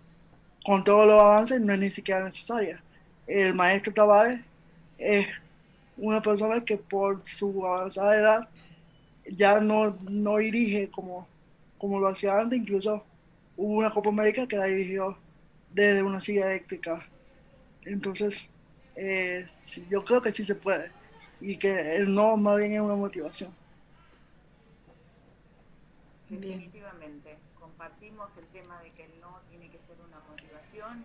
con 0.63 0.83
todos 0.83 1.05
los 1.07 1.19
avances 1.19 1.59
no 1.59 1.73
es 1.73 1.79
ni 1.79 1.91
siquiera 1.91 2.23
necesaria. 2.23 2.81
El 3.27 3.53
maestro 3.53 3.93
Tavares 3.93 4.39
es 4.97 5.27
una 5.99 6.21
persona 6.21 6.63
que 6.63 6.77
por 6.77 7.27
su 7.27 7.65
avanzada 7.65 8.15
edad 8.15 8.49
ya 9.25 9.59
no, 9.59 9.97
no 10.01 10.37
dirige 10.37 10.89
como, 10.89 11.27
como 11.77 11.99
lo 11.99 12.07
hacía 12.07 12.37
antes, 12.39 12.59
incluso 12.59 13.03
hubo 13.57 13.77
una 13.77 13.93
Copa 13.93 14.09
América 14.09 14.47
que 14.47 14.57
la 14.57 14.65
dirigió 14.65 15.17
desde 15.71 16.03
una 16.03 16.21
silla 16.21 16.49
eléctrica. 16.49 17.05
Entonces, 17.83 18.49
eh, 18.95 19.45
yo 19.89 20.03
creo 20.03 20.21
que 20.21 20.33
sí 20.33 20.43
se 20.43 20.55
puede 20.55 20.91
y 21.41 21.57
que 21.57 21.95
el 21.95 22.13
no 22.13 22.35
más 22.37 22.57
bien 22.57 22.73
es 22.73 22.81
una 22.81 22.95
motivación. 22.95 23.53
Definitivamente, 26.29 27.37
compartimos 27.59 28.29
el 28.37 28.45
tema 28.47 28.81
de 28.81 28.91
que 28.91 29.05
el 29.05 29.19
no 29.19 29.39
tiene 29.49 29.69
que 29.69 29.79
ser 29.79 29.97
una 30.07 30.19
motivación 30.29 31.03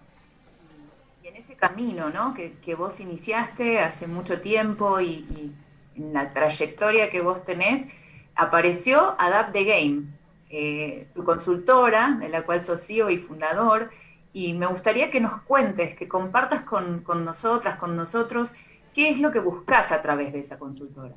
y, 0.60 1.13
en 1.24 1.36
ese 1.36 1.54
camino 1.54 2.10
¿no? 2.10 2.34
que, 2.34 2.74
vos 2.74 3.00
iniciaste 3.00 3.80
hace 3.80 4.06
mucho 4.06 4.40
tiempo 4.40 5.00
y, 5.00 5.06
y, 5.06 5.54
en 5.96 6.12
la 6.12 6.30
trayectoria 6.32 7.08
que 7.08 7.20
vos 7.20 7.44
tenés, 7.44 7.86
apareció 8.34 9.14
Adapt 9.18 9.52
the 9.52 9.64
Game, 9.64 10.02
eh, 10.50 11.06
tu 11.14 11.24
consultora, 11.24 12.18
de 12.20 12.28
la 12.28 12.42
cual 12.42 12.64
sos 12.64 12.84
CEO 12.84 13.10
y 13.10 13.16
fundador, 13.16 13.90
y 14.32 14.54
me 14.54 14.66
gustaría 14.66 15.10
que 15.12 15.20
nos 15.20 15.40
cuentes, 15.42 15.94
que 15.94 16.08
compartas 16.08 16.62
con, 16.62 17.02
con 17.02 17.24
nosotras, 17.24 17.78
con 17.78 17.94
nosotros, 17.94 18.56
qué 18.92 19.08
es 19.10 19.20
lo 19.20 19.30
que 19.30 19.38
buscas 19.38 19.92
a 19.92 20.02
través 20.02 20.32
de 20.32 20.40
esa 20.40 20.58
consultora. 20.58 21.14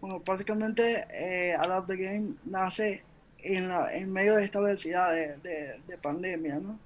Bueno, 0.00 0.22
básicamente 0.26 1.06
eh, 1.12 1.54
Adapt 1.54 1.88
the 1.88 1.96
Game 1.96 2.34
nace 2.46 3.04
en, 3.38 4.12
medio 4.12 4.36
de 4.36 4.44
esta 4.44 4.60
adversidad 4.60 5.12
de, 5.12 5.36
de, 5.36 5.80
de 5.86 5.98
pandemia, 5.98 6.56
¿no? 6.56 6.78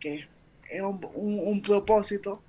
que 0.00 0.26
es 0.72 0.82
un, 0.82 1.00
un, 1.14 1.62
propósito 1.62 2.42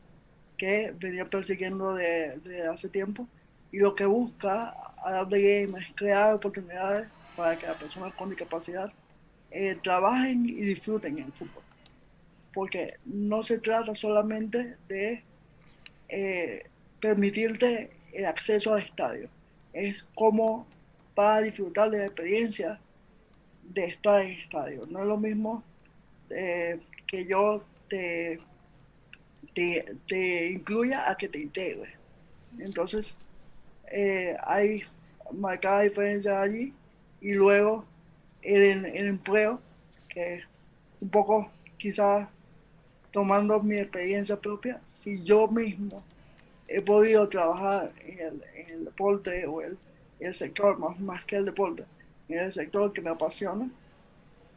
que 0.57 0.93
venía 0.97 1.25
persiguiendo 1.25 1.93
de, 1.95 2.67
hace 2.71 2.87
tiempo 2.87 3.27
y 3.71 3.79
lo 3.79 3.95
que 3.95 4.05
busca 4.05 4.73
Adapt 5.03 5.31
the 5.31 5.41
Game 5.41 5.79
es 5.79 5.93
crear 5.95 6.35
oportunidades 6.35 7.07
para 7.35 7.57
que 7.57 7.67
las 7.67 7.77
personas 7.77 8.13
con 8.13 8.29
discapacidad 8.29 8.91
eh, 9.51 9.77
trabajen 9.83 10.45
y 10.47 10.61
disfruten 10.61 11.17
en 11.17 11.25
el 11.25 11.31
fútbol. 11.33 11.63
Porque 12.53 12.95
no 13.05 13.43
se 13.43 13.59
trata 13.59 13.93
solamente 13.93 14.77
de 14.87 15.23
eh, 16.07 16.69
permitirte 17.01 17.91
el 18.13 18.25
acceso 18.25 18.73
al 18.73 18.83
estadio, 18.83 19.27
es 19.73 20.03
como 20.15 20.67
para 21.15 21.41
disfrutar 21.41 21.89
de 21.89 21.97
la 21.97 22.05
experiencia 22.05 22.79
de 23.63 23.85
estar 23.85 24.21
en 24.21 24.31
estadio. 24.39 24.85
No 24.87 24.99
es 24.99 25.07
lo 25.07 25.17
mismo 25.17 25.63
eh, 26.29 26.79
que 27.07 27.25
yo 27.27 27.63
te, 27.87 28.39
te, 29.53 29.95
te, 30.07 30.51
incluya 30.51 31.09
a 31.09 31.15
que 31.15 31.27
te 31.27 31.39
integre. 31.39 31.93
Entonces, 32.59 33.13
eh, 33.91 34.35
hay 34.43 34.83
marcada 35.31 35.81
diferencia 35.81 36.41
allí 36.41 36.73
y 37.21 37.33
luego 37.33 37.85
el, 38.41 38.85
empleo, 38.85 39.59
que 40.09 40.41
un 41.01 41.09
poco 41.09 41.51
quizás 41.77 42.27
tomando 43.11 43.61
mi 43.61 43.77
experiencia 43.77 44.35
propia, 44.35 44.81
si 44.85 45.23
yo 45.23 45.47
mismo 45.47 46.03
he 46.67 46.81
podido 46.81 47.27
trabajar 47.29 47.91
en 47.99 48.19
el, 48.19 48.43
en 48.55 48.69
el 48.69 48.85
deporte 48.85 49.45
o 49.45 49.61
el, 49.61 49.77
el 50.19 50.33
sector, 50.33 50.79
más, 50.79 50.99
más 50.99 51.23
que 51.25 51.35
el 51.35 51.45
deporte, 51.45 51.85
en 52.29 52.39
el 52.39 52.53
sector 52.53 52.91
que 52.91 53.01
me 53.01 53.09
apasiona, 53.09 53.69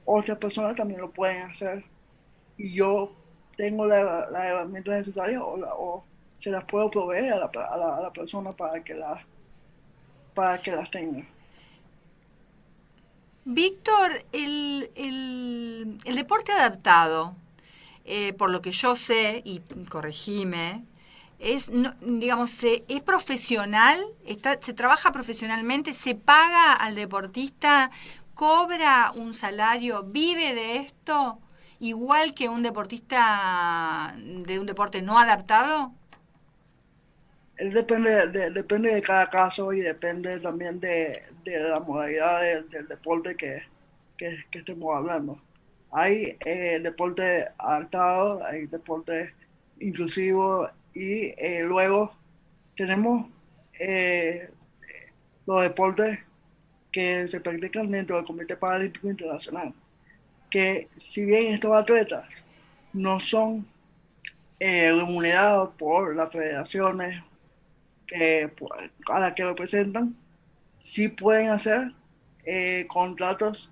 otras 0.05 0.39
personas 0.39 0.77
también 0.77 1.01
lo 1.01 1.11
pueden 1.11 1.43
hacer 1.43 1.85
y 2.59 2.75
yo 2.75 3.13
tengo 3.57 3.87
la, 3.87 4.29
la 4.31 4.47
herramienta 4.49 4.93
necesaria 4.93 5.43
o, 5.43 5.57
la, 5.57 5.69
o, 5.75 6.05
se 6.37 6.51
las 6.51 6.65
puedo 6.65 6.91
proveer 6.91 7.33
a 7.33 7.39
la, 7.39 7.47
a 7.47 7.77
la, 7.77 7.97
a 7.97 8.01
la 8.01 8.13
persona 8.13 8.53
para 8.53 8.83
que, 8.85 8.95
la, 8.95 9.25
para 10.35 10.61
que 10.61 10.73
las 10.73 10.91
tenga. 10.91 11.27
Víctor, 13.45 14.25
el, 14.33 14.91
el, 14.97 15.99
el, 16.05 16.17
deporte 16.17 16.53
adaptado, 16.53 17.37
eh, 18.05 18.33
por 18.33 18.51
lo 18.51 18.61
que 18.61 18.73
yo 18.73 18.97
sé, 18.97 19.41
y 19.45 19.61
corregime, 19.89 20.85
es, 21.39 21.71
no, 21.71 21.95
digamos, 22.01 22.51
se, 22.51 22.85
es 22.89 23.03
profesional, 23.03 24.05
está, 24.27 24.61
se 24.61 24.75
trabaja 24.75 25.13
profesionalmente, 25.13 25.93
se 25.93 26.15
paga 26.15 26.73
al 26.73 26.97
deportista, 26.97 27.91
cobra 28.35 29.13
un 29.15 29.33
salario, 29.33 30.03
vive 30.03 30.55
de 30.55 30.79
esto, 30.79 31.39
igual 31.81 32.35
que 32.35 32.49
un 32.49 32.63
deportista 32.63 34.15
de 34.17 34.59
un 34.59 34.67
deporte 34.67 35.03
no 35.03 35.19
adaptado. 35.19 35.93
Depende 37.59 38.27
de, 38.27 38.51
depende 38.51 38.95
de 38.95 39.01
cada 39.01 39.31
caso 39.31 39.73
y 39.73 39.81
depende 39.81 40.39
también 40.41 40.79
de, 40.79 41.23
de 41.45 41.59
la 41.59 41.81
modalidad 41.81 42.43
del, 42.43 42.87
deporte 42.87 43.35
que, 43.35 43.63
que, 44.19 44.45
que, 44.51 44.59
estemos 44.59 44.95
hablando. 44.95 45.41
Hay 45.91 46.37
eh, 46.45 46.81
deporte 46.83 47.47
adaptado, 47.57 48.45
hay 48.45 48.67
deporte 48.67 49.33
inclusivo 49.81 50.69
y 50.93 51.33
eh, 51.39 51.63
luego 51.65 52.15
tenemos 52.77 53.27
eh, 53.79 54.51
los 55.47 55.63
deportes 55.63 56.19
que 56.93 57.27
se 57.29 57.41
practican 57.41 57.91
dentro 57.91 58.17
del 58.17 58.27
Comité 58.27 58.57
Paralímpico 58.57 59.09
Internacional. 59.09 59.73
Que 60.51 60.89
si 60.97 61.25
bien 61.25 61.55
estos 61.55 61.73
atletas 61.73 62.45
no 62.93 63.21
son 63.21 63.67
eh, 64.59 64.93
remunerados 64.93 65.75
por 65.77 66.15
las 66.17 66.33
federaciones 66.33 67.23
que, 68.07 68.51
a 69.11 69.21
las 69.21 69.35
que 69.35 69.45
representan, 69.45 70.17
sí 70.79 71.09
pueden 71.09 71.51
hacer 71.51 71.93
eh, 72.45 72.87
contratos 72.89 73.71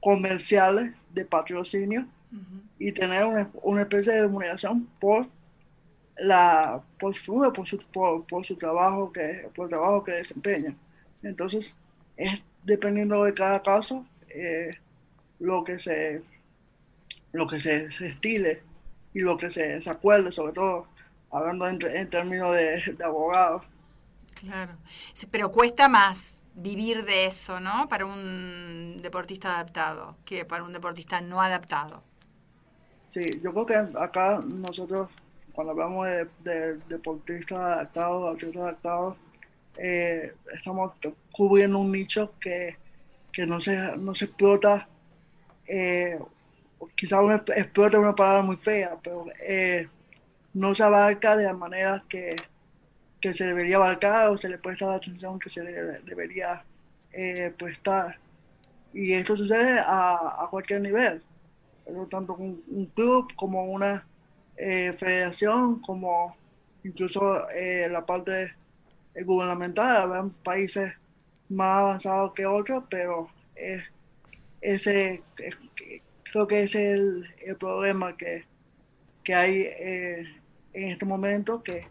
comerciales 0.00 0.92
de 1.12 1.24
patrocinio 1.24 2.06
uh 2.32 2.36
-huh. 2.36 2.62
y 2.78 2.92
tener 2.92 3.24
una, 3.24 3.50
una 3.62 3.82
especie 3.82 4.12
de 4.12 4.22
remuneración 4.22 4.88
por 4.98 5.28
la 6.16 6.82
por 6.98 7.14
su, 7.14 7.52
por 7.54 7.66
su, 7.66 7.78
por, 7.78 8.26
por 8.26 8.44
su 8.44 8.56
trabajo 8.56 9.12
que 9.12 9.48
por 9.54 9.64
el 9.66 9.70
trabajo 9.70 10.04
que 10.04 10.12
desempeña 10.12 10.74
entonces 11.22 11.76
es 12.16 12.42
dependiendo 12.62 13.24
de 13.24 13.34
cada 13.34 13.62
caso 13.62 14.06
eh, 14.28 14.70
lo 15.40 15.64
que 15.64 15.78
se 15.78 16.22
lo 17.32 17.46
que 17.46 17.60
se, 17.60 17.90
se, 17.92 18.08
estile 18.08 18.62
y 19.14 19.20
lo 19.20 19.36
que 19.36 19.50
se, 19.50 19.80
se 19.82 19.90
acuerde 19.90 20.32
sobre 20.32 20.52
todo 20.52 20.86
hablando 21.30 21.68
en, 21.68 21.78
en 21.84 22.08
términos 22.10 22.54
de, 22.54 22.94
de 22.96 23.04
abogados 23.04 23.62
claro. 24.34 24.76
Sí, 25.12 25.26
pero 25.30 25.50
cuesta 25.50 25.88
más 25.88 26.34
vivir 26.54 27.04
de 27.04 27.26
eso 27.26 27.60
no 27.60 27.88
para 27.88 28.06
un 28.06 29.00
deportista 29.02 29.54
adaptado 29.54 30.16
que 30.24 30.44
para 30.44 30.64
un 30.64 30.72
deportista 30.72 31.20
no 31.20 31.40
adaptado. 31.40 32.02
Sí 33.08 33.40
yo 33.42 33.52
creo 33.52 33.66
que 33.66 33.98
acá 33.98 34.40
nosotros 34.44 35.08
cuando 35.52 35.72
hablamos 35.72 36.06
de, 36.06 36.26
de 36.42 36.74
deportistas 36.88 37.58
adaptados, 37.58 38.34
atletas 38.34 38.62
adaptados, 38.62 39.16
eh, 39.76 40.32
estamos 40.54 40.92
cubriendo 41.32 41.78
un 41.78 41.92
nicho 41.92 42.32
que, 42.40 42.76
que 43.32 43.46
no, 43.46 43.60
se, 43.60 43.96
no 43.96 44.14
se 44.14 44.26
explota 44.26 44.88
eh, 45.70 46.18
quizás 46.96 47.20
uno 47.22 47.34
explota 47.34 47.98
una 47.98 48.14
palabra 48.14 48.42
muy 48.42 48.56
fea, 48.56 48.98
pero 49.02 49.26
eh, 49.46 49.88
no 50.54 50.74
se 50.74 50.82
abarca 50.82 51.36
de 51.36 51.44
la 51.44 51.52
manera 51.52 52.04
que, 52.08 52.36
que, 53.20 53.34
se 53.34 53.44
debería 53.44 53.76
abarcar 53.76 54.30
o 54.30 54.36
se 54.36 54.48
le 54.48 54.58
presta 54.58 54.86
la 54.86 54.96
atención 54.96 55.38
que 55.38 55.50
se 55.50 55.62
le 55.62 55.72
debería 56.02 56.64
eh, 57.12 57.52
prestar. 57.56 58.18
Y 58.92 59.12
esto 59.12 59.36
sucede 59.36 59.80
a, 59.84 60.48
cualquier 60.50 60.80
nivel, 60.80 61.22
tanto 62.10 62.34
un, 62.34 62.62
un, 62.68 62.86
club 62.86 63.32
como 63.36 63.64
una 63.64 64.04
eh, 64.56 64.92
federación, 64.98 65.80
como 65.80 66.36
incluso 66.82 67.48
eh, 67.50 67.88
la 67.90 68.04
parte 68.04 68.54
gubernamental. 69.24 69.96
Habrán 69.96 70.30
países 70.30 70.92
más 71.48 71.78
avanzados 71.78 72.32
que 72.34 72.46
otros, 72.46 72.84
pero 72.90 73.28
ese 74.60 75.22
creo 76.30 76.46
que 76.46 76.62
ese 76.62 76.90
es 76.90 76.94
el, 76.94 77.26
el 77.44 77.56
problema 77.56 78.16
que, 78.16 78.44
que 79.24 79.34
hay 79.34 79.62
eh, 79.62 80.24
en 80.72 80.92
este 80.92 81.04
momento 81.04 81.62
que, 81.62 81.86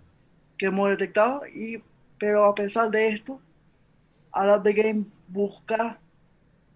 que, 0.57 0.67
hemos 0.67 0.89
detectado. 0.89 1.41
Y, 1.47 1.83
pero 2.17 2.45
a 2.45 2.55
pesar 2.55 2.89
de 2.89 3.09
esto, 3.09 3.41
Adapt 4.31 4.63
the 4.63 4.73
Game 4.73 5.05
busca 5.27 5.99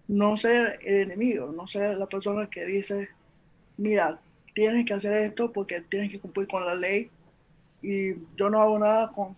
no 0.06 0.36
ser 0.36 0.78
el 0.82 1.02
enemigo, 1.02 1.52
no 1.52 1.66
ser 1.66 1.96
la 1.96 2.06
persona 2.06 2.48
que 2.50 2.66
dice, 2.66 3.08
mira, 3.76 4.20
tienes 4.54 4.84
que 4.84 4.94
hacer 4.94 5.12
esto 5.12 5.52
porque 5.52 5.80
tienes 5.80 6.10
que 6.10 6.20
cumplir 6.20 6.46
con 6.46 6.64
la 6.64 6.74
ley 6.74 7.10
y 7.82 8.14
yo 8.36 8.50
no 8.50 8.60
hago 8.60 8.78
nada 8.78 9.10
con, 9.12 9.36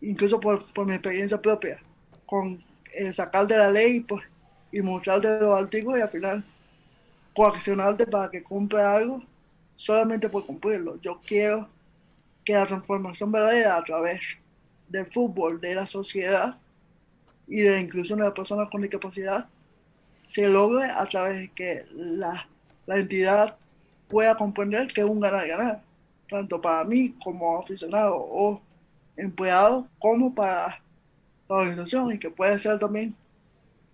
incluso 0.00 0.40
por, 0.40 0.72
por 0.72 0.86
mi 0.86 0.94
experiencia 0.94 1.40
propia, 1.40 1.82
con 2.24 2.62
eh, 2.92 3.12
sacar 3.12 3.46
de 3.46 3.58
la 3.58 3.70
ley 3.70 4.00
pues, 4.00 4.24
y 4.72 4.80
mostrarte 4.80 5.40
los 5.40 5.58
artículos 5.58 5.98
y 5.98 6.02
al 6.02 6.08
final 6.08 6.44
coaccionarte 7.34 8.06
para 8.06 8.30
que 8.30 8.42
cumpla 8.42 8.96
algo 8.96 9.22
solamente 9.74 10.28
por 10.28 10.46
cumplirlo. 10.46 11.00
Yo 11.02 11.20
quiero 11.24 11.68
que 12.44 12.54
la 12.54 12.66
transformación 12.66 13.30
verdadera 13.30 13.76
a 13.76 13.84
través 13.84 14.38
del 14.88 15.06
fútbol, 15.06 15.60
de 15.60 15.74
la 15.74 15.86
sociedad 15.86 16.56
y 17.46 17.60
de 17.60 17.72
la 17.72 17.80
inclusión 17.80 18.18
de 18.18 18.24
las 18.24 18.34
personas 18.34 18.68
con 18.70 18.82
discapacidad 18.82 19.46
se 20.26 20.48
logre 20.48 20.86
a 20.86 21.04
través 21.06 21.38
de 21.38 21.48
que 21.52 21.84
la, 21.94 22.48
la 22.86 22.96
entidad 22.98 23.56
pueda 24.08 24.36
comprender 24.36 24.88
que 24.88 25.00
es 25.00 25.06
un 25.06 25.20
ganar-ganar, 25.20 25.82
tanto 26.28 26.60
para 26.60 26.84
mí 26.84 27.14
como 27.22 27.58
aficionado 27.58 28.16
o 28.18 28.60
empleado, 29.16 29.86
como 29.98 30.34
para 30.34 30.80
la 31.48 31.56
organización, 31.56 32.12
y 32.12 32.18
que 32.18 32.30
puede 32.30 32.58
ser 32.58 32.78
también 32.78 33.16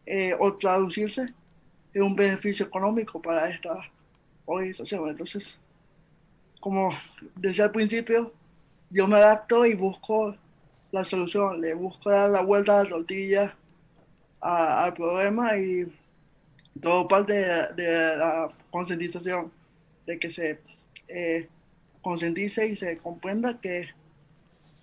eh, 0.07 0.34
o 0.38 0.55
traducirse 0.55 1.32
es 1.92 2.03
un 2.03 2.16
beneficio 2.16 2.66
económico 2.66 3.20
para 3.20 3.48
esta 3.48 3.76
organización. 4.46 5.11
Entonces, 5.11 5.59
como 6.61 6.90
decía 7.36 7.64
al 7.64 7.72
principio, 7.72 8.32
yo 8.90 9.07
me 9.07 9.16
adapto 9.16 9.66
y 9.66 9.74
busco 9.74 10.36
la 10.90 11.05
solución, 11.05 11.61
le 11.61 11.74
busco 11.74 12.11
dar 12.11 12.30
la 12.30 12.42
vuelta 12.42 12.80
a 12.80 12.84
la 12.84 12.90
tortilla 12.90 13.57
al 14.40 14.92
problema 14.94 15.57
y 15.57 15.86
todo 16.80 17.07
parte 17.07 17.32
de, 17.32 18.16
la 18.16 18.50
concientización, 18.70 19.53
de 20.07 20.18
que 20.18 20.30
se 20.30 20.61
eh, 21.09 21.48
concientice 22.00 22.66
y 22.66 22.76
se 22.76 22.98
comprenda 22.98 23.61
que 23.61 23.88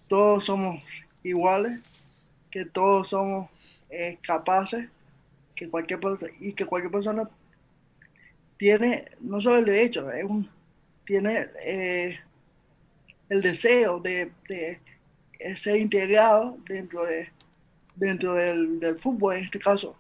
todos 0.08 0.46
somos 0.46 0.82
iguales, 1.24 1.80
que 2.50 2.66
todos 2.66 3.10
somos 3.10 3.50
eh, 3.90 4.18
capaces 4.22 4.90
que 5.60 5.68
cualquier 5.68 6.00
y 6.40 6.54
que 6.54 6.66
cualquier 6.66 6.90
persona 6.90 7.30
tiene 8.56 9.12
no 9.20 9.42
solo 9.42 9.58
el 9.58 9.66
derecho, 9.66 10.10
es 10.10 10.24
un, 10.24 10.50
tiene 11.04 11.48
eh, 11.66 12.18
el 13.28 13.42
deseo 13.42 14.00
de, 14.00 14.32
de, 14.48 14.80
ser 15.58 15.76
integrado 15.76 16.58
dentro 16.66 17.04
de 17.04 17.30
dentro 17.94 18.36
del, 18.36 18.80
del, 18.80 18.98
fútbol 18.98 19.36
en 19.36 19.44
este 19.44 19.60
caso. 19.60 19.98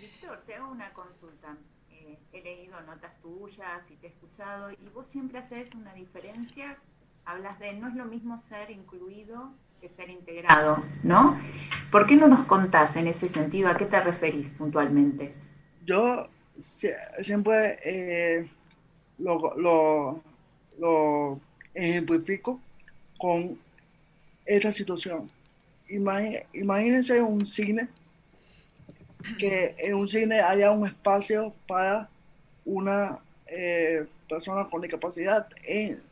Víctor, 0.00 0.44
te 0.46 0.54
hago 0.54 0.70
una 0.70 0.92
consulta. 0.92 1.56
Eh, 1.90 2.20
he 2.32 2.40
leído 2.40 2.80
notas 2.82 3.20
tuyas 3.20 3.90
y 3.90 3.96
te 3.96 4.06
he 4.06 4.10
escuchado 4.10 4.70
y 4.70 4.88
vos 4.94 5.08
siempre 5.08 5.40
haces 5.40 5.74
una 5.74 5.92
diferencia, 5.92 6.78
hablas 7.24 7.58
de 7.58 7.72
no 7.72 7.88
es 7.88 7.96
lo 7.96 8.04
mismo 8.04 8.38
ser 8.38 8.70
incluido 8.70 9.52
que 9.80 9.88
ser 9.88 10.10
integrado, 10.10 10.82
¿no? 11.02 11.38
¿Por 11.90 12.06
qué 12.06 12.16
no 12.16 12.26
nos 12.26 12.42
contás 12.42 12.96
en 12.96 13.06
ese 13.06 13.28
sentido? 13.28 13.68
¿A 13.68 13.76
qué 13.76 13.86
te 13.86 14.00
referís 14.00 14.50
puntualmente? 14.50 15.34
Yo 15.86 16.28
siempre 17.22 17.78
eh, 17.84 18.50
lo, 19.18 19.56
lo, 19.56 20.22
lo, 20.78 21.40
ejemplifico 21.74 22.60
con 23.18 23.58
esta 24.44 24.72
situación. 24.72 25.30
imagínense 25.88 27.22
un 27.22 27.46
cine, 27.46 27.88
que 29.38 29.76
en 29.78 29.94
un 29.94 30.08
cine 30.08 30.40
haya 30.40 30.72
un 30.72 30.86
espacio 30.86 31.54
para 31.66 32.08
una 32.64 33.18
eh, 33.46 34.06
persona 34.28 34.68
con 34.68 34.80
discapacidad 34.80 35.48
en 35.64 36.02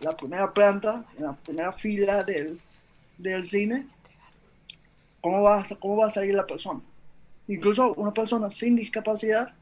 la 0.00 0.16
primera 0.16 0.52
planta, 0.52 1.04
en 1.16 1.24
la 1.24 1.32
primera 1.34 1.72
fila 1.72 2.24
del, 2.24 2.60
del 3.22 3.46
cine, 3.46 3.86
¿cómo 5.20 5.42
va, 5.42 5.64
cómo 5.80 5.96
va 5.96 6.08
a 6.08 6.10
salir 6.10 6.34
la 6.34 6.46
persona? 6.46 6.80
Incluso 7.48 7.94
una 7.94 8.12
persona 8.12 8.50
sin 8.50 8.76
discapacidad, 8.76 9.54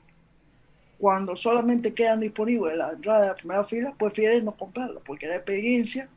cuando 0.99 1.35
solamente 1.35 1.95
quedan 1.95 2.21
disponibles 2.21 2.77
la 2.77 2.91
entrada 2.93 3.23
de 3.23 3.27
la 3.29 3.35
primera 3.35 3.65
fila, 3.65 3.95
prefiere 3.99 4.43
no 4.43 4.53
comprarla, 4.53 5.01
porque 5.01 5.27
la 5.27 5.37
experiencia 5.37 6.09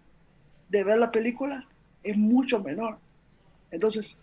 de 0.70 0.84
ver 0.84 0.98
la 0.98 1.12
película 1.12 1.68
es 2.04 2.18
mucho 2.18 2.62
menor. 2.62 2.98
Entonces, 3.72 4.18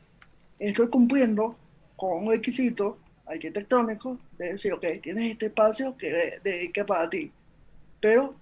estoy 0.59 0.89
cumpliendo 0.89 1.57
con 1.97 2.25
un 2.25 2.31
requisito 2.31 2.99
arquitectónico 3.27 4.19
de 4.37 4.53
decir, 4.53 4.73
ok, 4.73 4.85
tienes 5.03 5.33
este 5.33 5.47
espacio 5.47 5.97
que 5.97 6.41
dedique 6.43 6.85
para 6.85 7.09
ti, 7.09 7.33
pero 8.01 8.35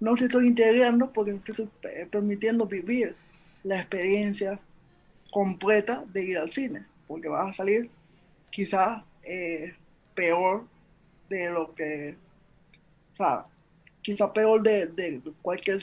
no 0.00 0.14
te 0.14 0.24
estoy 0.24 0.48
integrando 0.48 1.12
porque 1.12 1.32
no 1.32 1.40
te 1.40 1.52
estoy 1.52 1.70
permitiendo 2.10 2.66
vivir 2.66 3.14
la 3.62 3.78
experiencia 3.78 4.58
completa 5.30 6.04
de 6.12 6.24
ir 6.24 6.38
al 6.38 6.50
cine, 6.50 6.84
porque 7.06 7.28
vas 7.28 7.48
a 7.48 7.52
salir 7.52 7.90
quizás 8.50 9.02
eh, 9.24 9.74
peor 10.14 10.64
de 11.28 11.50
lo 11.50 11.74
que, 11.74 12.16
o 13.14 13.16
sea, 13.16 13.46
quizás 14.02 14.30
peor 14.30 14.62
de, 14.62 15.20
cualquier 15.40 15.80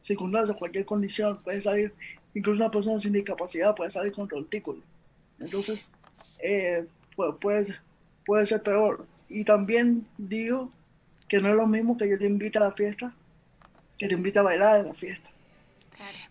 circunstancia, 0.00 0.54
cualquier 0.54 0.84
condición, 0.84 1.40
puede 1.42 1.60
salir, 1.60 1.94
incluso 2.34 2.62
una 2.62 2.70
persona 2.70 2.98
sin 2.98 3.12
discapacidad 3.12 3.74
puede 3.74 3.90
salir 3.90 4.12
con 4.12 4.28
artículo. 4.36 4.80
Entonces, 5.38 5.90
eh, 6.42 6.86
puede, 7.14 7.76
puede 8.26 8.46
ser 8.46 8.62
peor. 8.62 9.06
Y 9.28 9.44
también 9.44 10.06
digo 10.18 10.70
que 11.28 11.40
no 11.40 11.48
es 11.48 11.54
lo 11.54 11.66
mismo 11.66 11.96
que 11.96 12.08
yo 12.10 12.18
te 12.18 12.26
invite 12.26 12.58
a 12.58 12.62
la 12.62 12.72
fiesta, 12.72 13.14
que 13.96 14.08
te 14.08 14.14
invite 14.14 14.38
a 14.40 14.42
bailar 14.42 14.80
en 14.80 14.86
la 14.88 14.94
fiesta. 14.94 15.29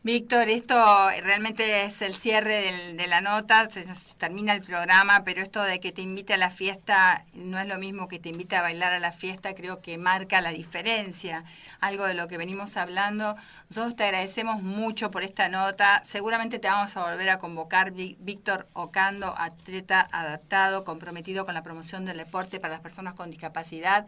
Víctor, 0.01 0.47
esto 0.47 0.75
realmente 1.23 1.83
es 1.83 2.01
el 2.01 2.13
cierre 2.13 2.71
de 2.93 3.07
la 3.07 3.19
nota, 3.19 3.69
se 3.69 3.83
nos 3.83 4.15
termina 4.15 4.53
el 4.53 4.61
programa, 4.61 5.25
pero 5.25 5.41
esto 5.41 5.61
de 5.61 5.81
que 5.81 5.91
te 5.91 6.01
invite 6.01 6.35
a 6.35 6.37
la 6.37 6.49
fiesta 6.49 7.25
no 7.33 7.59
es 7.59 7.67
lo 7.67 7.77
mismo 7.77 8.07
que 8.07 8.17
te 8.17 8.29
invite 8.29 8.55
a 8.55 8.61
bailar 8.61 8.93
a 8.93 8.99
la 8.99 9.11
fiesta, 9.11 9.53
creo 9.55 9.81
que 9.81 9.97
marca 9.97 10.39
la 10.39 10.51
diferencia, 10.51 11.43
algo 11.81 12.05
de 12.05 12.13
lo 12.13 12.29
que 12.29 12.37
venimos 12.37 12.77
hablando. 12.77 13.35
Nosotros 13.69 13.97
te 13.97 14.05
agradecemos 14.05 14.63
mucho 14.63 15.11
por 15.11 15.23
esta 15.23 15.49
nota, 15.49 16.01
seguramente 16.05 16.59
te 16.59 16.69
vamos 16.69 16.95
a 16.95 17.03
volver 17.03 17.29
a 17.29 17.37
convocar, 17.37 17.91
Víctor 17.91 18.69
Ocando, 18.71 19.35
atleta 19.37 20.07
adaptado, 20.13 20.85
comprometido 20.85 21.43
con 21.43 21.55
la 21.55 21.61
promoción 21.61 22.05
del 22.05 22.19
deporte 22.19 22.61
para 22.61 22.75
las 22.75 22.81
personas 22.81 23.15
con 23.15 23.31
discapacidad 23.31 24.07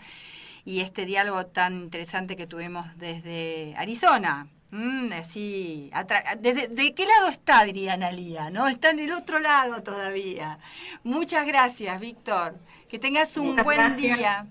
y 0.63 0.79
este 0.79 1.05
diálogo 1.05 1.47
tan 1.47 1.81
interesante 1.81 2.37
que 2.37 2.47
tuvimos 2.47 2.97
desde 2.97 3.75
Arizona. 3.75 4.47
Mm, 4.71 5.11
así, 5.11 5.91
¿De, 6.39 6.93
qué 6.95 7.05
lado 7.05 7.27
está, 7.29 7.65
diría 7.65 7.93
Analía? 7.93 8.49
¿No? 8.49 8.69
Está 8.69 8.91
en 8.91 9.01
el 9.01 9.11
otro 9.11 9.39
lado 9.39 9.83
todavía. 9.83 10.59
Muchas 11.03 11.45
gracias, 11.45 11.99
Víctor. 11.99 12.55
Que 12.87 12.97
tengas 12.97 13.35
un 13.35 13.57
buen 13.57 13.97
día. 13.97 14.47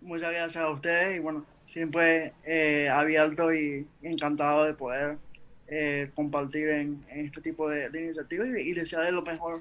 Muchas 0.00 0.32
gracias 0.32 0.56
a 0.56 0.70
ustedes 0.70 1.18
y 1.18 1.20
bueno, 1.20 1.44
siempre 1.66 2.32
eh, 2.44 2.88
abierto 2.88 3.52
y 3.52 3.86
encantado 4.02 4.64
de 4.64 4.72
poder 4.72 5.18
eh, 5.66 6.10
compartir 6.14 6.70
en, 6.70 7.04
este 7.10 7.42
tipo 7.42 7.68
de, 7.68 7.90
iniciativas 7.92 8.48
y, 8.48 8.70
y, 8.70 8.72
desearles 8.72 9.12
lo 9.12 9.20
mejor 9.22 9.60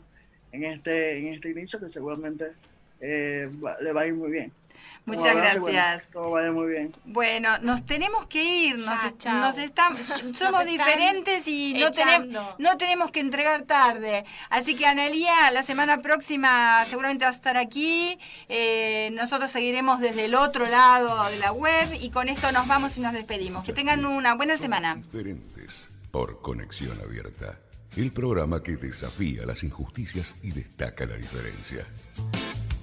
en 0.53 0.63
este, 0.63 1.17
en 1.17 1.33
este 1.33 1.49
inicio 1.49 1.79
que 1.81 1.89
seguramente 1.89 2.53
eh, 3.01 3.49
le 3.81 3.91
va 3.91 4.01
a 4.01 4.07
ir 4.07 4.13
muy 4.13 4.31
bien. 4.31 4.53
Muchas 5.05 5.35
gracias. 5.35 6.09
todo 6.09 6.31
vaya 6.31 6.51
muy 6.51 6.67
bien. 6.67 6.93
Bueno, 7.05 7.57
nos 7.59 7.85
tenemos 7.85 8.25
que 8.27 8.43
ir, 8.43 8.77
nos, 8.77 8.85
Ya, 9.19 9.63
estamos, 9.63 10.01
somos 10.37 10.65
diferentes 10.65 11.47
y 11.47 11.75
no, 11.75 11.91
tenemos, 11.91 12.45
no 12.57 12.77
tenemos 12.77 13.11
que 13.11 13.19
entregar 13.21 13.63
tarde. 13.63 14.25
Así 14.49 14.75
que 14.75 14.85
Analía, 14.85 15.51
la 15.51 15.63
semana 15.63 16.01
próxima 16.01 16.85
seguramente 16.89 17.25
va 17.25 17.31
a 17.31 17.33
estar 17.33 17.57
aquí. 17.57 18.19
Eh, 18.49 19.09
nosotros 19.13 19.51
seguiremos 19.51 19.99
desde 19.99 20.25
el 20.25 20.35
otro 20.35 20.67
lado 20.67 21.29
de 21.29 21.37
la 21.37 21.51
web 21.51 21.87
y 22.01 22.09
con 22.09 22.29
esto 22.29 22.51
nos 22.51 22.67
vamos 22.67 22.97
y 22.97 23.01
nos 23.01 23.13
despedimos. 23.13 23.65
Que 23.65 23.73
tengan 23.73 24.05
una 24.05 24.35
buena 24.35 24.57
semana. 24.57 24.95
Diferentes 24.95 25.87
por 26.11 26.41
Conexión 26.41 26.99
Abierta. 27.01 27.59
El 27.95 28.11
programa 28.11 28.61
que 28.61 28.75
desafía 28.75 29.45
las 29.45 29.63
injusticias 29.63 30.33
y 30.43 30.51
destaca 30.51 31.05
la 31.05 31.15
diferencia. 31.15 31.87